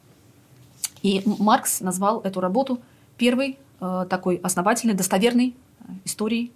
И 1.03 1.23
Маркс 1.25 1.81
назвал 1.81 2.21
эту 2.21 2.41
работу 2.41 2.81
первой 3.17 3.57
такой 3.79 4.37
основательной, 4.43 4.95
достоверной 4.95 5.55
историей 6.05 6.53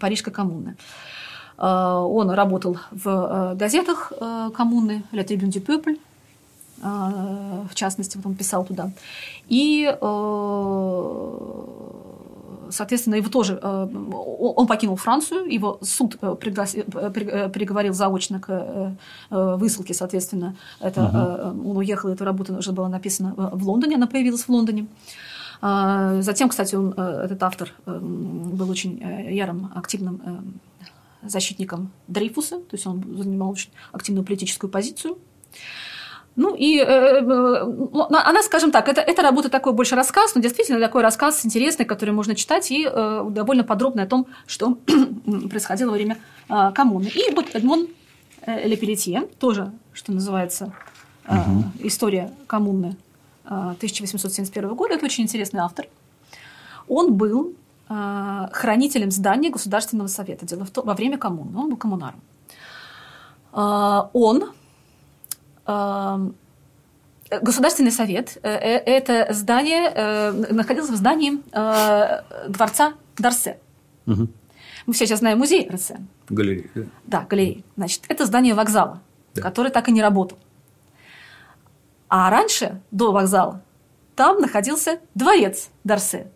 Парижской 0.00 0.32
коммуны. 0.32 0.76
Он 1.58 2.30
работал 2.30 2.78
в 2.90 3.54
газетах 3.54 4.12
коммуны 4.56 5.04
«La 5.12 5.24
Tribune 5.24 5.50
du 5.50 5.64
Peuple», 5.64 5.98
а, 5.98 6.09
в 6.80 7.74
частности, 7.74 8.16
вот 8.16 8.26
он 8.26 8.34
писал 8.34 8.64
туда. 8.64 8.90
И, 9.48 9.84
э, 9.84 11.36
соответственно, 12.70 13.16
его 13.16 13.28
тоже, 13.28 13.58
э, 13.60 13.88
он 14.56 14.66
покинул 14.66 14.96
Францию, 14.96 15.52
его 15.52 15.78
суд 15.82 16.16
э, 16.22 16.34
приговорил 16.36 17.92
заочно 17.92 18.40
к 18.40 18.96
высылке, 19.30 19.92
соответственно, 19.94 20.56
это, 20.80 21.52
угу. 21.52 21.70
он 21.70 21.76
уехал, 21.76 22.08
эта 22.08 22.24
работа 22.24 22.52
уже 22.54 22.72
была 22.72 22.88
написана 22.88 23.34
в 23.36 23.66
Лондоне, 23.66 23.96
она 23.96 24.06
появилась 24.06 24.42
в 24.42 24.48
Лондоне. 24.48 24.86
А, 25.62 26.22
затем, 26.22 26.48
кстати, 26.48 26.74
он, 26.74 26.92
этот 26.92 27.42
автор 27.42 27.72
был 27.84 28.70
очень 28.70 29.02
ярым, 29.30 29.70
активным 29.74 30.60
защитником 31.22 31.90
Дрейфуса, 32.08 32.56
то 32.60 32.74
есть 32.74 32.86
он 32.86 33.04
занимал 33.18 33.50
очень 33.50 33.70
активную 33.92 34.24
политическую 34.24 34.70
позицию. 34.70 35.18
Ну 36.36 36.54
и 36.54 36.78
э, 36.78 36.84
э, 36.84 37.20
ну, 37.22 38.04
она, 38.08 38.42
скажем 38.42 38.70
так, 38.70 38.88
это, 38.88 39.00
это 39.00 39.22
работа 39.22 39.48
такой 39.48 39.72
больше 39.72 39.96
рассказ, 39.96 40.34
но 40.34 40.40
действительно 40.40 40.78
такой 40.78 41.02
рассказ 41.02 41.44
интересный, 41.44 41.84
который 41.84 42.10
можно 42.10 42.34
читать 42.34 42.70
и 42.70 42.88
э, 42.90 43.26
довольно 43.30 43.64
подробно 43.64 44.04
о 44.04 44.06
том, 44.06 44.26
что 44.46 44.78
происходило 45.50 45.90
во 45.90 45.94
время 45.94 46.18
э, 46.48 46.70
коммуны. 46.74 47.08
И 47.08 47.34
вот 47.34 47.54
Эдмон 47.54 47.88
э, 48.46 48.68
Лепелетье, 48.68 49.22
тоже, 49.38 49.72
что 49.92 50.12
называется, 50.12 50.72
э, 51.26 51.34
угу. 51.34 51.64
история 51.80 52.30
коммуны 52.46 52.96
э, 53.44 53.48
1871 53.48 54.74
года, 54.74 54.94
это 54.94 55.06
очень 55.06 55.24
интересный 55.24 55.60
автор. 55.60 55.86
Он 56.86 57.14
был 57.14 57.54
э, 57.88 58.48
хранителем 58.52 59.10
здания 59.10 59.50
Государственного 59.50 60.06
совета. 60.06 60.46
Дело 60.46 60.64
в 60.64 60.70
том, 60.70 60.86
во 60.86 60.94
время 60.94 61.18
коммуны, 61.18 61.58
он 61.58 61.70
был 61.70 61.76
коммунаром. 61.76 62.20
Э, 63.52 64.02
он 64.12 64.52
Государственный 67.30 67.92
совет 67.92 68.38
э, 68.42 68.50
э,– 68.50 68.78
это 68.86 69.32
здание, 69.32 69.92
э, 69.94 70.32
находился 70.52 70.92
в 70.92 70.96
здании 70.96 71.40
дворца 72.48 72.94
Дарсе. 73.16 73.58
Угу. 74.06 74.28
Мы 74.86 74.92
все 74.92 75.06
сейчас 75.06 75.20
знаем 75.20 75.38
музей 75.38 75.68
Дарсе. 75.68 76.00
Галерея. 76.28 76.68
Да, 76.74 76.82
да 77.06 77.26
галерея. 77.28 77.62
Значит, 77.76 78.04
это 78.08 78.26
здание 78.26 78.54
вокзала, 78.54 79.00
да. 79.34 79.42
который 79.42 79.70
так 79.70 79.88
и 79.88 79.92
не 79.92 80.02
работал. 80.02 80.38
А 82.08 82.28
раньше, 82.30 82.80
до 82.90 83.12
вокзала, 83.12 83.62
там 84.16 84.40
находился 84.40 84.98
дворец 85.14 85.70
Дарсе. 85.84 86.26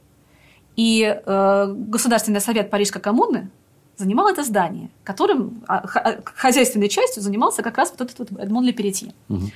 И 0.76 1.02
э, 1.02 1.74
Государственный 1.76 2.40
совет 2.40 2.70
Парижской 2.70 3.02
коммуны 3.02 3.50
занимал 3.96 4.28
это 4.28 4.42
здание, 4.42 4.90
которым 5.02 5.62
а, 5.68 5.84
а, 5.94 6.16
хозяйственной 6.24 6.88
частью 6.88 7.22
занимался 7.22 7.62
как 7.62 7.78
раз 7.78 7.90
вот 7.90 8.00
этот 8.00 8.18
вот 8.18 8.40
Эдмон 8.40 8.64
Леперетье. 8.64 9.14
Угу. 9.28 9.50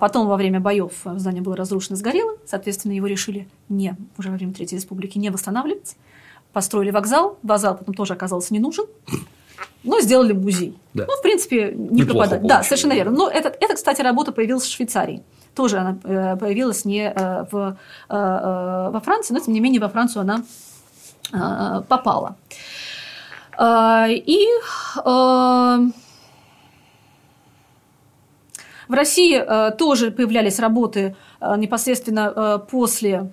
Потом 0.00 0.28
во 0.28 0.36
время 0.36 0.60
боев 0.60 0.92
здание 1.04 1.42
было 1.42 1.56
разрушено, 1.56 1.96
сгорело, 1.96 2.36
соответственно, 2.46 2.92
его 2.92 3.06
решили 3.06 3.48
не, 3.68 3.96
уже 4.16 4.30
во 4.30 4.36
время 4.36 4.54
Третьей 4.54 4.78
Республики 4.78 5.18
не 5.18 5.30
восстанавливать. 5.30 5.96
Построили 6.52 6.90
вокзал, 6.90 7.38
вокзал 7.42 7.76
потом 7.76 7.94
тоже 7.94 8.14
оказался 8.14 8.54
не 8.54 8.60
нужен, 8.60 8.86
но 9.82 10.00
сделали 10.00 10.32
музей. 10.32 10.78
Да. 10.94 11.04
Ну, 11.06 11.16
в 11.16 11.22
принципе, 11.22 11.72
не 11.74 12.04
пропадает. 12.04 12.46
Да, 12.46 12.62
совершенно 12.62 12.94
верно. 12.94 13.12
Но 13.12 13.28
это, 13.28 13.48
это, 13.60 13.74
кстати, 13.74 14.00
работа 14.00 14.32
появилась 14.32 14.64
в 14.64 14.72
Швейцарии. 14.72 15.22
Тоже 15.54 15.78
она 15.78 15.98
э, 16.02 16.36
появилась 16.36 16.84
не 16.84 17.12
э, 17.14 17.44
в, 17.50 17.76
э, 18.08 18.90
во 18.90 19.00
Франции, 19.04 19.34
но, 19.34 19.40
тем 19.40 19.54
не 19.54 19.60
менее, 19.60 19.80
во 19.80 19.88
Францию 19.88 20.22
она 20.22 20.42
попала. 21.88 22.36
А, 23.56 24.06
и 24.08 24.46
а, 25.04 25.78
в 28.88 28.92
России 28.92 29.36
а, 29.36 29.70
тоже 29.70 30.10
появлялись 30.10 30.58
работы 30.58 31.16
непосредственно 31.40 32.64
после 32.70 33.32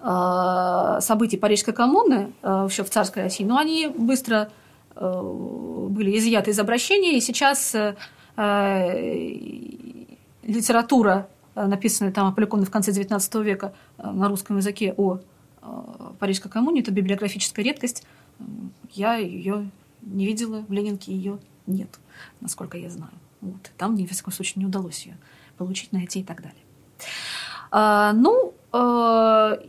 событий 0.00 1.36
Парижской 1.36 1.74
коммуны 1.74 2.32
еще 2.42 2.84
в 2.84 2.90
царской 2.90 3.24
России, 3.24 3.44
но 3.44 3.58
они 3.58 3.88
быстро 3.88 4.50
были 4.94 6.16
изъяты 6.16 6.52
из 6.52 6.60
обращения, 6.60 7.18
и 7.18 7.20
сейчас 7.20 7.76
литература, 10.42 11.28
написанная 11.56 12.12
там 12.12 12.28
опубликованная 12.28 12.68
в 12.68 12.70
конце 12.70 12.92
XIX 12.92 13.42
века 13.42 13.74
на 13.98 14.28
русском 14.28 14.56
языке 14.58 14.94
о 14.96 15.18
Парижской 16.20 16.50
коммуне, 16.50 16.80
это 16.80 16.92
библиографическая 16.92 17.64
редкость, 17.64 18.06
я 18.90 19.16
ее 19.16 19.70
не 20.02 20.26
видела, 20.26 20.64
в 20.68 20.72
Ленинке 20.72 21.12
ее 21.12 21.38
нет, 21.66 21.98
насколько 22.40 22.78
я 22.78 22.90
знаю. 22.90 23.12
Вот. 23.40 23.70
Там 23.76 23.92
мне, 23.92 24.06
в 24.06 24.10
всяком 24.10 24.32
случае, 24.32 24.54
не 24.56 24.66
удалось 24.66 25.06
ее 25.06 25.16
получить, 25.56 25.92
найти 25.92 26.20
и 26.20 26.24
так 26.24 26.42
далее. 26.42 26.62
А, 27.70 28.12
ну, 28.12 28.54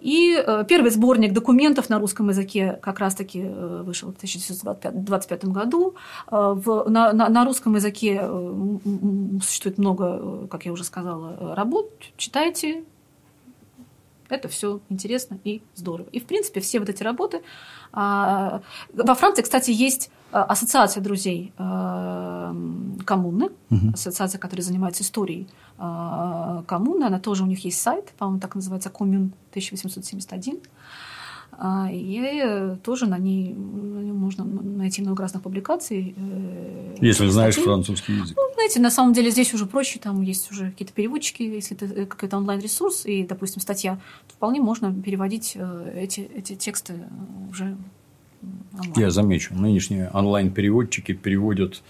И 0.01 0.43
первый 0.67 0.91
сборник 0.91 1.33
документов 1.33 1.89
на 1.89 1.99
русском 1.99 2.29
языке 2.29 2.77
как 2.81 2.99
раз-таки 2.99 3.41
вышел 3.41 4.11
в 4.11 4.17
1925 4.17 5.45
году. 5.45 5.95
На, 6.29 7.13
на, 7.13 7.29
на 7.29 7.45
русском 7.45 7.75
языке 7.75 8.21
существует 9.41 9.77
много, 9.77 10.47
как 10.47 10.65
я 10.65 10.73
уже 10.73 10.83
сказала, 10.83 11.55
работ. 11.55 11.91
Читайте, 12.17 12.83
это 14.29 14.47
все 14.47 14.79
интересно 14.89 15.39
и 15.43 15.61
здорово. 15.75 16.07
И, 16.11 16.19
в 16.19 16.25
принципе, 16.25 16.59
все 16.61 16.79
вот 16.79 16.89
эти 16.89 17.03
работы... 17.03 17.41
А, 17.91 18.61
во 18.93 19.15
Франции, 19.15 19.41
кстати, 19.41 19.71
есть 19.71 20.11
а, 20.31 20.43
ассоциация 20.43 21.01
друзей 21.01 21.51
а, 21.57 22.55
коммуны, 23.05 23.49
угу. 23.69 23.91
ассоциация, 23.93 24.39
которая 24.39 24.63
занимается 24.63 25.03
историей 25.03 25.47
коммуны. 25.77 27.05
Она 27.05 27.19
тоже, 27.19 27.43
у 27.43 27.45
них 27.45 27.63
есть 27.63 27.81
сайт, 27.81 28.11
по-моему, 28.17 28.41
так 28.41 28.53
называется, 28.53 28.89
Коммун 28.89 29.31
1871. 29.51 30.59
А, 31.61 31.89
и 31.91 32.77
тоже 32.83 33.05
на 33.05 33.17
ней 33.17 33.53
можно 33.53 34.45
найти 34.45 35.01
много 35.01 35.23
разных 35.23 35.43
публикаций. 35.43 36.15
Э, 36.15 36.95
если 37.01 37.27
знаешь 37.27 37.55
французский 37.55 38.13
язык. 38.13 38.37
Ну, 38.37 38.43
знаете, 38.53 38.79
на 38.79 38.89
самом 38.89 39.11
деле 39.11 39.29
здесь 39.29 39.53
уже 39.53 39.65
проще, 39.65 39.99
там 39.99 40.21
есть 40.21 40.49
уже 40.51 40.71
какие-то 40.71 40.93
переводчики, 40.93 41.43
если 41.43 41.75
это 41.75 42.05
какой-то 42.05 42.37
онлайн-ресурс 42.37 43.05
и, 43.05 43.25
допустим, 43.25 43.61
статья, 43.61 43.99
то 44.27 44.35
вполне 44.35 44.61
можно 44.61 44.93
переводить 44.93 45.53
э, 45.55 45.93
эти, 45.95 46.21
эти 46.21 46.55
тексты 46.55 46.93
уже 47.49 47.75
онлайн. 48.73 48.93
Я 48.95 49.11
замечу, 49.11 49.53
нынешние 49.53 50.09
онлайн-переводчики 50.13 51.13
переводят 51.13 51.81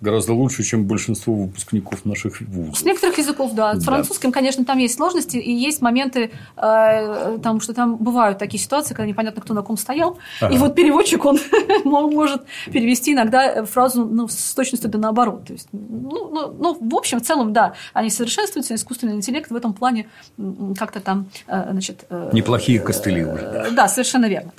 гораздо 0.00 0.32
лучше, 0.32 0.62
чем 0.62 0.84
большинство 0.84 1.34
выпускников 1.34 2.04
наших 2.04 2.40
вузов. 2.40 2.78
С 2.78 2.84
некоторых 2.84 3.18
языков, 3.18 3.54
да. 3.54 3.74
С 3.74 3.78
да. 3.78 3.84
французским, 3.84 4.30
конечно, 4.30 4.64
там 4.64 4.78
есть 4.78 4.94
сложности, 4.94 5.36
и 5.36 5.52
есть 5.52 5.82
моменты, 5.82 6.30
э, 6.56 7.38
там, 7.42 7.60
что 7.60 7.74
там 7.74 7.96
бывают 7.96 8.38
такие 8.38 8.62
ситуации, 8.62 8.94
когда 8.94 9.08
непонятно, 9.08 9.42
кто 9.42 9.54
на 9.54 9.62
ком 9.62 9.76
стоял, 9.76 10.18
ага. 10.40 10.54
и 10.54 10.58
вот 10.58 10.74
переводчик, 10.74 11.24
он 11.24 11.40
может 11.84 12.44
перевести 12.66 13.12
иногда 13.12 13.64
фразу 13.64 14.04
ну, 14.04 14.28
с 14.28 14.54
точностью 14.54 14.90
да 14.90 14.98
наоборот. 14.98 15.46
То 15.46 15.52
есть, 15.52 15.68
ну, 15.72 16.30
ну, 16.30 16.56
ну, 16.58 16.78
в 16.80 16.94
общем, 16.94 17.20
в 17.20 17.24
целом, 17.24 17.52
да, 17.52 17.74
они 17.92 18.10
совершенствуются, 18.10 18.74
искусственный 18.74 19.14
интеллект 19.14 19.50
в 19.50 19.56
этом 19.56 19.72
плане 19.72 20.08
как-то 20.78 21.00
там, 21.00 21.28
э, 21.48 21.70
значит... 21.70 22.04
Э, 22.10 22.30
Неплохие 22.32 22.78
костыли 22.78 23.24
уже. 23.24 23.42
Э, 23.42 23.70
да, 23.72 23.88
совершенно 23.88 24.26
верно. 24.26 24.52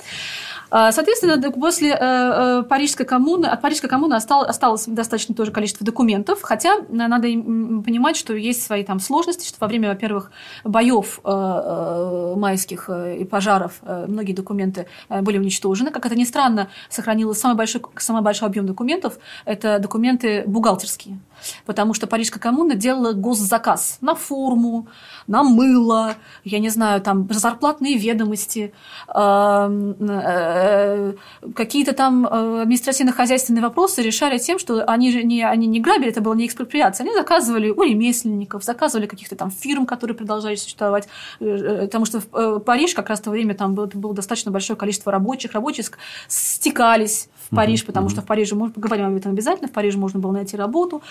А, 0.70 0.92
соответственно, 0.92 1.50
после 1.52 1.90
э, 1.90 1.96
э, 2.00 2.62
Парижской 2.68 3.04
коммуны, 3.04 3.46
от 3.46 3.60
Парижской 3.60 3.90
коммуны 3.90 4.14
осталось 4.14 4.84
достаточно 4.86 5.34
тоже 5.34 5.50
количество 5.50 5.84
документов, 5.84 6.42
хотя 6.42 6.76
надо 6.88 7.26
понимать, 7.26 8.16
что 8.16 8.34
есть 8.34 8.62
свои 8.62 8.84
там 8.84 9.00
сложности, 9.00 9.46
что 9.46 9.56
во 9.60 9.66
время, 9.66 9.88
во-первых, 9.88 10.30
боев 10.64 11.20
э, 11.24 12.34
майских 12.36 12.88
и 12.88 13.24
пожаров 13.24 13.80
многие 13.82 14.32
документы 14.32 14.86
были 15.08 15.38
уничтожены. 15.38 15.90
Как 15.90 16.06
это 16.06 16.14
ни 16.14 16.24
странно, 16.24 16.68
сохранилось 16.88 17.40
самый 17.40 17.56
большой, 17.56 17.82
самый 17.96 18.22
большой 18.22 18.48
объем 18.48 18.66
документов– 18.66 19.18
это 19.44 19.78
документы 19.78 20.44
бухгалтерские 20.46 21.18
потому 21.66 21.94
что 21.94 22.06
Парижская 22.06 22.40
коммуна 22.40 22.74
делала 22.74 23.12
госзаказ 23.12 23.98
на 24.00 24.14
форму, 24.14 24.86
на 25.26 25.42
мыло, 25.42 26.14
я 26.44 26.58
не 26.58 26.68
знаю, 26.68 27.00
там 27.00 27.28
зарплатные 27.30 27.96
ведомости, 27.96 28.72
эм, 29.14 29.96
э, 30.00 31.14
какие-то 31.54 31.92
там 31.92 32.26
э, 32.26 32.62
административно-хозяйственные 32.62 33.62
вопросы 33.62 34.02
решали 34.02 34.38
тем, 34.38 34.58
что 34.58 34.84
они 34.84 35.12
же 35.12 35.22
не, 35.22 35.42
они 35.42 35.66
не 35.66 35.80
грабили, 35.80 36.10
это 36.10 36.20
была 36.20 36.34
не 36.34 36.46
экспроприация, 36.46 37.04
они 37.04 37.14
заказывали 37.14 37.70
у 37.70 37.82
ремесленников, 37.82 38.64
заказывали 38.64 39.06
каких-то 39.06 39.36
там 39.36 39.50
фирм, 39.50 39.86
которые 39.86 40.16
продолжали 40.16 40.56
существовать, 40.56 41.08
э, 41.40 41.82
потому 41.82 42.04
что 42.04 42.20
в 42.20 42.58
Париж 42.60 42.94
как 42.94 43.08
раз 43.08 43.20
в 43.20 43.24
то 43.24 43.30
время 43.30 43.54
там 43.54 43.74
было, 43.74 43.86
было 43.86 44.14
достаточно 44.14 44.50
большое 44.50 44.76
количество 44.76 45.12
рабочих, 45.12 45.52
рабочие 45.52 45.84
стекались 46.28 47.28
в 47.50 47.56
Париж, 47.56 47.84
потому 47.84 48.08
что 48.08 48.22
в 48.22 48.26
Париже, 48.26 48.54
мы 48.54 48.70
поговорим 48.70 49.06
об 49.06 49.16
этом 49.16 49.32
обязательно, 49.32 49.68
в 49.68 49.72
Париже 49.72 49.98
можно 49.98 50.20
было 50.20 50.32
найти 50.32 50.56
работу, 50.56 51.02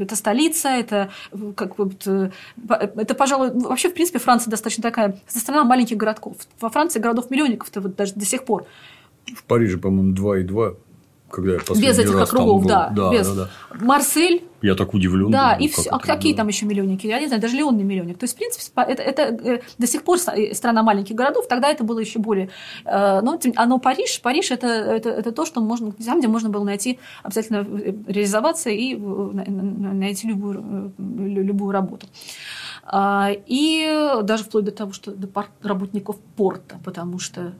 это 0.00 0.16
столица, 0.16 0.68
это 0.68 1.10
как 1.56 1.76
бы 1.76 1.90
это, 2.68 3.14
пожалуй, 3.14 3.50
вообще, 3.50 3.88
в 3.90 3.94
принципе, 3.94 4.18
Франция 4.18 4.50
достаточно 4.50 4.82
такая 4.82 5.16
страна 5.26 5.64
маленьких 5.64 5.96
городков. 5.96 6.36
Во 6.60 6.70
Франции 6.70 7.00
городов-миллионников-то 7.00 7.80
вот 7.80 7.96
даже 7.96 8.14
до 8.14 8.24
сих 8.24 8.44
пор. 8.44 8.66
В 9.26 9.44
Париже, 9.44 9.78
по-моему, 9.78 10.14
2,2 10.14 10.76
когда 11.32 11.52
я 11.52 11.58
без 11.58 11.98
этих 11.98 12.14
раз 12.14 12.32
округов, 12.32 12.66
да, 12.66 12.92
да, 12.94 13.10
без. 13.10 13.26
Да, 13.28 13.48
да. 13.70 13.84
Марсель. 13.84 14.44
Я 14.60 14.74
так 14.76 14.94
удивлен. 14.94 15.30
Да, 15.30 15.54
и 15.54 15.66
все. 15.66 15.90
А 15.90 15.98
какие 15.98 16.34
там 16.34 16.46
еще 16.46 16.66
миллионники? 16.66 17.06
Я 17.06 17.18
не 17.18 17.26
знаю, 17.26 17.42
даже 17.42 17.56
леонный 17.56 17.82
миллионник. 17.82 18.18
То 18.18 18.24
есть, 18.24 18.34
в 18.34 18.36
принципе, 18.36 18.80
это, 18.80 19.02
это 19.02 19.22
э, 19.22 19.62
до 19.78 19.86
сих 19.86 20.04
пор 20.04 20.18
э, 20.36 20.54
страна 20.54 20.82
маленьких 20.82 21.16
городов. 21.16 21.48
Тогда 21.48 21.68
это 21.68 21.82
было 21.82 21.98
еще 21.98 22.20
более. 22.20 22.50
Э, 22.84 23.20
но, 23.22 23.40
оно 23.56 23.78
Париж, 23.78 24.20
Париж 24.20 24.52
это, 24.52 24.66
это, 24.68 25.08
это 25.08 25.32
то, 25.32 25.44
что 25.46 25.60
можно, 25.60 25.90
там, 25.92 26.20
где 26.20 26.28
можно 26.28 26.48
было 26.48 26.62
найти 26.62 27.00
обязательно 27.24 27.66
реализоваться 28.06 28.70
и 28.70 28.94
найти 28.94 30.28
любую, 30.28 30.92
любую 30.98 31.72
работу. 31.72 32.06
А, 32.84 33.30
и 33.46 34.18
даже 34.22 34.44
вплоть 34.44 34.64
до 34.64 34.72
того, 34.72 34.92
что 34.92 35.12
до 35.12 35.28
работников 35.62 36.18
порта, 36.36 36.78
потому 36.84 37.18
что 37.18 37.54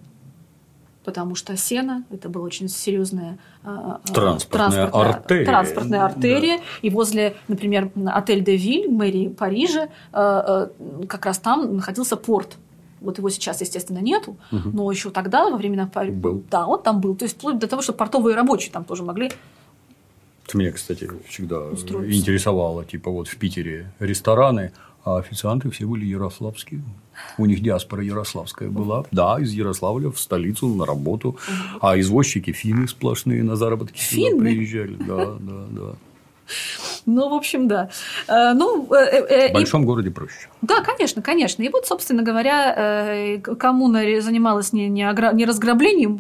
потому 1.05 1.35
что 1.35 1.57
сено 1.57 2.05
это 2.11 2.29
была 2.29 2.45
очень 2.45 2.69
серьезная 2.69 3.39
а, 3.63 4.01
а, 4.05 4.13
транспортная, 4.13 4.89
транспортная 4.89 5.15
артерия. 5.15 5.47
Транспортная 5.47 6.05
артерия. 6.05 6.57
Да. 6.59 6.65
И 6.83 6.91
возле, 6.91 7.37
например, 7.49 7.91
отель 8.07 8.45
де 8.45 8.57
Виль, 8.57 8.91
мэрии 8.91 9.29
Парижа, 9.29 9.89
а, 10.13 10.71
как 11.09 11.27
раз 11.27 11.39
там 11.39 11.77
находился 11.77 12.17
порт. 12.17 12.57
Вот 13.01 13.19
его 13.19 13.31
сейчас, 13.31 13.61
естественно, 13.61 13.99
нету, 13.99 14.37
угу. 14.53 14.71
но 14.73 14.91
еще 14.93 15.11
тогда, 15.11 15.51
во 15.51 15.57
времена 15.57 15.91
Парижа, 15.93 16.15
был. 16.17 16.45
да, 16.51 16.67
он 16.67 16.81
там 16.83 17.01
был. 17.01 17.17
То 17.17 17.25
есть 17.25 17.37
вплоть 17.37 17.59
до 17.59 17.67
того, 17.67 17.83
что 17.83 17.93
портовые 17.93 18.37
рабочие 18.37 18.71
там 18.71 18.85
тоже 18.85 19.03
могли 19.03 19.33
меня, 20.55 20.73
кстати, 20.73 21.11
всегда 21.29 21.61
устроиться. 21.61 22.19
интересовало. 22.19 22.85
Типа 22.85 23.11
вот 23.11 23.29
в 23.29 23.37
Питере 23.37 23.91
рестораны, 23.99 24.73
а 25.05 25.19
официанты 25.19 25.71
все 25.71 25.87
были 25.87 26.05
ярославские. 26.05 26.83
У 27.39 27.47
них 27.47 27.61
диаспора 27.61 28.03
ярославская 28.03 28.69
была. 28.71 29.05
Да, 29.11 29.39
из 29.41 29.53
Ярославля 29.53 30.11
в 30.11 30.19
столицу 30.19 30.69
на 30.75 30.87
работу. 30.87 31.37
А 31.81 31.99
извозчики 31.99 32.53
финны 32.53 32.89
сплошные 32.89 33.43
на 33.43 33.57
заработки 33.57 33.99
финны? 33.99 34.31
сюда 34.31 34.45
приезжали. 34.45 34.95
Да, 34.95 35.37
да, 35.41 35.67
да. 35.71 35.95
Ну, 37.07 37.29
в 37.29 37.35
общем, 37.35 37.67
да. 37.67 37.89
Э, 38.29 38.53
ну, 38.55 38.87
э, 38.93 38.97
э, 38.97 39.51
в 39.51 39.55
большом 39.55 39.83
и... 39.83 39.87
городе 39.87 40.11
проще. 40.11 40.49
Да, 40.63 40.81
конечно, 40.83 41.21
конечно. 41.21 41.63
И 41.63 41.69
вот, 41.69 41.87
собственно 41.87 42.23
говоря, 42.23 43.41
коммуна 43.59 44.21
занималась 44.21 44.73
не, 44.73 44.89
не, 44.89 45.03
огра... 45.03 45.33
не 45.33 45.45
разграблением 45.45 46.17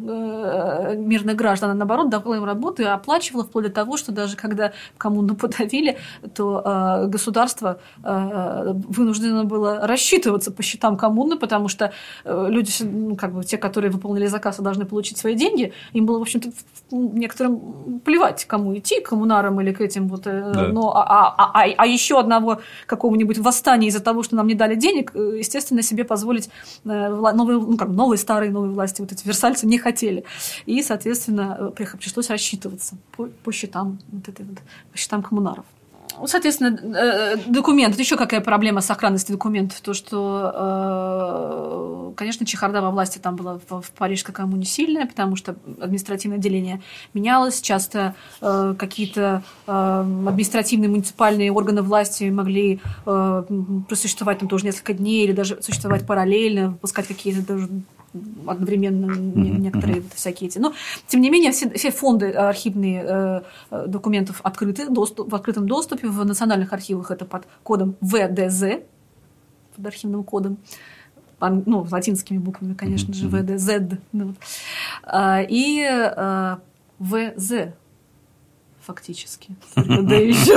мирных 1.09 1.37
граждан, 1.37 1.71
а 1.71 1.75
наоборот 1.75 2.11
давала 2.11 2.35
им 2.35 2.45
работу 2.45 2.83
и 2.83 2.87
оплачивала 2.87 3.45
вплоть 3.45 3.67
до 3.67 3.71
того, 3.71 3.97
что 3.97 4.11
даже 4.11 4.37
когда 4.37 4.73
коммуну 4.99 5.37
подавили, 5.37 5.99
то 6.35 7.07
государство 7.07 7.79
вынуждено 8.03 9.45
было 9.45 9.87
рассчитываться 9.87 10.51
по 10.51 10.63
счетам 10.63 10.97
коммуны, 10.97 11.39
потому 11.39 11.69
что 11.69 11.93
люди, 12.25 12.73
ну, 12.81 13.15
как 13.15 13.33
бы 13.33 13.45
те, 13.45 13.59
которые 13.59 13.93
выполнили 13.93 14.27
заказ, 14.27 14.59
должны 14.59 14.85
получить 14.85 15.19
свои 15.19 15.35
деньги. 15.35 15.73
Им 15.93 16.07
было, 16.07 16.19
в 16.19 16.23
общем-то, 16.23 16.51
некоторым 16.91 18.01
плевать, 18.05 18.45
кому 18.47 18.77
идти, 18.77 19.01
к 19.01 19.11
коммунарам 19.11 19.61
или 19.61 19.73
к 19.73 19.81
этим 19.81 20.09
вот 20.09 20.23
да. 20.23 20.72
Но, 20.73 20.97
а, 20.97 21.35
а, 21.37 21.51
а, 21.55 21.65
а 21.77 21.87
еще 21.87 22.19
одного 22.19 22.61
какого-нибудь 22.87 23.39
восстания 23.39 23.89
из-за 23.89 24.01
того, 24.01 24.23
что 24.23 24.37
нам 24.37 24.47
не 24.47 24.55
дали 24.55 24.75
денег, 24.75 25.13
э, 25.15 25.37
естественно, 25.39 25.83
себе 25.83 26.05
позволить 26.05 26.49
э, 26.85 27.09
новые, 27.09 27.59
ну, 27.59 27.77
как, 27.77 27.89
новые 27.89 28.19
старые 28.19 28.51
новые 28.51 28.73
власти, 28.73 29.01
вот 29.01 29.13
эти 29.13 29.27
версальцы 29.27 29.67
не 29.67 29.79
хотели. 29.79 30.25
И, 30.67 30.83
соответственно, 30.83 31.73
э, 31.77 31.95
пришлось 31.99 32.31
рассчитываться 32.31 32.97
по, 33.17 33.27
по 33.27 33.53
счетам, 33.53 33.99
вот 34.11 34.29
этой 34.29 34.45
вот, 34.47 34.59
по 34.91 34.99
счетам 34.99 35.23
коммунаров. 35.23 35.65
Ну, 36.23 36.29
соответственно, 36.29 36.79
э, 36.79 37.37
документ. 37.49 37.99
Еще 37.99 38.17
какая 38.17 38.41
проблема 38.41 38.81
сохранности 38.81 39.33
документов? 39.33 39.81
То, 39.81 39.93
что, 39.93 40.53
э, 40.55 42.13
конечно, 42.15 42.47
чехарда 42.47 42.81
во 42.81 42.93
власти 42.93 43.19
там 43.19 43.35
была 43.35 43.59
в 43.69 43.91
Парижской 43.99 44.33
коммуне 44.33 44.65
сильная, 44.65 45.07
потому 45.07 45.35
что 45.35 45.57
административное 45.81 46.39
деление 46.39 46.81
менялось. 47.13 47.61
Часто 47.61 48.15
э, 48.41 48.75
какие-то 48.79 49.43
административные 49.67 50.89
муниципальные 50.89 51.51
органы 51.51 51.83
власти 51.83 52.31
могли 52.31 52.81
просуществовать 53.05 54.39
там 54.39 54.49
тоже 54.49 54.67
несколько 54.67 54.95
дней 54.95 55.25
или 55.25 55.33
даже 55.33 55.61
существовать 55.61 56.07
параллельно, 56.07 56.69
выпускать 56.69 57.09
какие-то 57.09 57.43
даже 57.43 57.69
одновременно 58.47 59.07
mm-hmm. 59.07 59.59
некоторые 59.59 59.99
mm-hmm. 59.99 60.15
всякие 60.15 60.49
эти. 60.49 60.59
Но, 60.59 60.75
тем 61.07 61.21
не 61.21 61.31
менее, 61.31 61.53
все, 61.53 61.71
все 61.71 61.91
фонды 61.91 62.31
архивные 62.31 63.05
э, 63.07 63.43
э, 63.71 63.87
документов 63.87 64.41
открыты, 64.43 64.89
доступ, 64.89 65.31
в 65.31 65.35
открытом 65.35 65.67
доступе. 65.67 66.09
В 66.09 66.25
национальных 66.25 66.73
архивах 66.73 67.11
это 67.11 67.25
под 67.25 67.47
кодом 67.63 67.97
ВДЗ, 68.01 68.83
под 69.77 69.87
архивным 69.87 70.25
кодом 70.25 70.59
ну, 71.41 71.87
латинскими 71.91 72.39
буквами, 72.39 72.75
конечно 72.75 73.13
же, 73.15 73.29
ВДЗ. 73.29 73.99
Ну, 74.13 74.27
вот. 74.29 74.37
а, 75.03 75.43
и 75.43 75.83
а, 75.83 76.61
ВЗ 76.99 77.73
фактически. 78.81 79.57
Да 79.77 80.17
еще 80.17 80.57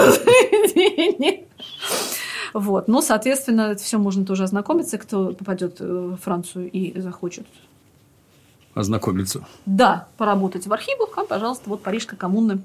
Вот. 2.56 2.88
Но, 2.88 3.02
соответственно, 3.02 3.72
это 3.74 3.84
все 3.84 3.98
можно 3.98 4.26
тоже 4.26 4.46
ознакомиться, 4.46 4.98
кто 4.98 5.34
попадет 5.34 5.82
в 5.82 6.16
Францию 6.16 6.72
и 6.72 6.98
захочет 7.02 7.46
ознакомиться. 8.74 9.46
Да, 9.66 10.08
поработать 10.18 10.66
в 10.66 10.72
архивах, 10.72 11.10
а, 11.18 11.26
пожалуйста, 11.26 11.70
вот 11.70 11.84
Парижская 11.84 12.18
коммуна 12.18 12.62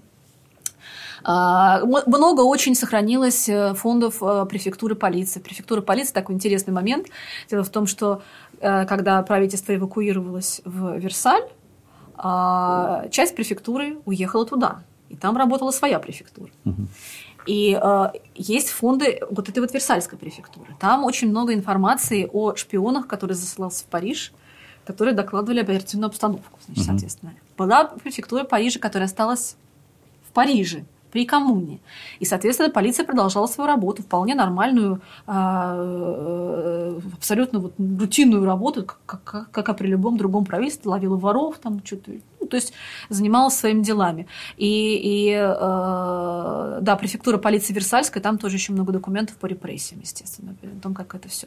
а, 1.24 1.80
много 1.84 2.42
очень 2.42 2.74
сохранилось 2.74 3.48
э, 3.48 3.74
фондов 3.74 4.22
э, 4.22 4.46
префектуры 4.48 4.94
полиции. 4.94 5.40
Префектура 5.40 5.80
полиции– 5.82 6.12
такой 6.14 6.36
интересный 6.36 6.72
момент. 6.72 7.08
Дело 7.50 7.64
в 7.64 7.68
том, 7.68 7.86
что 7.86 8.22
э, 8.60 8.86
когда 8.86 9.20
правительство 9.22 9.74
эвакуировалось 9.74 10.62
в 10.64 10.96
Версаль, 10.98 11.42
а, 12.16 13.08
часть 13.10 13.34
префектуры 13.34 13.98
уехала 14.04 14.46
туда. 14.46 14.82
И 15.10 15.16
там 15.16 15.36
работала 15.36 15.72
своя 15.72 15.98
префектура. 15.98 16.50
Угу. 16.64 16.86
И 17.46 17.78
э, 17.80 18.06
есть 18.34 18.70
фонды 18.70 19.20
вот 19.30 19.48
этой 19.48 19.60
вот 19.60 19.72
Версальской 19.72 20.18
префектуры. 20.18 20.76
Там 20.78 21.04
очень 21.04 21.28
много 21.28 21.54
информации 21.54 22.28
о 22.32 22.54
шпионах, 22.54 23.06
которые 23.06 23.36
засылался 23.36 23.84
в 23.84 23.86
Париж, 23.86 24.32
которые 24.84 25.14
докладывали 25.14 25.60
оперативную 25.60 26.08
обстановку, 26.08 26.58
значит, 26.66 26.82
угу. 26.82 26.90
соответственно. 26.90 27.34
Была 27.56 27.84
префектура 27.84 28.44
Парижа, 28.44 28.78
которая 28.78 29.06
осталась 29.06 29.56
в 30.28 30.32
Париже 30.32 30.84
при 31.10 31.24
коммуне. 31.24 31.80
И, 32.20 32.24
соответственно, 32.24 32.70
полиция 32.70 33.04
продолжала 33.04 33.46
свою 33.46 33.68
работу, 33.68 34.02
вполне 34.02 34.34
нормальную, 34.34 35.00
а, 35.26 35.74
э, 35.76 37.00
абсолютно 37.14 37.58
вот 37.60 37.74
рутинную 37.78 38.44
работу, 38.44 38.84
как, 38.84 39.22
как, 39.22 39.50
как 39.50 39.76
при 39.76 39.88
любом 39.88 40.16
другом 40.16 40.44
правительстве, 40.44 40.90
ловила 40.90 41.16
воров, 41.16 41.58
там 41.58 41.80
что-то, 41.84 42.12
ну, 42.40 42.46
то 42.46 42.56
есть 42.56 42.72
занималась 43.08 43.54
своими 43.54 43.82
делами. 43.82 44.26
И, 44.56 44.96
и 45.02 45.32
э, 45.32 46.78
да, 46.80 46.96
префектура 46.96 47.38
полиции 47.38 47.72
Версальская, 47.72 48.22
там 48.22 48.38
тоже 48.38 48.56
еще 48.56 48.72
много 48.72 48.92
документов 48.92 49.36
по 49.36 49.46
репрессиям, 49.46 50.00
естественно, 50.02 50.54
о 50.62 50.80
том, 50.82 50.94
как 50.94 51.14
это 51.14 51.28
все. 51.28 51.46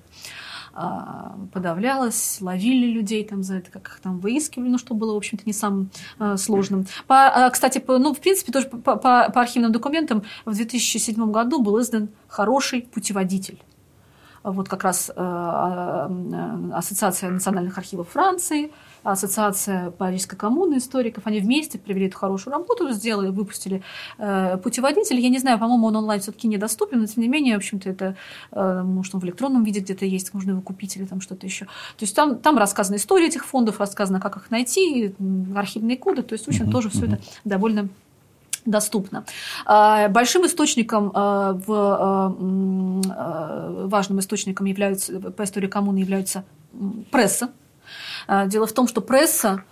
А, 0.76 1.36
подавлялось, 1.52 2.40
ловили 2.42 2.88
людей 2.88 3.24
там 3.24 3.44
за 3.44 3.58
это, 3.58 3.70
как 3.70 3.88
их 3.90 4.00
там 4.00 4.18
выискивали, 4.20 4.70
ну, 4.70 4.80
что 4.80 4.96
было, 4.96 5.14
в 5.14 5.18
общем-то, 5.18 5.44
не 5.46 5.54
самым 5.54 5.92
а, 6.18 6.36
сложным. 6.36 6.88
По, 7.06 7.28
а, 7.28 7.50
кстати, 7.52 7.78
по, 7.78 8.00
ну, 8.00 8.16
в 8.16 8.20
принципе, 8.20 8.52
тоже 8.52 8.68
по, 8.68 8.80
по, 8.80 9.30
по 9.30 9.42
архивным 9.42 9.72
документам 9.72 10.24
в 10.46 10.56
2007 10.56 11.32
году 11.32 11.62
был 11.62 11.80
издан 11.80 12.10
хороший 12.28 12.82
путеводитель 12.82 13.60
вот 14.44 14.68
как 14.68 14.84
раз 14.84 15.10
Ассоциация 16.74 17.30
национальных 17.30 17.78
архивов 17.78 18.10
Франции, 18.10 18.74
Ассоциация 19.04 19.92
Парижской 19.92 20.38
коммуны 20.38 20.78
историков, 20.78 21.28
они 21.28 21.40
вместе 21.40 21.78
привели 21.78 22.08
эту 22.08 22.18
хорошую 22.18 22.54
работу, 22.54 22.90
сделали, 22.92 23.30
выпустили 23.30 23.84
э, 24.18 24.58
путеводитель. 24.58 25.20
Я 25.20 25.30
не 25.30 25.40
знаю, 25.40 25.60
по-моему, 25.60 25.88
он 25.88 25.96
онлайн 25.98 26.22
все-таки 26.22 26.48
недоступен, 26.48 27.00
но 27.00 27.08
тем 27.08 27.24
не 27.24 27.30
менее, 27.30 27.56
в 27.56 27.58
общем-то, 27.58 27.90
это, 27.90 28.16
э, 28.52 28.82
может, 28.84 29.16
он 29.16 29.22
в 29.22 29.26
электронном 29.26 29.64
виде 29.64 29.80
где-то 29.80 30.06
есть, 30.06 30.34
можно 30.34 30.52
его 30.52 30.62
купить 30.62 30.96
или 30.98 31.06
там 31.06 31.22
что-то 31.22 31.46
еще. 31.46 31.66
То 31.66 32.02
есть 32.02 32.16
там, 32.16 32.38
там 32.38 32.58
рассказана 32.58 32.96
история 32.96 33.28
этих 33.28 33.46
фондов, 33.46 33.80
рассказано, 33.80 34.20
как 34.20 34.38
их 34.38 34.52
найти, 34.52 35.16
архивные 35.56 35.98
коды, 35.98 36.24
то 36.24 36.34
есть, 36.34 36.46
в 36.46 36.50
общем, 36.50 36.72
тоже 36.72 36.90
все 36.90 37.06
это 37.06 37.20
довольно 37.44 37.90
доступно. 38.66 39.26
А, 39.66 40.08
большим 40.10 40.46
источником 40.46 41.12
а, 41.14 41.54
в 41.54 41.66
а, 41.70 42.30
важным 43.88 44.20
источником 44.20 44.66
являются 44.66 45.20
по 45.20 45.44
истории 45.44 45.68
коммуны 45.68 45.98
является 45.98 46.46
пресса, 47.12 47.50
дело 48.48 48.68
в 48.68 48.74
том, 48.74 48.88
что 48.88 49.02
пресса 49.02 49.64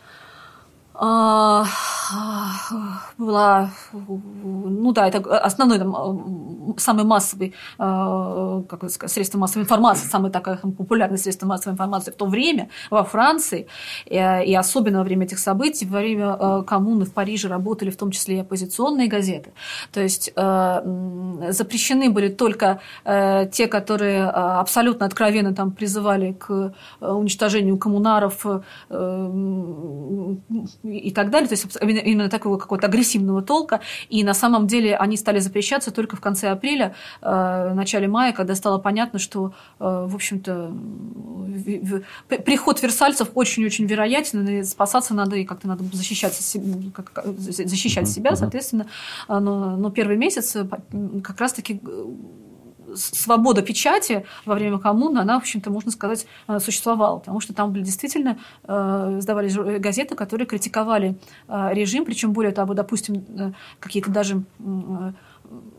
была, 3.17 3.69
ну 3.91 4.91
да, 4.91 5.07
это 5.07 5.39
основной, 5.39 5.79
там, 5.79 6.75
самый 6.77 7.05
массовый, 7.05 7.55
а, 7.79 8.61
как 8.69 8.87
сказать, 8.91 9.11
средство 9.11 9.39
массовой 9.39 9.63
информации, 9.63 10.07
самое 10.07 10.31
такое 10.31 10.57
популярное 10.57 11.17
средство 11.17 11.47
массовой 11.47 11.73
информации 11.73 12.11
в 12.11 12.15
то 12.15 12.25
время 12.27 12.69
во 12.91 13.03
Франции, 13.03 13.65
и, 14.05 14.17
особенно 14.55 14.99
во 14.99 15.03
время 15.03 15.25
этих 15.25 15.39
событий, 15.39 15.87
во 15.87 15.99
время 15.99 16.63
коммуны 16.67 17.05
в 17.05 17.13
Париже 17.13 17.47
работали 17.47 17.89
в 17.89 17.97
том 17.97 18.11
числе 18.11 18.35
и 18.37 18.39
оппозиционные 18.41 19.07
газеты. 19.07 19.53
То 19.91 20.01
есть 20.01 20.31
запрещены 20.35 22.11
были 22.11 22.27
только 22.29 22.79
те, 23.03 23.67
которые 23.67 24.29
абсолютно 24.29 25.07
откровенно 25.07 25.55
там 25.55 25.71
призывали 25.71 26.33
к 26.33 26.73
уничтожению 26.99 27.77
коммунаров, 27.79 28.45
и 30.97 31.11
так 31.11 31.29
далее, 31.29 31.47
то 31.47 31.53
есть 31.53 31.77
именно 31.81 32.29
такого 32.29 32.57
какого-то 32.57 32.87
агрессивного 32.87 33.41
толка. 33.41 33.81
И 34.09 34.23
на 34.23 34.33
самом 34.33 34.67
деле 34.67 34.95
они 34.95 35.17
стали 35.17 35.39
запрещаться 35.39 35.91
только 35.91 36.15
в 36.15 36.21
конце 36.21 36.49
апреля, 36.49 36.95
э, 37.21 37.73
начале 37.73 38.07
мая, 38.07 38.33
когда 38.33 38.55
стало 38.55 38.77
понятно, 38.77 39.19
что, 39.19 39.53
э, 39.79 40.05
в 40.07 40.15
общем-то, 40.15 40.71
приход 42.45 42.81
версальцев 42.81 43.29
очень-очень 43.33 43.85
вероятен, 43.85 44.47
и 44.47 44.63
спасаться 44.63 45.13
надо, 45.13 45.35
и 45.35 45.45
как-то 45.45 45.67
надо 45.67 45.83
защищать, 45.91 46.33
защищать 46.35 48.09
себя, 48.09 48.35
соответственно. 48.35 48.87
Но, 49.27 49.75
но 49.77 49.89
первый 49.89 50.17
месяц 50.17 50.55
э, 50.55 50.65
как 51.23 51.39
раз-таки 51.39 51.81
свобода 52.95 53.61
печати 53.61 54.25
во 54.45 54.55
время 54.55 54.79
коммуны, 54.79 55.19
она, 55.19 55.35
в 55.35 55.41
общем-то, 55.41 55.69
можно 55.69 55.91
сказать, 55.91 56.25
э, 56.47 56.59
существовала, 56.59 57.19
потому 57.19 57.39
что 57.39 57.53
там 57.53 57.71
были 57.71 57.83
действительно 57.83 58.37
э, 58.63 59.17
сдавались 59.21 59.55
газеты, 59.55 60.15
которые 60.15 60.47
критиковали 60.47 61.17
э, 61.47 61.69
режим, 61.73 62.05
причем 62.05 62.33
более 62.33 62.51
того, 62.51 62.73
допустим, 62.73 63.55
какие-то 63.79 64.11
даже 64.11 64.43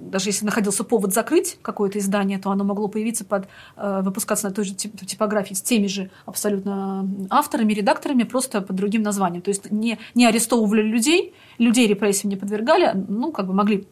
даже 0.01 0.29
если 0.29 0.45
находился 0.45 0.85
повод 0.85 1.15
закрыть 1.15 1.59
какое-то 1.63 1.99
издание, 1.99 2.39
то 2.39 2.51
оно 2.51 2.63
могло 2.63 2.89
появиться 2.89 3.25
под 3.25 3.49
выпускаться 3.77 4.49
на 4.49 4.55
той 4.55 4.67
же 4.67 4.75
типографии 4.75 5.55
с 5.55 5.63
теми 5.63 5.87
же 5.87 6.11
абсолютно 6.27 7.09
авторами, 7.31 7.73
редакторами, 7.73 8.25
просто 8.25 8.61
под 8.61 8.77
другим 8.77 9.03
названием. 9.03 9.41
То 9.41 9.49
есть 9.49 9.71
не, 9.71 9.99
не 10.15 10.27
арестовывали 10.27 10.83
людей, 10.83 11.33
людей 11.59 11.87
репрессиям 11.87 12.29
не 12.29 12.37
подвергали, 12.37 12.93
ну, 13.09 13.33
как 13.33 13.47
бы 13.47 13.55
могли 13.55 13.87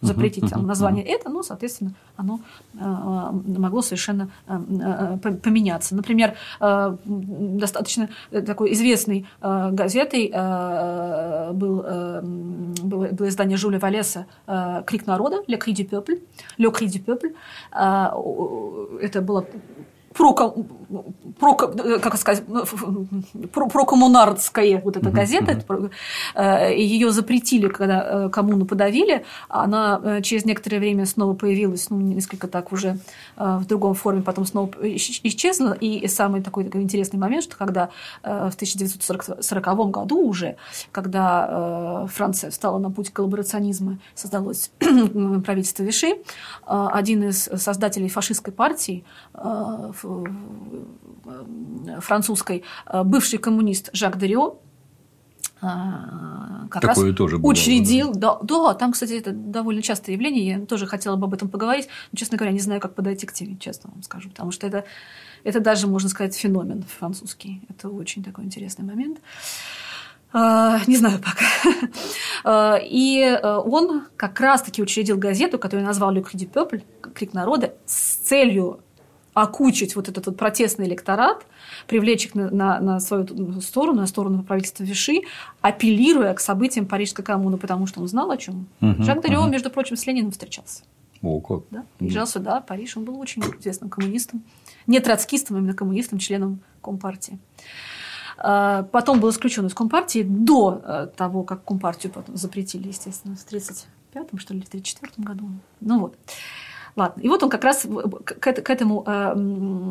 запретить 0.00 0.48
там, 0.48 0.66
название 0.66 1.04
это, 1.04 1.28
но, 1.28 1.42
соответственно, 1.42 1.92
оно 2.16 2.40
э, 2.74 2.78
могло 2.78 3.82
совершенно 3.82 4.30
э, 4.46 4.58
э, 5.22 5.34
поменяться. 5.34 5.94
Например, 5.94 6.34
достаточно 6.60 8.08
такой 8.30 8.72
известной 8.72 9.26
газетой 9.40 10.30
был, 11.52 11.82
было, 11.82 13.08
было 13.12 13.28
издание 13.28 13.56
Жюля 13.56 13.78
Валеса 13.78 14.26
«Крик 14.86 15.06
народа», 15.06 15.42
«Le 15.46 15.58
cri 15.58 15.72
du 15.72 15.84
peuple», 15.88 16.20
«Le 16.58 16.70
cri 16.70 16.86
du 16.86 17.00
peuple». 17.04 17.34
Это 19.00 19.20
было 19.22 19.46
про, 20.14 20.32
про, 21.38 21.54
как 21.54 22.16
сказать, 22.16 22.44
про, 23.52 23.68
вот 24.82 24.96
эта 24.96 25.10
газета, 25.10 25.62
э, 26.34 26.74
ее 26.76 27.12
запретили, 27.12 27.68
когда 27.68 28.26
э, 28.26 28.28
коммуну 28.28 28.66
подавили, 28.66 29.24
она 29.48 30.00
э, 30.02 30.22
через 30.22 30.44
некоторое 30.44 30.78
время 30.78 31.06
снова 31.06 31.34
появилась, 31.34 31.90
ну, 31.90 32.00
несколько 32.00 32.48
так 32.48 32.72
уже 32.72 32.98
в 33.36 33.64
другом 33.66 33.94
форме, 33.94 34.22
потом 34.22 34.46
снова 34.46 34.70
исчезла, 34.82 35.72
и 35.72 36.06
самый 36.08 36.42
такой, 36.42 36.64
такой 36.64 36.82
интересный 36.82 37.18
момент, 37.18 37.44
что 37.44 37.56
когда 37.56 37.90
в 38.22 38.54
1940 38.54 39.90
году 39.90 40.26
уже, 40.26 40.56
когда 40.92 42.06
Франция 42.12 42.50
встала 42.50 42.78
на 42.78 42.90
путь 42.90 43.10
коллаборационизма, 43.10 43.98
создалось 44.14 44.70
правительство 45.44 45.82
Виши, 45.82 46.16
один 46.66 47.28
из 47.28 47.44
создателей 47.44 48.08
фашистской 48.08 48.52
партии 48.52 49.04
французской 52.00 52.64
э, 52.86 53.02
бывший 53.04 53.38
коммунист 53.38 53.90
Жак 53.92 54.18
Дерио, 54.18 54.58
э, 55.60 55.66
как 56.70 56.82
Такое 56.82 57.08
раз 57.08 57.16
тоже 57.16 57.38
было, 57.38 57.50
учредил. 57.50 58.12
Да, 58.12 58.38
да, 58.42 58.74
там, 58.74 58.92
кстати, 58.92 59.14
это 59.14 59.32
довольно 59.32 59.82
частое 59.82 60.14
явление. 60.14 60.46
Я 60.46 60.66
тоже 60.66 60.86
хотела 60.86 61.16
бы 61.16 61.26
об 61.26 61.34
этом 61.34 61.48
поговорить. 61.48 61.88
Но, 62.12 62.16
честно 62.16 62.36
говоря, 62.36 62.52
не 62.52 62.60
знаю, 62.60 62.80
как 62.80 62.94
подойти 62.94 63.26
к 63.26 63.32
теме, 63.32 63.56
честно 63.58 63.90
вам 63.92 64.02
скажу. 64.02 64.28
Потому 64.30 64.50
что 64.50 64.66
это, 64.66 64.84
это 65.42 65.60
даже, 65.60 65.86
можно 65.86 66.08
сказать, 66.08 66.36
феномен 66.36 66.82
французский. 66.82 67.62
Это 67.68 67.88
очень 67.88 68.22
такой 68.22 68.44
интересный 68.44 68.84
момент. 68.84 69.20
Не 70.32 70.96
знаю 70.96 71.18
пока. 71.18 72.78
И 72.80 73.40
он 73.42 74.04
как 74.16 74.38
раз-таки 74.38 74.80
учредил 74.80 75.18
газету, 75.18 75.58
которую 75.58 75.84
назвал 75.84 76.14
«Le 76.14 76.22
Cri 76.22 76.36
du 76.36 76.48
Peuple», 76.48 76.84
«Крик 77.12 77.32
народа», 77.34 77.74
с 77.84 78.16
целью 78.16 78.80
окучить 79.34 79.96
вот 79.96 80.08
этот 80.08 80.26
вот 80.26 80.36
протестный 80.36 80.86
электорат, 80.86 81.46
привлечь 81.86 82.26
их 82.26 82.34
на, 82.34 82.50
на, 82.50 82.80
на 82.80 83.00
свою 83.00 83.60
сторону, 83.60 84.00
на 84.00 84.06
сторону 84.06 84.42
правительства 84.42 84.82
Виши, 84.82 85.22
апеллируя 85.60 86.34
к 86.34 86.40
событиям 86.40 86.86
Парижской 86.86 87.24
коммуны, 87.24 87.56
потому 87.56 87.86
что 87.86 88.00
он 88.00 88.08
знал 88.08 88.30
о 88.30 88.36
чем. 88.36 88.66
Угу, 88.80 89.02
Жак 89.02 89.22
Дерио, 89.22 89.42
угу. 89.42 89.48
между 89.48 89.70
прочим, 89.70 89.96
с 89.96 90.06
Лениным 90.06 90.32
встречался. 90.32 90.82
О, 91.22 91.40
как. 91.40 91.64
Да, 91.70 91.84
приезжал 91.98 92.24
да. 92.24 92.30
сюда, 92.30 92.60
Париж, 92.60 92.96
он 92.96 93.04
был 93.04 93.18
очень 93.20 93.42
известным 93.60 93.90
коммунистом. 93.90 94.42
Не 94.86 95.00
троцкистом, 95.00 95.56
а 95.56 95.58
именно 95.60 95.74
коммунистом, 95.74 96.18
членом 96.18 96.60
Компартии. 96.82 97.38
А, 98.38 98.84
потом 98.84 99.20
был 99.20 99.30
исключен 99.30 99.66
из 99.66 99.74
Компартии 99.74 100.22
до 100.22 100.80
э, 100.82 101.08
того, 101.14 101.44
как 101.44 101.64
Компартию 101.64 102.10
потом 102.10 102.36
запретили, 102.36 102.88
естественно, 102.88 103.36
в 103.36 103.44
1935 103.44 104.40
что 104.40 104.54
ли, 104.54 104.62
в 104.62 104.68
1934 104.68 105.12
году. 105.18 105.50
Ну 105.80 106.00
вот. 106.00 106.16
Ладно. 106.96 107.20
И 107.20 107.28
вот 107.28 107.42
он 107.42 107.50
как 107.50 107.64
раз 107.64 107.86
к, 108.24 108.52
к 108.52 108.70
этому 108.70 109.04
э, 109.06 109.34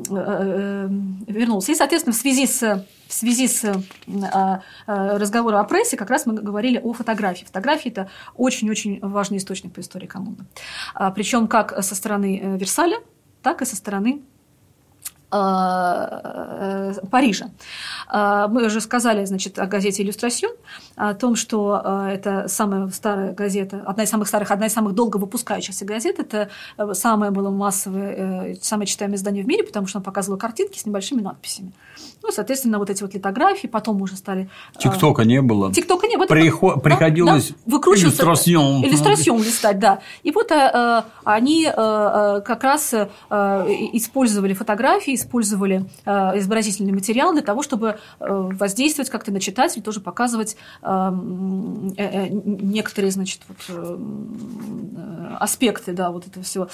э, 0.10 0.88
вернулся. 1.28 1.72
И, 1.72 1.76
соответственно, 1.76 2.14
в 2.14 2.18
связи 2.18 2.46
с 2.46 2.86
в 3.08 3.14
связи 3.14 3.48
с 3.48 3.64
э, 3.64 4.60
разговором 4.86 5.60
о 5.60 5.64
прессе 5.64 5.98
как 5.98 6.10
раз 6.12 6.28
мы 6.28 6.34
говорили 6.34 6.80
о 6.84 6.94
фотографии. 6.94 7.46
Фотографии– 7.46 7.90
это 7.92 8.10
очень-очень 8.36 9.00
важный 9.02 9.38
источник 9.38 9.74
по 9.74 9.80
истории 9.80 10.06
коммуны. 10.06 10.46
А, 10.94 11.10
Причем 11.10 11.48
как 11.48 11.84
со 11.84 11.96
стороны 11.96 12.58
Версаля, 12.60 12.98
так 13.42 13.64
и 13.64 13.66
со 13.66 13.76
стороны 13.76 14.22
Э, 14.22 14.22
э, 14.22 14.39
Парижа. 17.12 17.50
Э, 18.12 18.48
мы 18.50 18.66
уже 18.66 18.82
сказали 18.82 19.26
значит, 19.26 19.60
о 19.60 19.66
газете 19.68 20.04
«Иллюстрасьон», 20.04 20.52
о 20.96 21.14
том, 21.14 21.36
что 21.36 22.08
это 22.10 22.48
самая 22.48 22.90
старая 22.90 23.34
газета, 23.34 23.84
одна 23.86 24.04
из 24.04 24.10
самых 24.10 24.28
старых, 24.28 24.52
одна 24.52 24.66
из 24.66 24.74
самых 24.74 24.94
долго 24.96 25.18
выпускающихся 25.18 25.86
газет. 25.86 26.20
Это 26.20 26.50
самое 26.94 27.32
было 27.32 27.50
массовое, 27.50 28.58
самое 28.62 28.88
читаемое 28.88 29.18
издание 29.18 29.44
в 29.44 29.48
мире, 29.48 29.64
потому 29.64 29.88
что 29.88 30.00
она 30.00 30.04
показывала 30.04 30.40
картинки 30.40 30.78
с 30.80 30.86
небольшими 30.86 31.22
надписями. 31.22 31.72
Ну, 32.22 32.32
соответственно, 32.32 32.80
вот 32.80 32.90
эти 32.90 33.02
вот 33.02 33.14
литографии, 33.14 33.68
потом 33.68 34.02
уже 34.02 34.18
стали… 34.18 34.50
ТикТока 34.78 35.24
не 35.24 35.42
было. 35.42 35.72
ТикТока 35.72 36.08
не 36.08 36.18
было. 36.18 36.28
Прихо... 36.28 36.76
Да, 36.76 36.82
Приходилось 36.82 37.54
да, 37.66 37.78
иллюстрацион. 37.78 38.84
иллюстрацион 38.84 39.42
листать, 39.42 39.80
да. 39.80 40.00
И 40.24 40.32
вот 40.32 40.52
э, 40.52 41.04
они 41.24 41.66
э, 41.66 42.42
как 42.46 42.64
раз 42.64 42.94
э, 42.94 43.08
использовали 43.94 44.54
фотографии, 44.54 45.16
использовали 45.20 45.86
э, 46.06 46.12
изобразительный 46.40 46.92
материал 46.92 47.34
для 47.34 47.42
того, 47.42 47.64
чтобы 47.64 47.98
э, 48.20 48.26
воздействовать 48.28 49.10
как-то 49.10 49.32
на 49.32 49.40
читателя, 49.40 49.82
тоже 49.82 50.00
показывать 50.00 50.58
э, 50.82 51.10
некоторые, 52.32 53.12
значит, 53.12 53.42
вот, 53.48 54.00
аспекты, 55.40 55.94
да, 55.94 56.12
вот 56.12 56.28
этого 56.28 56.44
всего 56.44 56.70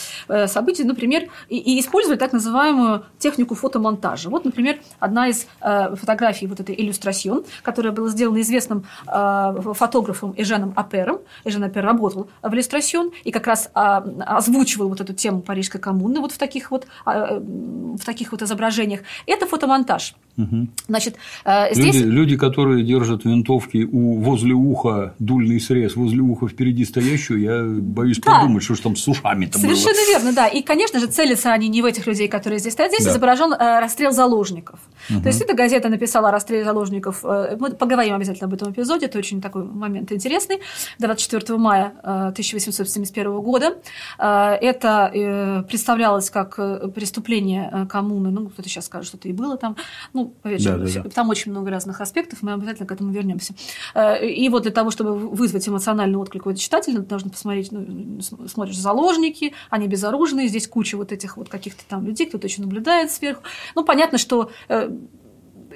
события, 0.48 0.86
например, 0.86 1.30
и, 1.50 1.58
и 1.58 1.80
использовали 1.80 2.18
так 2.18 2.34
называемую 2.34 3.06
технику 3.20 3.56
фотомонтажа. 3.56 4.30
Вот, 4.30 4.46
например, 4.46 4.80
одна 5.00 5.28
из 5.28 5.48
фотографий 5.60 6.48
вот 6.48 6.60
этой 6.60 6.76
иллюстрацион, 6.76 7.44
которая 7.64 7.92
была 7.94 8.10
сделана 8.10 8.42
известным 8.42 8.86
фотографом 9.06 10.34
Эженом 10.38 10.74
Апером. 10.76 11.20
Эжен 11.44 11.64
Апер 11.64 11.84
работал 11.84 12.30
в 12.42 12.54
иллюстрацион 12.54 13.12
и 13.24 13.32
как 13.32 13.48
раз 13.48 13.70
озвучивал 13.74 14.90
вот 14.90 15.02
эту 15.02 15.14
тему 15.14 15.42
Парижской 15.42 15.82
коммуны 15.82 16.20
вот 16.20 16.32
в 16.32 16.38
таких 16.38 16.72
вот, 16.72 16.88
в 17.06 18.06
таких 18.06 18.32
вот 18.36 18.42
изображениях. 18.42 19.02
Это 19.26 19.48
фотомонтаж. 19.48 20.16
Угу. 20.38 20.68
Значит, 20.90 21.16
э, 21.46 21.74
здесь... 21.74 21.96
люди, 21.96 22.04
люди, 22.04 22.38
которые 22.38 22.84
держат 22.84 23.24
винтовки 23.24 23.88
у, 23.90 24.20
возле 24.20 24.54
уха, 24.54 25.16
дульный 25.20 25.62
срез, 25.62 25.96
возле 25.96 26.20
уха 26.20 26.48
впереди 26.48 26.84
стоящую, 26.84 27.40
я 27.40 27.64
боюсь 27.64 28.20
да. 28.20 28.42
подумать, 28.42 28.64
что 28.64 28.76
же 28.76 28.82
там 28.82 28.96
с 28.98 29.08
ушами-то 29.08 29.60
Совершенно 29.60 29.94
было. 29.94 30.08
верно, 30.08 30.34
да. 30.34 30.48
И, 30.48 30.62
конечно 30.62 31.00
же, 31.00 31.08
целятся 31.08 31.54
они 31.54 31.70
не 31.70 31.82
в 31.82 31.86
этих 31.86 32.06
людей, 32.06 32.28
которые 32.28 32.60
здесь 32.60 32.74
стоят. 32.74 32.92
Здесь 32.92 33.06
да. 33.06 33.12
изображен 33.12 33.54
э, 33.54 33.80
расстрел 33.80 34.12
заложников. 34.12 34.80
Угу. 35.10 35.22
То 35.22 35.28
есть, 35.30 35.42
эта 35.42 35.54
газета 35.54 35.88
написала 35.88 36.30
о 36.30 36.32
расстреле 36.32 36.66
заложников. 36.66 37.24
Э, 37.24 37.56
мы 37.58 37.72
поговорим 37.72 38.16
обязательно 38.16 38.48
об 38.48 38.54
этом 38.54 38.72
эпизоде, 38.72 39.06
это 39.06 39.18
очень 39.18 39.42
такой 39.42 39.64
момент 39.64 40.12
интересный. 40.12 40.60
24 41.00 41.58
мая 41.58 41.94
э, 42.04 42.28
1871 42.34 43.40
года. 43.42 43.78
Это 44.18 45.64
представлялось 45.68 46.30
как 46.30 46.56
преступление 46.94 47.88
коммуны, 47.90 48.32
ну, 48.32 48.50
кто-то 48.50 48.68
сейчас 48.68 48.86
скажет, 48.86 49.08
что 49.08 49.18
это 49.18 49.30
и 49.30 49.34
было 49.34 49.58
там, 49.58 49.76
ну, 50.14 50.25
опять 50.44 50.62
же, 50.62 50.72
да, 50.72 50.78
да, 50.78 51.04
да. 51.04 51.10
там 51.10 51.30
очень 51.30 51.52
много 51.52 51.72
разных 51.72 52.02
аспектов, 52.02 52.42
мы 52.42 52.54
обязательно 52.54 52.88
к 52.88 52.92
этому 52.92 53.12
вернемся. 53.12 53.54
Э, 53.94 54.26
и 54.26 54.48
вот 54.50 54.64
для 54.64 54.72
того, 54.72 54.92
чтобы 54.92 55.16
вызвать 55.16 55.68
эмоциональный 55.68 56.18
отклик 56.18 56.46
у 56.46 56.54
читателя, 56.54 57.06
нужно 57.10 57.30
посмотреть, 57.30 57.72
ну, 57.72 58.22
смотришь 58.22 58.78
заложники, 58.78 59.54
они 59.70 59.88
безоружные, 59.88 60.48
здесь 60.48 60.68
куча 60.68 60.98
вот 60.98 61.12
этих 61.12 61.38
вот 61.38 61.50
каких-то 61.50 61.84
там 61.88 62.06
людей, 62.06 62.28
кто-то 62.28 62.48
еще 62.48 62.62
наблюдает 62.62 63.12
сверху. 63.12 63.44
Ну, 63.76 63.84
понятно, 63.84 64.18
что 64.18 64.52
э, 64.70 64.90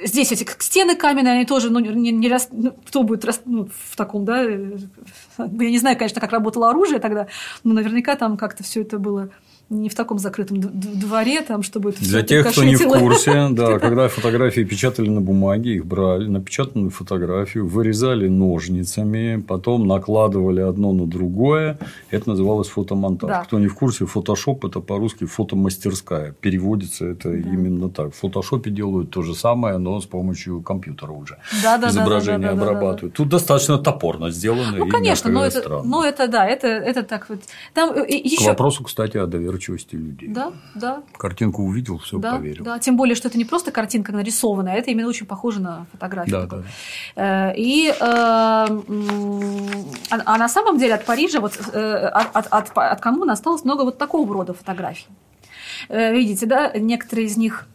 здесь 0.04 0.32
эти 0.32 0.48
стены 0.60 0.96
каменные, 0.96 1.34
они 1.34 1.46
тоже, 1.46 1.70
ну, 1.70 1.80
не, 1.80 2.12
не 2.12 2.30
рас... 2.30 2.50
ну, 2.52 2.72
кто 2.86 3.04
будет 3.04 3.26
рас... 3.26 3.42
ну, 3.46 3.70
в 3.90 3.96
таком, 3.96 4.26
да, 4.26 4.44
э, 4.44 4.78
я 5.38 5.70
не 5.70 5.80
знаю, 5.80 5.98
конечно, 5.98 6.22
как 6.22 6.32
работало 6.32 6.70
оружие 6.70 7.00
тогда, 7.00 7.28
но 7.64 7.74
наверняка 7.74 8.16
там 8.16 8.38
как-то 8.38 8.64
все 8.64 8.82
это 8.82 9.00
было 9.00 9.30
не 9.70 9.88
в 9.88 9.96
таком 9.96 10.18
закрытом 10.18 10.60
дворе, 10.60 11.42
там, 11.42 11.62
чтобы 11.62 11.92
это 11.92 12.02
Для 12.02 12.24
тех, 12.24 12.50
кто 12.50 12.64
не 12.64 12.76
в 12.76 12.88
курсе, 12.88 13.50
да, 13.52 13.78
когда 13.78 14.08
фотографии 14.08 14.62
печатали 14.62 15.10
на 15.10 15.22
бумаге, 15.22 15.76
их 15.76 15.86
брали, 15.86 16.28
напечатанную 16.28 16.90
фотографию, 16.90 17.68
вырезали 17.68 18.28
ножницами, 18.28 19.44
потом 19.48 19.88
накладывали 19.88 20.62
одно 20.62 20.92
на 20.92 21.06
другое. 21.06 21.78
Это 22.10 22.30
называлось 22.30 22.68
фотомонтаж. 22.68 23.30
Да. 23.30 23.44
Кто 23.44 23.60
не 23.60 23.68
в 23.68 23.76
курсе, 23.76 24.06
фотошоп– 24.06 24.66
это 24.66 24.80
по-русски 24.80 25.26
фотомастерская. 25.26 26.32
Переводится 26.32 27.06
это 27.06 27.30
да. 27.30 27.38
именно 27.38 27.90
так. 27.90 28.14
В 28.14 28.18
фотошопе 28.18 28.72
делают 28.72 29.12
то 29.12 29.22
же 29.22 29.36
самое, 29.36 29.78
но 29.78 30.02
с 30.02 30.06
помощью 30.06 30.62
компьютера 30.62 31.12
уже. 31.12 31.38
Да, 31.62 31.78
да, 31.78 31.90
Изображение 31.90 32.50
да, 32.50 32.56
да, 32.56 32.56
да, 32.56 32.62
обрабатывают. 32.64 33.02
Да, 33.02 33.08
да, 33.08 33.08
да. 33.08 33.18
Тут 33.18 33.30
достаточно 33.30 33.78
топорно 33.78 34.32
сделано. 34.32 34.78
Ну, 34.78 34.90
конечно, 34.90 35.30
но 35.30 35.46
это, 35.46 35.84
но 35.84 36.04
это, 36.04 36.28
да, 36.28 36.48
это, 36.48 36.68
это 36.68 37.04
так 37.04 37.30
вот. 37.30 37.40
Там 37.76 37.94
э, 37.94 38.08
еще... 38.10 38.46
К 38.46 38.48
вопросу, 38.48 38.84
кстати, 38.84 39.18
о 39.18 39.28
доверии 39.28 39.59
доверчивости 39.60 39.96
людей. 39.96 40.30
Да, 40.30 40.54
да. 40.76 41.04
Картинку 41.18 41.64
увидел, 41.64 41.98
все 41.98 42.18
да, 42.18 42.36
поверил. 42.36 42.64
Да, 42.64 42.80
тем 42.80 42.96
более, 42.98 43.16
что 43.16 43.28
это 43.28 43.38
не 43.38 43.46
просто 43.46 43.72
картинка 43.72 44.12
нарисованная, 44.12 44.74
а 44.74 44.76
это 44.76 44.92
именно 44.92 45.08
очень 45.08 45.26
похоже 45.26 45.62
на 45.62 45.86
фотографию. 45.92 46.48
Да, 46.48 46.64
да. 47.16 47.50
Э, 47.50 47.56
и, 47.56 47.90
э, 47.90 47.94
а, 48.00 48.68
а 50.10 50.38
на 50.38 50.50
самом 50.50 50.78
деле 50.78 50.96
от 50.96 51.06
Парижа, 51.06 51.40
вот, 51.40 51.60
э, 51.74 52.08
от, 52.08 52.36
от, 52.36 52.48
от, 52.48 52.78
от 52.78 53.02
коммуны 53.02 53.32
осталось 53.32 53.64
много 53.66 53.84
вот 53.84 53.98
такого 53.98 54.34
рода 54.34 54.54
фотографий. 54.54 55.08
Видите, 55.90 56.46
да, 56.46 56.72
некоторые 56.76 57.28
из 57.28 57.38
них 57.38 57.68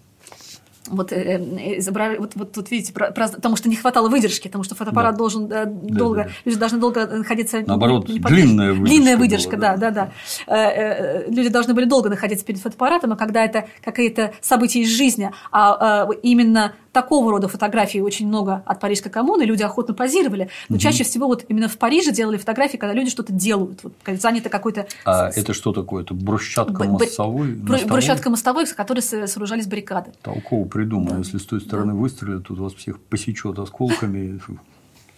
вот, 0.89 1.13
э, 1.13 1.17
э, 1.17 2.19
вот, 2.19 2.33
вот 2.35 2.53
тут 2.53 2.71
видите, 2.71 2.93
про... 2.93 3.11
потому 3.11 3.57
что 3.57 3.69
не 3.69 3.77
хватало 3.77 4.09
выдержки, 4.09 4.49
потому 4.49 4.65
что 4.65 4.75
фотоаппарат 4.75 5.15
да. 5.15 5.19
должен 5.19 5.51
э, 5.51 5.67
долго, 5.67 6.17
да, 6.17 6.25
да. 6.25 6.31
люди 6.45 6.59
должны 6.59 6.79
долго 6.79 7.07
находиться. 7.07 7.63
Наоборот, 7.67 8.09
не, 8.09 8.15
не 8.15 8.21
длинная 8.21 8.73
выдержка. 8.73 8.91
Длинная 8.91 9.17
выдержка, 9.17 9.57
была, 9.57 9.77
да, 9.77 9.91
да, 9.91 9.91
да. 9.91 10.13
Э, 10.47 11.25
э, 11.25 11.31
люди 11.31 11.49
должны 11.49 11.75
были 11.75 11.87
долго 11.87 12.11
находиться 12.11 12.45
перед 12.45 12.61
фотоаппаратом, 12.61 13.13
а 13.13 13.17
когда 13.17 13.45
это 13.45 13.67
какие-то 13.83 14.35
события 14.41 14.81
из 14.81 14.91
жизни, 14.91 15.31
а 15.51 16.07
э, 16.11 16.15
именно 16.23 16.75
такого 16.95 17.31
рода 17.31 17.49
фотографий 17.49 18.01
очень 18.01 18.27
много 18.27 18.63
от 18.65 18.81
Парижской 18.81 19.13
коммуны, 19.13 19.43
люди 19.43 19.63
охотно 19.63 19.93
позировали. 19.93 20.49
Но 20.71 20.77
угу. 20.77 20.83
чаще 20.83 21.05
всего 21.05 21.27
вот 21.27 21.45
именно 21.49 21.69
в 21.69 21.77
Париже 21.77 22.13
делали 22.13 22.39
фотографии, 22.39 22.79
когда 22.79 22.95
люди 22.95 23.11
что-то 23.11 23.33
делают, 23.33 23.83
вот, 23.83 23.93
заняты 24.19 24.49
какой-то... 24.49 24.87
А 25.05 25.29
это 25.29 25.53
что 25.53 25.73
такое? 25.73 26.05
Это 26.05 26.15
брусчатка 26.15 26.85
мостовой? 26.85 27.53
Брусчатка 27.53 28.31
мостовой, 28.31 28.67
с 28.67 28.73
которой 28.73 29.01
сооружались 29.01 29.67
баррикады. 29.67 30.13
Толково 30.23 30.65
придумано. 30.65 31.11
Да. 31.11 31.19
Если 31.19 31.39
с 31.39 31.45
той 31.45 31.61
стороны 31.61 31.93
да. 31.93 31.99
выстрелят, 31.99 32.47
тут 32.47 32.59
вас 32.59 32.73
всех 32.73 32.99
посечет 33.01 33.59
осколками. 33.59 34.41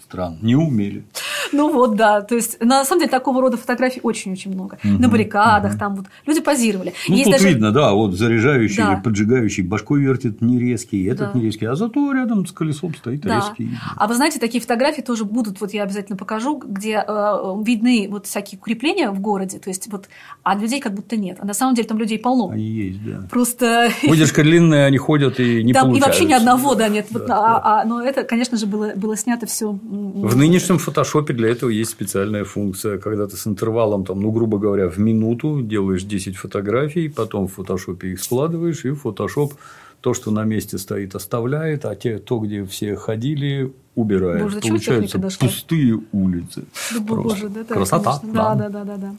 Странно. 0.02 0.38
Не 0.40 0.56
умели. 0.56 1.04
Ну 1.52 1.72
вот, 1.72 1.96
да. 1.96 2.20
То 2.20 2.34
есть, 2.34 2.60
на 2.60 2.84
самом 2.84 3.00
деле, 3.00 3.10
такого 3.10 3.40
рода 3.40 3.56
фотографий 3.56 4.00
очень-очень 4.02 4.52
много. 4.52 4.78
Угу, 4.84 5.02
на 5.02 5.08
баррикадах, 5.08 5.72
угу. 5.72 5.78
там 5.78 5.94
вот 5.96 6.06
люди 6.26 6.40
позировали. 6.40 6.92
Ну, 7.08 7.14
Есть 7.14 7.24
тут 7.24 7.32
даже... 7.34 7.48
видно, 7.48 7.72
да, 7.72 7.92
вот 7.92 8.14
заряжающий 8.14 8.82
да. 8.82 8.94
или 8.94 9.00
поджигающий, 9.00 9.62
башкой 9.62 10.02
вертит 10.02 10.40
не 10.40 10.58
резкий, 10.58 11.04
этот 11.04 11.32
да. 11.32 11.38
не 11.38 11.44
резкий, 11.44 11.66
а 11.66 11.74
зато 11.74 12.12
рядом 12.12 12.46
с 12.46 12.52
колесом 12.52 12.94
стоит 12.94 13.20
да. 13.20 13.36
резкий. 13.36 13.70
А 13.96 14.06
вы 14.06 14.14
знаете, 14.14 14.38
такие 14.38 14.60
фотографии 14.60 15.02
тоже 15.02 15.24
будут, 15.24 15.60
вот 15.60 15.72
я 15.72 15.84
обязательно 15.84 16.16
покажу, 16.16 16.58
где 16.58 17.04
э, 17.06 17.62
видны 17.64 18.08
вот 18.10 18.26
всякие 18.26 18.58
укрепления 18.58 19.10
в 19.10 19.20
городе, 19.20 19.58
то 19.58 19.70
есть 19.70 19.90
вот, 19.90 20.08
а 20.42 20.56
людей 20.56 20.80
как 20.80 20.94
будто 20.94 21.16
нет. 21.16 21.38
А 21.40 21.46
на 21.46 21.54
самом 21.54 21.74
деле 21.74 21.88
там 21.88 21.98
людей 21.98 22.18
полно. 22.18 22.50
Они 22.50 22.64
есть, 22.64 23.04
да. 23.04 23.26
Просто... 23.30 23.90
Выдержка 24.02 24.42
длинная, 24.42 24.86
они 24.86 24.98
ходят 24.98 25.40
и 25.40 25.62
не 25.62 25.72
там, 25.72 25.94
И 25.94 26.00
вообще 26.00 26.24
ни 26.24 26.32
одного, 26.32 26.74
да, 26.74 26.88
нет. 26.88 27.06
Да, 27.10 27.18
вот, 27.18 27.28
да. 27.28 27.36
А, 27.36 27.80
а, 27.80 27.84
но 27.84 28.02
это, 28.02 28.24
конечно 28.24 28.56
же, 28.56 28.66
было, 28.66 28.92
было 28.94 29.16
снято 29.16 29.46
все. 29.46 29.70
В 29.70 30.36
нынешнем 30.36 30.78
фотошопе 30.78 31.34
для 31.36 31.48
этого 31.50 31.70
есть 31.70 31.90
специальная 31.90 32.44
функция, 32.44 32.98
когда 32.98 33.26
ты 33.26 33.36
с 33.36 33.46
интервалом, 33.46 34.04
там, 34.04 34.20
ну, 34.20 34.32
грубо 34.32 34.58
говоря, 34.58 34.88
в 34.88 34.98
минуту 34.98 35.62
делаешь 35.62 36.02
10 36.02 36.36
фотографий, 36.36 37.08
потом 37.08 37.46
в 37.46 37.52
фотошопе 37.52 38.08
их 38.08 38.22
складываешь, 38.22 38.84
и 38.84 38.90
фотошоп 38.90 39.54
то, 40.00 40.14
что 40.14 40.30
на 40.30 40.44
месте 40.44 40.78
стоит, 40.78 41.14
оставляет, 41.14 41.84
а 41.84 41.94
те, 41.94 42.18
то, 42.18 42.38
где 42.38 42.64
все 42.64 42.96
ходили, 42.96 43.72
убирает. 43.94 44.42
Боже, 44.42 44.60
Получаются 44.60 45.18
пустые 45.18 46.00
улицы. 46.12 46.64
Да, 46.94 47.00
боже, 47.00 47.48
да, 47.48 47.64
да, 47.64 47.74
Красота. 47.74 48.20
Да, 48.22 48.54
да, 48.54 48.68
да, 48.68 48.84
да, 48.84 48.96
да. 48.96 49.14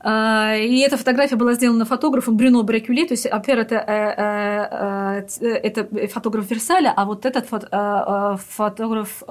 А, 0.00 0.54
и 0.54 0.78
эта 0.78 0.96
фотография 0.96 1.34
была 1.36 1.54
сделана 1.54 1.84
фотографом 1.84 2.36
Брюно 2.36 2.62
Брекюле, 2.62 3.04
то 3.06 3.14
есть 3.14 3.26
Апер 3.26 3.58
это, 3.58 3.74
э, 3.74 5.20
э, 5.20 5.26
э, 5.40 5.48
это 5.48 6.08
фотограф 6.08 6.48
Версаля, 6.50 6.92
а 6.96 7.04
вот 7.04 7.26
этот 7.26 7.48
фотограф 7.48 9.22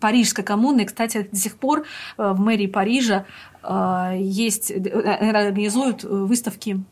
Парижской 0.00 0.44
коммуны, 0.44 0.84
кстати, 0.84 1.28
до 1.30 1.36
сих 1.36 1.56
пор 1.56 1.84
в 2.16 2.40
мэрии 2.40 2.66
Парижа 2.66 3.24
есть, 4.14 4.72
организуют 4.72 6.02
выставки 6.02 6.84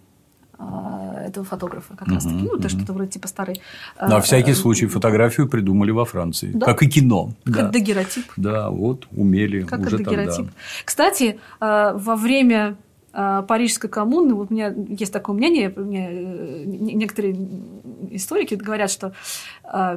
этого 1.27 1.47
фотографа 1.47 1.97
как 1.97 2.09
раз 2.09 2.25
таки. 2.25 2.37
Ну, 2.37 2.57
это 2.57 2.69
что-то 2.69 2.93
вроде 2.93 3.13
типа 3.13 3.29
старый. 3.29 3.61
На 4.01 4.21
всякий 4.21 4.55
случай 4.55 4.87
фотографию 4.87 5.49
придумали 5.49 5.91
во 5.91 6.05
Франции. 6.05 6.53
Как 6.59 6.83
и 6.83 6.89
кино. 6.89 7.33
Как 7.45 7.71
дагеротип. 7.71 8.31
Да, 8.37 8.71
вот 8.71 9.07
умели 9.11 9.63
как 9.63 9.81
уже 9.81 9.99
тогда. 9.99 10.37
Кстати, 10.85 11.39
во 11.61 12.17
время 12.17 12.77
Парижской 13.13 13.91
коммуны, 13.91 14.35
вот 14.35 14.51
у 14.51 14.55
меня 14.55 14.73
есть 14.89 15.13
такое 15.13 15.35
мнение, 15.35 15.73
у 15.75 15.81
меня 15.81 16.11
некоторые 16.95 17.37
историки 18.11 18.55
говорят, 18.55 18.91
что 18.91 19.13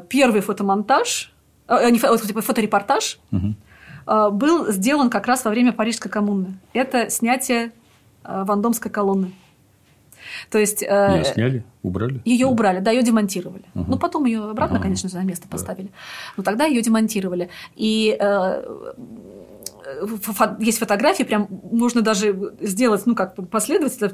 первый 0.10 0.42
фотомонтаж, 0.42 1.32
не 1.70 2.00
фоторепортаж 2.00 3.20
угу. 3.32 3.56
был 4.32 4.72
сделан 4.72 5.10
как 5.10 5.28
раз 5.28 5.46
во 5.46 5.52
время 5.52 5.74
Парижской 5.74 6.10
коммуны. 6.10 6.58
Это 6.74 7.10
снятие 7.10 7.72
Вандомской 8.24 8.90
колонны. 8.90 9.32
То 10.50 10.58
есть 10.58 10.82
ее 10.82 11.24
сняли, 11.26 11.64
убрали. 11.82 12.22
Ее 12.26 12.48
убрали, 12.48 12.80
да, 12.80 12.92
ее 12.92 13.04
демонтировали. 13.04 13.64
Угу. 13.76 13.86
Ну 13.88 13.98
потом 13.98 14.26
ее 14.26 14.44
обратно, 14.50 14.78
ага. 14.78 14.84
конечно 14.84 15.10
же, 15.10 15.16
на 15.18 15.24
место 15.24 15.48
поставили. 15.48 15.88
Да. 15.88 15.94
Но 16.38 16.44
тогда 16.44 16.66
ее 16.66 16.82
демонтировали. 16.82 17.50
И 17.76 18.18
есть 20.60 20.80
фотографии, 20.80 21.24
прям 21.24 21.48
можно 21.50 22.02
даже 22.02 22.54
сделать, 22.62 23.06
ну, 23.06 23.16
как 23.16 23.36
последовательно, 23.50 24.12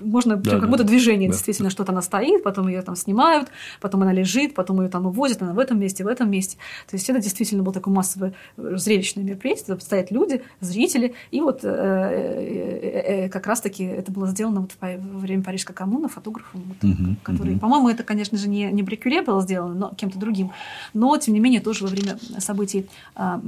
можно 0.00 0.36
да, 0.36 0.58
как 0.60 0.68
будто 0.68 0.84
движение, 0.84 1.28
да. 1.28 1.34
действительно, 1.34 1.70
что-то 1.70 1.92
она 1.92 2.02
стоит, 2.02 2.42
потом 2.42 2.68
ее 2.68 2.82
там 2.82 2.96
снимают, 2.96 3.48
потом 3.80 4.02
она 4.02 4.12
лежит, 4.12 4.54
потом 4.54 4.82
ее 4.82 4.88
там 4.88 5.06
увозят, 5.06 5.42
она 5.42 5.52
в 5.52 5.58
этом 5.58 5.78
месте, 5.78 6.04
в 6.04 6.08
этом 6.08 6.30
месте. 6.30 6.56
То 6.88 6.96
есть 6.96 7.08
это 7.08 7.20
действительно 7.20 7.62
было 7.62 7.74
такое 7.74 7.94
массовое 7.94 8.34
э, 8.56 8.76
зрелищное 8.76 9.24
мероприятие, 9.24 9.78
стоят 9.80 10.10
люди, 10.10 10.42
зрители, 10.60 11.14
и 11.30 11.40
вот 11.40 11.60
э, 11.62 11.68
э, 11.68 13.28
как 13.28 13.46
раз-таки 13.46 13.84
это 13.84 14.12
было 14.12 14.28
сделано 14.28 14.62
вот 14.62 14.72
во 14.80 15.18
время 15.18 15.42
Парижской 15.42 15.74
коммуны 15.74 16.08
фотографом, 16.08 16.62
вот, 16.66 16.90
угу, 16.90 17.16
который, 17.22 17.52
угу. 17.52 17.60
по-моему, 17.60 17.88
это, 17.88 18.02
конечно 18.02 18.38
же, 18.38 18.48
не, 18.48 18.70
не 18.72 18.82
Брикюре 18.82 19.22
было 19.22 19.42
сделано, 19.42 19.74
но 19.74 19.94
кем-то 19.94 20.18
другим, 20.18 20.52
но, 20.92 21.16
тем 21.18 21.34
не 21.34 21.40
менее, 21.40 21.60
тоже 21.60 21.84
во 21.84 21.90
время 21.90 22.18
событий 22.38 22.88
а, 23.14 23.40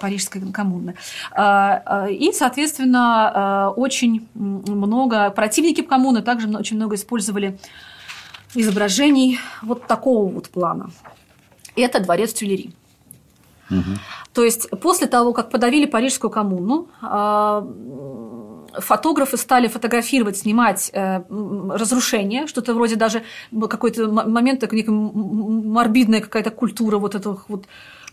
Парижской 0.00 0.42
коммуны. 0.52 0.94
А, 1.32 1.82
а, 1.84 2.08
и, 2.08 2.32
соответственно, 2.32 3.32
а, 3.34 3.70
очень 3.70 4.26
много 4.34 5.30
противники 5.30 5.82
коммуны 5.82 6.22
также 6.22 6.48
очень 6.48 6.76
много 6.76 6.94
использовали 6.94 7.58
изображений 8.54 9.38
вот 9.62 9.86
такого 9.86 10.30
вот 10.30 10.48
плана. 10.48 10.90
Это 11.74 12.00
дворец 12.00 12.32
Тюлери. 12.32 12.70
Угу. 13.70 13.98
То 14.32 14.44
есть 14.44 14.70
после 14.80 15.06
того, 15.06 15.32
как 15.32 15.50
подавили 15.50 15.86
Парижскую 15.86 16.30
коммуну, 16.30 16.88
фотографы 18.80 19.36
стали 19.36 19.68
фотографировать, 19.68 20.38
снимать 20.38 20.90
э, 20.92 21.22
разрушения, 21.70 22.46
что-то 22.46 22.74
вроде 22.74 22.96
даже 22.96 23.22
какой-то 23.52 24.08
момент, 24.08 24.60
такая 24.60 24.84
морбидная 24.88 26.20
какая-то 26.20 26.50
культура 26.50 26.98
вот 26.98 27.14
этого 27.14 27.42
вот 27.48 27.66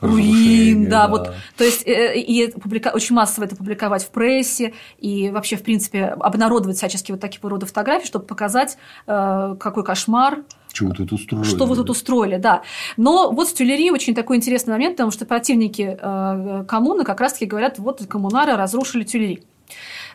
руин, 0.04 0.90
да, 0.90 1.04
да, 1.04 1.08
вот, 1.08 1.34
то 1.58 1.64
есть 1.64 1.88
э, 1.88 2.18
и 2.20 2.52
публика... 2.52 2.92
очень 2.94 3.16
массово 3.16 3.46
это 3.46 3.56
публиковать 3.56 4.04
в 4.04 4.10
прессе 4.10 4.74
и 5.00 5.30
вообще 5.30 5.56
в 5.56 5.64
принципе 5.64 6.06
обнародовать 6.06 6.78
всячески 6.78 7.12
вот 7.12 7.22
такие 7.22 7.40
рода 7.42 7.66
фотографии, 7.66 8.06
чтобы 8.08 8.26
показать, 8.26 8.78
э, 9.08 9.56
какой 9.60 9.84
кошмар, 9.84 10.44
что 10.74 10.86
вы 10.86 10.96
тут 10.96 11.12
устроили? 11.12 11.46
Что 11.46 11.66
вы 11.68 11.76
тут 11.76 11.90
устроили, 11.92 12.38
да. 12.38 12.64
Но 12.98 13.32
вот 13.32 13.48
в 13.48 13.54
Тюлери 13.54 13.92
очень 13.92 14.16
такой 14.16 14.38
интересный 14.38 14.72
момент, 14.74 14.96
потому 14.96 15.12
что 15.12 15.26
противники 15.26 15.98
э, 16.02 16.66
коммуны 16.68 17.04
как 17.04 17.22
раз-таки 17.22 17.46
говорят, 17.46 17.78
вот 17.78 18.02
коммунары 18.08 18.56
разрушили 18.56 19.04
Тюлери. 19.04 19.44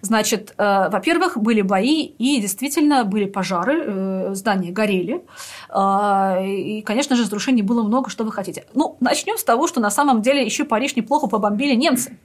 Значит, 0.02 0.54
э, 0.56 0.88
во-первых, 0.90 1.38
были 1.38 1.62
бои, 1.62 2.02
и 2.04 2.40
действительно 2.40 3.04
были 3.04 3.24
пожары, 3.26 3.82
э, 3.84 4.34
здания 4.34 4.70
горели. 4.70 5.24
Э, 5.70 6.44
и, 6.46 6.82
конечно 6.82 7.16
же, 7.16 7.22
разрушений 7.22 7.62
было 7.62 7.82
много, 7.82 8.10
что 8.10 8.24
вы 8.24 8.32
хотите. 8.32 8.64
Ну, 8.74 8.96
начнем 9.00 9.38
с 9.38 9.44
того, 9.44 9.66
что 9.66 9.80
на 9.80 9.90
самом 9.90 10.22
деле 10.22 10.44
еще 10.44 10.64
Париж 10.64 10.96
неплохо 10.96 11.26
побомбили 11.26 11.74
немцы. 11.74 12.18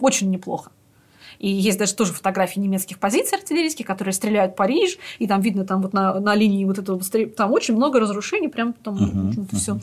Очень 0.00 0.30
неплохо. 0.30 0.70
И 1.38 1.48
есть 1.48 1.78
даже 1.78 1.94
тоже 1.94 2.12
фотографии 2.12 2.60
немецких 2.60 2.98
позиций 2.98 3.38
артиллерийских, 3.38 3.86
которые 3.86 4.12
стреляют 4.12 4.52
в 4.52 4.56
Париж, 4.56 4.98
и 5.18 5.26
там 5.26 5.40
видно 5.40 5.64
там 5.64 5.80
вот 5.80 5.94
на, 5.94 6.20
на 6.20 6.34
линии 6.34 6.66
вот 6.66 6.78
этого, 6.78 7.00
там 7.34 7.52
очень 7.52 7.74
много 7.74 7.98
разрушений, 7.98 8.48
прям 8.48 8.74
там 8.74 8.96
uh-huh, 8.96 9.46
uh-huh. 9.46 9.56
все 9.56 9.80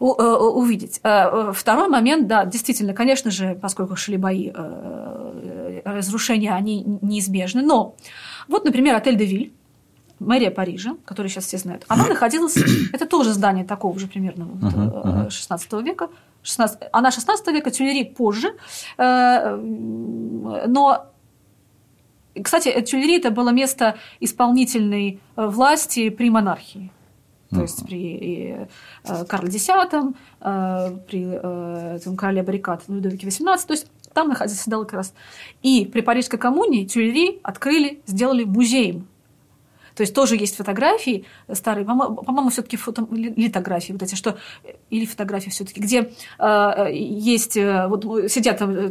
увидеть. 0.00 1.00
Э, 1.02 1.52
второй 1.54 1.88
момент, 1.88 2.26
да, 2.26 2.46
действительно, 2.46 2.94
конечно 2.94 3.30
же, 3.30 3.58
поскольку 3.60 3.96
шли 3.96 4.16
бои, 4.16 4.50
э, 4.54 5.82
разрушения, 5.84 6.52
они 6.52 6.84
неизбежны. 7.02 7.62
Но 7.62 7.94
вот, 8.48 8.64
например, 8.64 8.96
отель 8.96 9.16
«Девиль», 9.16 9.52
мэрия 10.18 10.50
Парижа, 10.50 10.96
который 11.04 11.28
сейчас 11.28 11.46
все 11.46 11.58
знают, 11.58 11.84
она 11.88 12.06
находилась, 12.06 12.56
это 12.92 13.06
тоже 13.06 13.32
здание 13.32 13.64
такого 13.64 13.98
же 13.98 14.06
примерно 14.06 14.46
вот, 14.46 15.32
16 15.32 15.72
века, 15.84 16.08
16, 16.42 16.78
она 16.92 17.10
16 17.10 17.46
века, 17.48 17.70
Тюлери 17.70 18.04
позже, 18.04 18.54
но 18.96 21.06
кстати, 22.42 22.80
Тюлери 22.82 23.18
это 23.18 23.30
было 23.30 23.50
место 23.50 23.96
исполнительной 24.20 25.20
власти 25.36 26.10
при 26.10 26.30
монархии. 26.30 26.90
То 27.50 27.62
есть 27.62 27.84
при 27.84 28.68
э, 29.04 29.24
Карле 29.24 29.50
X, 29.50 29.68
э, 29.68 30.96
при 31.08 31.26
э, 31.32 31.98
там, 32.04 32.16
короле 32.16 32.42
Баррикад 32.42 32.84
Людовике 32.88 33.26
XVIII, 33.26 33.66
то 33.66 33.72
есть 33.72 33.88
там 34.14 34.28
находился 34.28 34.70
как 34.70 34.92
раз. 34.92 35.14
И 35.62 35.84
при 35.84 36.00
Парижской 36.00 36.38
коммуне 36.38 36.84
Тюльри 36.86 37.40
открыли, 37.42 38.00
сделали 38.06 38.44
музеем 38.44 39.06
то 40.00 40.02
есть 40.02 40.14
тоже 40.14 40.34
есть 40.36 40.56
фотографии 40.56 41.26
старые, 41.52 41.84
по-моему, 41.84 42.48
все-таки 42.48 42.78
фото, 42.78 43.06
литографии 43.10 43.92
вот 43.92 44.02
эти, 44.02 44.14
что 44.14 44.38
или 44.88 45.04
фотографии 45.04 45.50
все-таки, 45.50 45.78
где 45.78 46.10
э, 46.38 46.86
есть 46.90 47.58
э, 47.58 47.86
вот 47.86 48.06
сидят 48.32 48.56
там 48.56 48.70
э, 48.70 48.90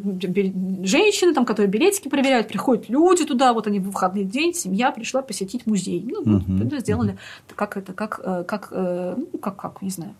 женщины, 0.83 1.33
там, 1.33 1.45
которые 1.45 1.67
билетики 1.67 2.09
проверяют, 2.09 2.47
приходят 2.47 2.89
люди 2.89 3.25
туда, 3.25 3.53
вот 3.53 3.65
они 3.65 3.79
в 3.79 3.85
выходный 3.85 4.23
день, 4.23 4.53
семья 4.53 4.91
пришла 4.91 5.23
посетить 5.23 5.65
музей, 5.65 6.05
ну, 6.07 6.21
uh-huh. 6.21 6.69
вот, 6.69 6.79
сделали 6.79 7.17
как 7.55 7.75
это, 7.77 7.93
как 7.93 8.21
как 8.45 8.67
э, 8.69 9.15
ну, 9.17 9.39
как 9.39 9.55
как 9.55 9.81
не 9.81 9.89
знаю, 9.89 10.13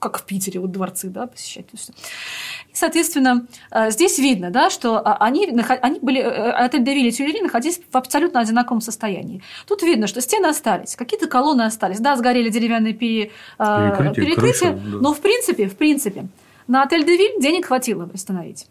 как 0.00 0.18
в 0.18 0.24
Питере, 0.24 0.58
вот 0.58 0.72
дворцы, 0.72 1.08
да, 1.08 1.26
посещать. 1.26 1.66
И, 1.72 2.74
соответственно, 2.74 3.46
э, 3.70 3.90
здесь 3.90 4.18
видно, 4.18 4.50
да, 4.50 4.70
что 4.70 4.96
а, 4.96 5.16
они, 5.18 5.46
они 5.46 6.00
были, 6.00 6.20
э, 6.20 6.50
отель 6.50 6.82
Девиль 6.82 7.06
и 7.06 7.12
Тюлери 7.12 7.40
находились 7.40 7.80
в 7.90 7.96
абсолютно 7.96 8.40
одинаковом 8.40 8.80
состоянии. 8.80 9.42
Тут 9.68 9.82
видно, 9.82 10.06
что 10.06 10.20
стены 10.20 10.46
остались, 10.46 10.96
какие-то 10.96 11.28
колонны 11.28 11.62
остались, 11.62 12.00
да, 12.00 12.16
сгорели 12.16 12.48
деревянные 12.48 12.94
пере, 12.94 13.30
э, 13.58 13.92
перекрытия, 13.96 14.12
перекрытия 14.14 14.72
крыша, 14.72 14.72
да. 14.72 14.98
но 15.00 15.14
в 15.14 15.20
принципе, 15.20 15.68
в 15.68 15.76
принципе, 15.76 16.26
на 16.66 16.82
отель 16.82 17.04
Девиль 17.04 17.40
денег 17.40 17.66
хватило 17.66 18.06
восстановить. 18.06 18.66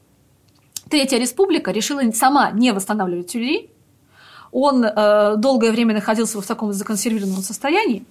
Третья 0.90 1.20
республика 1.20 1.72
решила 1.72 2.02
сама 2.12 2.52
не 2.52 2.74
восстанавливать 2.74 3.28
Тюлери, 3.28 3.70
он 4.52 4.84
э, 4.84 5.36
долгое 5.38 5.72
время 5.72 5.94
находился 5.94 6.42
в 6.42 6.46
таком 6.46 6.74
законсервированном 6.74 7.44
состоянии, 7.44 8.04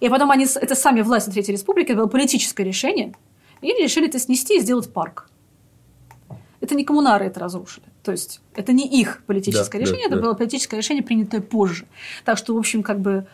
и 0.00 0.08
потом 0.08 0.30
они, 0.30 0.46
это 0.54 0.74
сами 0.74 1.02
власти 1.02 1.30
Третьей 1.30 1.52
Республики, 1.54 1.92
это 1.92 2.00
было 2.00 2.06
политическое 2.06 2.64
решение, 2.64 3.14
и 3.62 3.70
они 3.70 3.82
решили 3.82 4.08
это 4.08 4.18
снести 4.18 4.56
и 4.56 4.60
сделать 4.60 4.92
парк. 4.92 5.30
Это 6.60 6.74
не 6.74 6.84
коммунары 6.84 7.26
это 7.26 7.38
разрушили. 7.40 7.86
То 8.02 8.12
есть 8.12 8.40
это 8.54 8.72
не 8.72 8.86
их 8.86 9.22
политическое 9.26 9.78
да, 9.78 9.84
решение, 9.84 10.08
да, 10.08 10.14
это 10.14 10.16
да. 10.16 10.22
было 10.22 10.34
политическое 10.34 10.76
решение, 10.76 11.02
принятое 11.02 11.40
позже. 11.40 11.86
Так 12.24 12.38
что, 12.38 12.54
в 12.54 12.58
общем, 12.58 12.82
как 12.82 13.00
бы... 13.00 13.26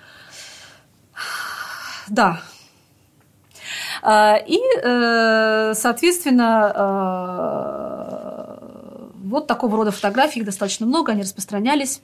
Да. 2.09 2.43
А, 4.03 4.37
и, 4.37 4.59
э, 4.83 5.75
соответственно, 5.75 6.73
э, 6.75 8.33
вот 9.15 9.47
такого 9.47 9.77
рода 9.77 9.93
фотографий, 9.93 10.41
их 10.41 10.47
достаточно 10.47 10.85
много, 10.87 11.13
они 11.13 11.23
распространялись. 11.23 12.03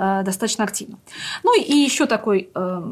Э, 0.00 0.22
достаточно 0.22 0.62
активно. 0.62 0.96
Ну 1.42 1.60
и 1.60 1.74
еще 1.74 2.06
такой 2.06 2.50
э, 2.54 2.82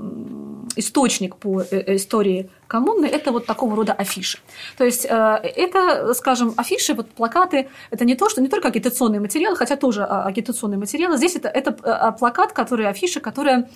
источник 0.75 1.37
по 1.37 1.63
э, 1.63 1.95
истории 1.95 2.51
коммуны– 2.67 3.07
это 3.07 3.31
вот 3.31 3.47
такого 3.47 3.77
рода 3.77 3.93
афиши. 3.93 4.39
То 4.77 4.85
есть 4.85 5.05
это, 5.05 6.15
скажем, 6.15 6.53
афиши, 6.57 6.95
вот 6.95 7.09
плакаты– 7.11 7.69
это 7.93 8.05
не 8.05 8.17
то, 8.17 8.29
что 8.29 8.43
не 8.43 8.49
только 8.49 8.69
агитационные 8.69 9.21
материалы, 9.21 9.55
хотя 9.55 9.77
тоже 9.77 10.03
а, 10.03 10.25
агитационные 10.25 10.79
материалы. 10.79 11.17
Здесь 11.17 11.37
это, 11.37 11.49
это 11.49 11.71
плакат, 12.19 12.53
который 12.53 12.89
афиша, 12.89 13.21
которая 13.21 13.69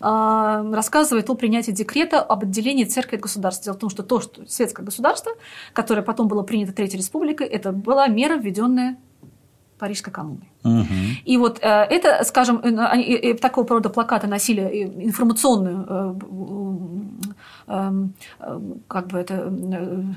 рассказывает 0.00 1.28
о 1.28 1.34
принятии 1.34 1.72
декрета 1.72 2.22
об 2.22 2.44
отделении 2.44 2.84
церкви 2.84 3.16
от 3.16 3.22
государства. 3.22 3.64
Дело 3.64 3.74
в 3.74 3.80
том, 3.80 3.90
что 3.90 4.02
то, 4.02 4.22
что 4.22 4.48
светское 4.48 4.86
государство, 4.86 5.32
которое 5.74 6.00
потом 6.00 6.26
было 6.26 6.42
принято 6.42 6.72
Третьей 6.72 6.96
Республикой, 6.96 7.46
это 7.46 7.72
была 7.72 8.06
мера, 8.06 8.36
введенная 8.36 8.96
Парижской 9.80 10.12
коммуны. 10.12 10.42
Угу. 10.62 10.84
И 11.24 11.36
вот 11.38 11.58
э, 11.62 11.66
это, 11.66 12.22
скажем, 12.24 12.60
э, 12.62 12.76
они, 12.76 13.04
э, 13.04 13.34
такого 13.34 13.66
рода 13.68 13.88
плакаты 13.88 14.26
носили 14.26 14.92
информационную 15.06 15.86
э, 15.88 16.14
э, 17.68 17.90
э, 18.40 18.60
как 18.86 19.06
бы 19.08 19.18
это, 19.18 19.52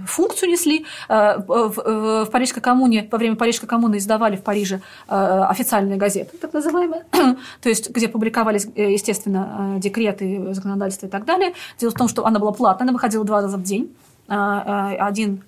функцию 0.06 0.50
несли. 0.50 0.86
В, 1.08 2.26
в 2.26 2.30
Парижской 2.32 2.62
коммуне, 2.62 3.08
во 3.10 3.18
время 3.18 3.36
Парижской 3.36 3.70
коммуны 3.70 3.98
издавали 3.98 4.36
в 4.36 4.44
Париже 4.44 4.82
официальные 5.08 5.98
газеты, 5.98 6.38
так 6.38 6.54
называемые, 6.54 7.06
то 7.62 7.70
есть 7.70 7.90
где 7.90 8.08
публиковались, 8.08 8.68
естественно, 8.76 9.78
декреты, 9.80 10.54
законодательства 10.54 11.08
и 11.08 11.10
так 11.10 11.26
далее. 11.26 11.54
Дело 11.80 11.92
в 11.92 11.96
том, 11.96 12.08
что 12.08 12.26
она 12.26 12.40
была 12.40 12.52
платная, 12.52 12.86
она 12.86 12.94
выходила 12.94 13.24
два 13.24 13.42
раза 13.42 13.58
в 13.58 13.64
день. 13.64 13.96
Один 14.28 15.44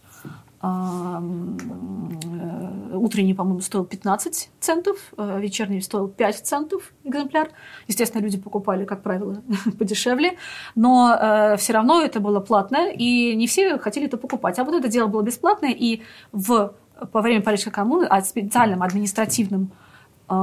утренний, 2.96 3.34
по-моему, 3.34 3.62
стоил 3.62 3.86
15 3.86 4.50
центов, 4.60 4.98
э, 5.18 5.40
вечерний 5.40 5.82
стоил 5.82 6.08
5 6.08 6.36
центов 6.36 6.94
экземпляр. 7.04 7.50
Естественно, 7.88 8.22
люди 8.22 8.38
покупали, 8.38 8.86
как 8.86 9.04
правило, 9.04 9.42
подешевле, 9.80 10.38
но 10.76 11.16
э, 11.20 11.58
все 11.58 11.74
равно 11.74 12.02
это 12.02 12.20
было 12.20 12.40
платное, 12.40 12.92
и 12.92 13.36
не 13.36 13.48
все 13.48 13.78
хотели 13.78 14.08
это 14.08 14.18
покупать. 14.18 14.60
А 14.60 14.64
вот 14.64 14.76
это 14.76 14.88
дело 14.88 15.08
было 15.08 15.22
бесплатное, 15.22 15.72
и 15.72 16.02
в, 16.32 16.74
по 17.12 17.22
время 17.22 17.42
Парижской 17.42 17.72
коммуны 17.72 18.06
а 18.06 18.22
специальным 18.22 18.82
административным 18.82 19.72
э, 20.30 20.34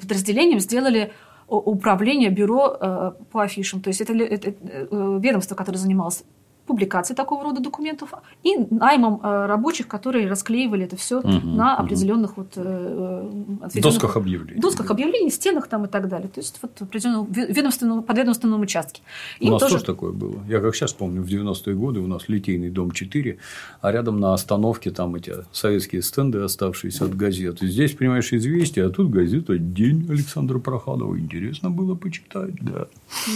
подразделением 0.00 0.60
сделали 0.60 1.12
управление 1.46 2.30
бюро 2.30 2.76
э, 2.80 3.12
по 3.30 3.42
афишам. 3.42 3.80
То 3.80 3.88
есть 3.88 4.00
это, 4.00 4.14
это, 4.14 4.50
это 4.50 5.18
ведомство, 5.18 5.54
которое 5.54 5.78
занималось 5.78 6.24
публикации 6.66 7.14
такого 7.14 7.44
рода 7.44 7.60
документов 7.60 8.14
и 8.42 8.56
наймом 8.70 9.20
э, 9.22 9.46
рабочих, 9.46 9.86
которые 9.86 10.28
расклеивали 10.28 10.84
это 10.84 10.96
все 10.96 11.18
угу, 11.18 11.28
на 11.28 11.76
определенных 11.76 12.38
угу. 12.38 12.42
вот 12.42 12.52
э, 12.56 13.80
досках 13.80 14.16
объявлений, 14.16 14.60
досках 14.60 14.90
объявлений, 14.90 15.30
стенах 15.30 15.68
там 15.68 15.84
и 15.84 15.88
так 15.88 16.08
далее. 16.08 16.28
То 16.28 16.40
есть 16.40 16.58
вот 16.62 16.80
определенном 16.80 17.26
ведомственном 17.30 18.02
подведомственном 18.02 18.60
участке. 18.62 19.02
Им 19.40 19.48
у 19.48 19.52
нас 19.52 19.62
тоже... 19.62 19.74
тоже 19.74 19.84
такое 19.84 20.12
было. 20.12 20.40
Я 20.48 20.60
как 20.60 20.74
сейчас 20.74 20.92
помню, 20.92 21.22
в 21.22 21.26
90-е 21.26 21.74
годы 21.74 22.00
у 22.00 22.06
нас 22.06 22.28
литейный 22.28 22.70
дом 22.70 22.90
4, 22.90 23.38
а 23.80 23.92
рядом 23.92 24.18
на 24.18 24.32
остановке 24.34 24.90
там 24.90 25.14
эти 25.14 25.34
советские 25.52 26.02
стенды, 26.02 26.40
оставшиеся 26.40 27.04
от 27.04 27.16
газет. 27.16 27.62
И 27.62 27.66
здесь, 27.66 27.92
понимаешь, 27.92 28.32
известия, 28.32 28.86
а 28.86 28.90
тут 28.90 29.10
газета 29.10 29.58
«День» 29.58 30.06
Александра 30.08 30.58
Проходова. 30.58 31.18
Интересно 31.18 31.70
было 31.70 31.94
почитать, 31.94 32.54
да. 32.60 32.86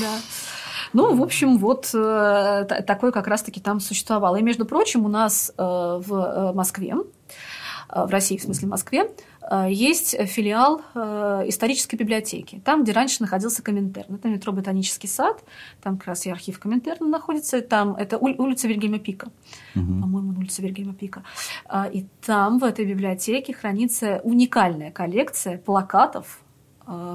Да. 0.00 0.18
Ну, 0.92 1.14
в 1.14 1.22
общем, 1.22 1.58
вот 1.58 1.90
э, 1.94 2.64
такой 2.86 3.12
как 3.12 3.26
раз-таки 3.26 3.60
там 3.60 3.80
существовал. 3.80 4.36
И, 4.36 4.42
между 4.42 4.64
прочим, 4.64 5.04
у 5.04 5.08
нас 5.08 5.52
э, 5.56 5.62
в 5.62 6.14
э, 6.14 6.52
Москве, 6.52 6.96
в 7.88 8.10
России, 8.10 8.36
в 8.36 8.42
смысле 8.42 8.68
Москве, 8.68 9.10
есть 9.66 10.14
филиал 10.26 10.82
исторической 11.46 11.96
библиотеки, 11.96 12.60
там, 12.62 12.82
где 12.82 12.92
раньше 12.92 13.22
находился 13.22 13.62
Коминтерн. 13.62 14.16
Это 14.16 14.28
метро 14.28 14.52
Ботанический 14.52 15.08
сад, 15.08 15.42
там 15.80 15.96
как 15.96 16.08
раз 16.08 16.26
и 16.26 16.30
архив 16.30 16.58
Коминтерна 16.58 17.08
находится, 17.08 17.62
там 17.62 17.96
это 17.96 18.18
улица 18.18 18.68
Вильгельма 18.68 18.98
Пика, 18.98 19.30
угу. 19.74 20.02
по-моему, 20.02 20.38
улица 20.38 20.60
Вильгельма 20.60 20.92
Пика. 20.92 21.24
И 21.90 22.06
там, 22.26 22.58
в 22.58 22.64
этой 22.64 22.84
библиотеке, 22.84 23.54
хранится 23.54 24.20
уникальная 24.22 24.90
коллекция 24.90 25.56
плакатов 25.56 26.40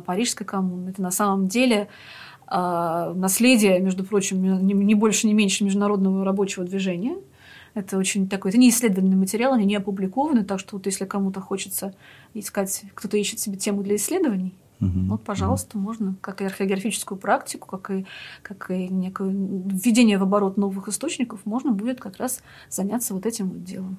Парижской 0.06 0.48
коммуны. 0.48 0.90
Это 0.90 1.04
на 1.04 1.12
самом 1.12 1.48
деле 1.48 1.88
а, 2.33 2.33
наследие, 2.54 3.80
между 3.80 4.04
прочим, 4.04 4.44
не 4.66 4.96
больше, 4.96 5.28
не 5.28 5.34
меньше 5.34 5.64
международного 5.64 6.24
рабочего 6.24 6.64
движения. 6.66 7.18
Это 7.74 7.98
очень 7.98 8.30
такой, 8.30 8.52
это 8.52 8.60
не 8.60 8.70
исследованный 8.70 9.16
материал, 9.16 9.54
они 9.54 9.66
не 9.66 9.76
опубликованы, 9.76 10.44
так 10.44 10.60
что 10.60 10.76
вот 10.76 10.86
если 10.86 11.06
кому-то 11.06 11.42
хочется 11.42 11.96
искать, 12.36 12.84
кто-то 12.94 13.18
ищет 13.18 13.40
себе 13.40 13.58
тему 13.58 13.82
для 13.82 13.96
исследований, 13.96 14.54
угу. 14.80 15.00
вот, 15.08 15.24
пожалуйста, 15.24 15.78
угу. 15.78 15.86
можно, 15.86 16.16
как 16.22 16.42
и 16.42 16.46
археографическую 16.46 17.18
практику, 17.18 17.68
как 17.68 17.90
и, 17.90 18.06
как 18.44 18.70
и 18.70 18.88
некое 18.88 19.30
введение 19.32 20.20
в 20.20 20.24
оборот 20.24 20.56
новых 20.56 20.88
источников, 20.88 21.40
можно 21.46 21.72
будет 21.72 22.00
как 22.00 22.18
раз 22.18 22.44
заняться 22.70 23.16
вот 23.16 23.26
этим 23.26 23.50
вот 23.50 23.64
делом. 23.64 23.98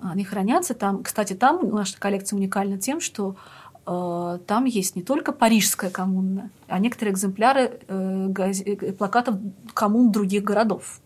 Они 0.00 0.24
хранятся 0.24 0.74
там. 0.74 1.02
Кстати, 1.04 1.34
там 1.34 1.70
наша 1.70 1.98
коллекция 1.98 2.36
уникальна 2.36 2.78
тем, 2.78 3.00
что 3.00 3.36
там 3.84 4.64
есть 4.64 4.96
не 4.96 5.02
только 5.02 5.32
парижская 5.32 5.90
коммуна, 5.90 6.50
а 6.68 6.78
некоторые 6.78 7.12
экземпляры 7.12 7.80
э, 7.86 8.32
э, 8.36 8.92
плакатов 8.92 9.36
коммун 9.74 10.10
других 10.10 10.42
городов. 10.42 11.00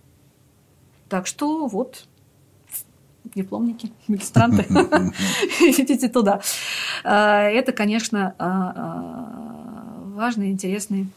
Так 1.08 1.26
что 1.26 1.66
вот 1.66 2.06
дипломники, 3.34 3.92
магистранты, 4.08 4.62
идите 5.60 6.08
туда. 6.08 6.40
Это, 7.02 7.72
конечно, 7.72 8.34
важный, 10.14 10.50
интересный 10.50 11.08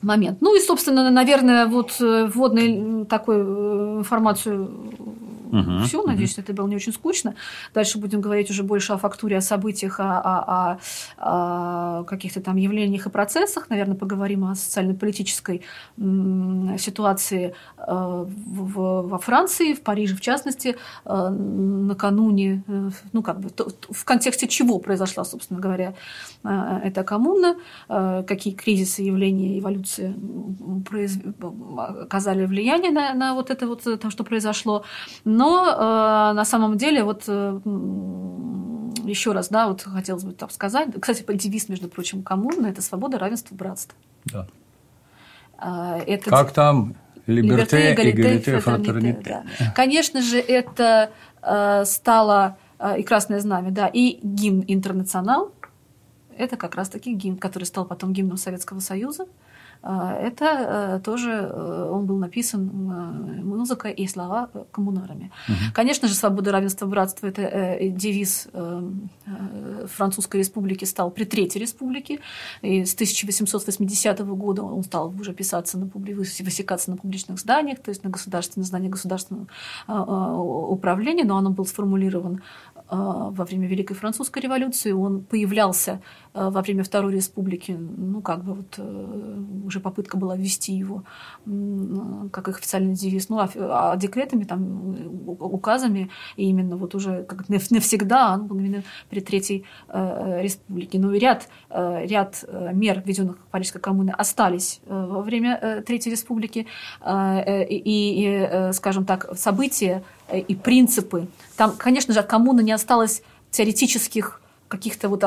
момент. 0.00 0.40
Ну 0.40 0.56
и, 0.56 0.60
собственно, 0.60 1.10
наверное, 1.10 1.66
вот 1.66 1.96
вводную 2.00 3.04
такую 3.04 3.98
информацию 3.98 4.70
Угу, 5.50 5.84
Все, 5.84 5.98
угу. 5.98 6.08
надеюсь, 6.08 6.38
это 6.38 6.52
было 6.52 6.68
не 6.68 6.76
очень 6.76 6.92
скучно. 6.92 7.34
Дальше 7.74 7.98
будем 7.98 8.20
говорить 8.20 8.50
уже 8.50 8.62
больше 8.62 8.92
о 8.92 8.98
фактуре, 8.98 9.38
о 9.38 9.40
событиях, 9.40 10.00
о, 10.00 10.20
о, 10.20 10.78
о, 11.16 12.00
о 12.00 12.04
каких-то 12.04 12.40
там 12.40 12.56
явлениях 12.56 13.06
и 13.06 13.10
процессах. 13.10 13.70
Наверное, 13.70 13.96
поговорим 13.96 14.44
о 14.44 14.54
социально-политической 14.54 15.62
ситуации 16.78 17.54
э, 17.76 17.82
в, 17.86 19.02
во 19.08 19.18
Франции, 19.18 19.74
в 19.74 19.80
Париже 19.82 20.14
в 20.14 20.20
частности, 20.20 20.76
э, 21.04 21.28
накануне, 21.28 22.62
э, 22.66 22.90
ну 23.12 23.22
как 23.22 23.40
бы 23.40 23.50
в 23.90 24.04
контексте 24.04 24.48
чего 24.48 24.78
произошла, 24.78 25.24
собственно 25.24 25.60
говоря, 25.60 25.94
эта 26.44 27.02
коммуна, 27.04 27.56
какие 27.88 28.54
кризисы, 28.54 29.02
явления, 29.02 29.58
эволюции 29.58 30.14
произ... 30.88 31.18
оказали 31.76 32.46
влияние 32.46 32.92
на, 32.92 33.14
на 33.14 33.34
вот 33.34 33.50
это 33.50 33.66
вот 33.66 33.82
то, 33.82 34.10
что 34.10 34.24
произошло. 34.24 34.84
Но 35.38 35.68
э, 35.70 36.32
на 36.34 36.44
самом 36.44 36.76
деле, 36.76 37.04
вот 37.04 37.22
э, 37.28 37.60
еще 39.04 39.30
раз, 39.30 39.48
да, 39.50 39.68
вот 39.68 39.82
хотелось 39.82 40.24
бы 40.24 40.32
так 40.32 40.50
сказать. 40.50 40.88
Кстати, 41.00 41.24
девиз, 41.36 41.68
между 41.68 41.88
прочим, 41.88 42.24
коммуны– 42.24 42.66
это 42.68 42.82
свобода, 42.82 43.20
равенство, 43.20 43.54
братство. 43.54 43.96
Да. 44.24 44.48
Э, 45.62 46.02
это... 46.04 46.30
Как 46.30 46.50
там? 46.50 46.96
Либерте, 47.28 47.92
эгалите, 47.92 48.58
фратерните. 48.58 49.44
Да. 49.60 49.72
Конечно 49.76 50.22
же, 50.22 50.40
это 50.40 51.12
э, 51.42 51.84
стало 51.84 52.58
э, 52.80 52.98
и 52.98 53.04
Красное 53.04 53.38
Знамя, 53.38 53.70
да, 53.70 53.86
и 53.86 54.18
гимн 54.20 54.64
«Интернационал». 54.66 55.52
Это 56.36 56.56
как 56.56 56.74
раз-таки 56.74 57.14
гимн, 57.14 57.36
который 57.36 57.64
стал 57.64 57.84
потом 57.84 58.12
гимном 58.12 58.38
Советского 58.38 58.80
Союза. 58.80 59.26
Это 59.88 60.44
э, 60.44 61.00
тоже 61.02 61.30
э, 61.30 61.90
он 61.90 62.04
был 62.04 62.18
написан 62.18 62.68
э, 62.68 63.42
музыкой 63.42 63.92
и 63.94 64.06
слова 64.06 64.50
коммунарами. 64.70 65.32
Угу. 65.48 65.56
Конечно 65.72 66.08
же, 66.08 66.14
свобода, 66.14 66.52
равенство, 66.52 66.84
братство– 66.86 67.26
это 67.28 67.78
девиз 67.80 68.48
Французской 69.86 70.38
республики 70.38 70.84
стал 70.84 71.10
при 71.10 71.24
Третьей 71.24 71.62
республике. 71.62 72.20
И 72.60 72.84
с 72.84 72.94
1880 72.94 74.20
года 74.20 74.62
он 74.62 74.82
стал 74.82 75.14
уже 75.18 75.32
писаться 75.32 75.78
на 75.78 75.86
публи... 75.86 76.12
высекаться 76.12 76.90
на 76.90 76.98
публичных 76.98 77.38
зданиях, 77.38 77.78
то 77.80 77.88
есть 77.90 78.04
на 78.04 78.10
государственных 78.10 78.66
зданиях 78.66 78.92
государственного 78.92 79.46
управления, 79.86 81.24
но 81.24 81.36
он 81.36 81.52
был 81.54 81.64
сформулирован 81.64 82.42
во 82.90 83.44
время 83.44 83.68
Великой 83.68 83.94
Французской 83.94 84.40
революции. 84.40 84.92
Он 84.92 85.22
появлялся 85.22 86.00
во 86.50 86.62
время 86.62 86.84
Второй 86.84 87.14
республики, 87.14 87.72
ну, 87.72 88.20
как 88.20 88.44
бы 88.44 88.54
вот 88.54 88.78
уже 89.66 89.80
попытка 89.80 90.16
была 90.16 90.36
ввести 90.36 90.72
его 90.72 91.02
как 92.32 92.48
их 92.48 92.58
официальный 92.58 92.94
девиз, 92.94 93.28
ну, 93.28 93.38
а, 93.38 93.48
а 93.92 93.96
декретами, 93.96 94.44
там, 94.44 95.26
указами, 95.26 96.10
и 96.36 96.48
именно 96.48 96.76
вот 96.76 96.94
уже 96.94 97.24
как 97.24 97.48
навсегда, 97.48 98.36
был 98.36 98.58
именно 98.58 98.82
при 99.08 99.20
Третьей 99.20 99.64
э, 99.88 100.42
Республике. 100.42 100.98
Но 100.98 101.12
ряд, 101.12 101.48
э, 101.70 102.06
ряд 102.06 102.44
э, 102.46 102.70
мер, 102.72 103.02
введенных 103.04 103.38
Парижской 103.50 103.80
коммуны, 103.80 104.10
остались 104.10 104.80
э, 104.86 105.06
во 105.08 105.22
время 105.22 105.58
э, 105.60 105.82
Третьей 105.82 106.12
Республики, 106.12 106.66
э, 107.00 107.64
и, 107.64 107.82
и, 107.84 108.72
скажем 108.72 109.04
так, 109.04 109.36
события 109.36 110.02
и 110.32 110.54
принципы. 110.54 111.26
Там, 111.56 111.72
конечно 111.76 112.12
же, 112.12 112.20
от 112.20 112.26
коммуны 112.26 112.62
не 112.62 112.72
осталось 112.72 113.22
теоретических 113.50 114.40
каких-то 114.68 115.08
вот 115.08 115.20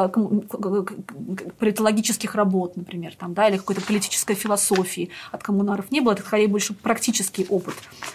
политологических 1.57 2.35
работ, 2.35 2.77
например, 2.77 3.15
там, 3.15 3.33
да, 3.33 3.47
или 3.49 3.57
какой-то 3.57 3.81
политической 3.81 4.35
философии 4.35 5.09
от 5.31 5.43
коммунаров 5.43 5.91
не 5.91 5.99
было. 5.99 6.13
Это 6.13 6.21
скорее 6.21 6.47
больше 6.47 6.73
практический 6.73 7.45
опыт. 7.49 7.73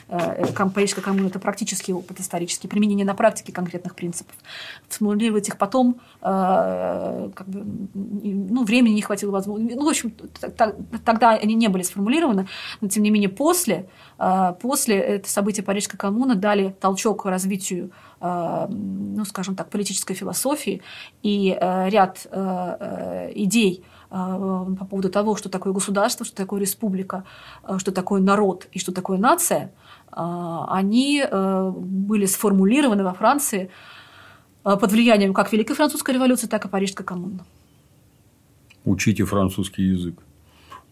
Э, 0.09 0.47
э, 0.47 0.71
Парижская 0.71 1.03
коммуна– 1.05 1.27
это 1.29 1.39
практический 1.39 1.93
опыт 1.93 2.21
исторический, 2.21 2.69
применение 2.69 3.05
на 3.05 3.15
практике 3.15 3.53
конкретных 3.53 3.95
принципов. 3.95 4.35
Сформулировать 4.89 5.49
их 5.49 5.59
потом, 5.59 6.01
э, 6.23 7.31
как 7.35 7.49
бы, 7.49 7.89
ну, 7.95 8.65
времени 8.65 8.95
не 8.95 9.03
хватило 9.03 9.33
возможности. 9.33 9.75
Ну, 9.75 9.85
в 9.85 9.89
общем, 9.89 10.13
тогда 11.05 11.31
они 11.31 11.55
не 11.55 11.69
были 11.69 11.83
сформулированы, 11.83 12.49
но, 12.81 12.89
тем 12.89 13.03
не 13.03 13.11
менее, 13.11 13.29
после, 13.29 13.89
после 14.61 14.97
это 14.97 15.29
события 15.29 15.63
Парижской 15.63 15.99
коммуны 15.99 16.35
дали 16.35 16.75
толчок 16.81 17.25
развитию 17.27 17.91
ну, 18.21 19.25
скажем 19.25 19.55
так, 19.57 19.69
политической 19.69 20.15
философии 20.15 20.83
и 21.23 21.57
ряд 21.61 22.27
идей 23.35 23.85
по 24.09 24.87
поводу 24.89 25.11
того, 25.11 25.37
что 25.37 25.49
такое 25.49 25.73
государство, 25.73 26.25
что 26.25 26.37
такое 26.37 26.61
республика, 26.61 27.25
что 27.79 27.93
такое 27.93 28.21
народ 28.23 28.69
и 28.73 28.79
что 28.79 28.93
такое 28.93 29.19
нация, 29.19 29.73
они 30.11 31.23
были 31.31 32.27
сформулированы 32.27 33.05
во 33.05 33.13
Франции 33.13 33.71
под 34.63 34.91
влиянием 34.93 35.35
как 35.35 35.53
Великой 35.53 35.75
Французской 35.75 36.13
революции, 36.15 36.47
так 36.47 36.65
и 36.65 36.69
Парижской 36.69 37.05
коммуны. 37.05 37.41
Учите 38.85 39.25
французский 39.25 39.83
язык. 39.83 40.23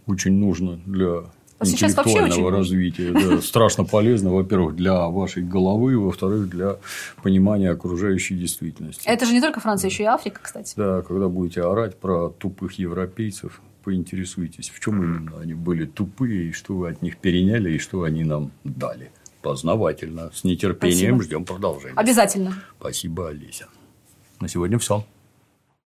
Очень 0.07 0.35
нужно 0.35 0.77
для 0.85 1.25
а 1.59 1.66
интеллектуального 1.66 2.50
развития. 2.50 3.12
Да, 3.12 3.40
страшно 3.42 3.84
полезно, 3.84 4.30
во-первых, 4.30 4.76
для 4.76 5.07
вашей 5.07 5.42
головы, 5.42 5.98
во-вторых, 5.98 6.48
для 6.48 6.76
понимания 7.22 7.70
окружающей 7.70 8.34
действительности. 8.36 9.07
Это 9.07 9.26
же 9.26 9.32
не 9.32 9.40
только 9.40 9.61
Франция, 9.61 9.88
еще 9.90 10.02
и 10.02 10.07
Африка, 10.07 10.40
кстати. 10.42 10.74
Да, 10.76 11.02
когда 11.02 11.28
будете 11.28 11.62
орать 11.62 11.96
про 11.96 12.30
тупых 12.30 12.72
европейцев, 12.78 13.61
поинтересуйтесь, 13.84 14.70
в 14.70 14.80
чем 14.80 15.02
именно 15.02 15.40
они 15.40 15.55
были 15.55 15.84
тупые, 15.84 16.48
и 16.48 16.52
что 16.52 16.74
вы 16.74 16.88
от 16.88 17.02
них 17.02 17.18
переняли, 17.18 17.72
и 17.72 17.78
что 17.78 18.02
они 18.02 18.24
нам 18.24 18.50
дали. 18.64 19.11
Познавательно. 19.42 20.30
С 20.32 20.42
нетерпением 20.42 21.16
Спасибо. 21.16 21.22
ждем 21.22 21.44
продолжения. 21.44 21.94
Обязательно. 21.96 22.55
Спасибо, 22.80 23.28
Олеся. 23.28 23.66
На 24.40 24.48
сегодня 24.48 24.78
все. 24.78 25.05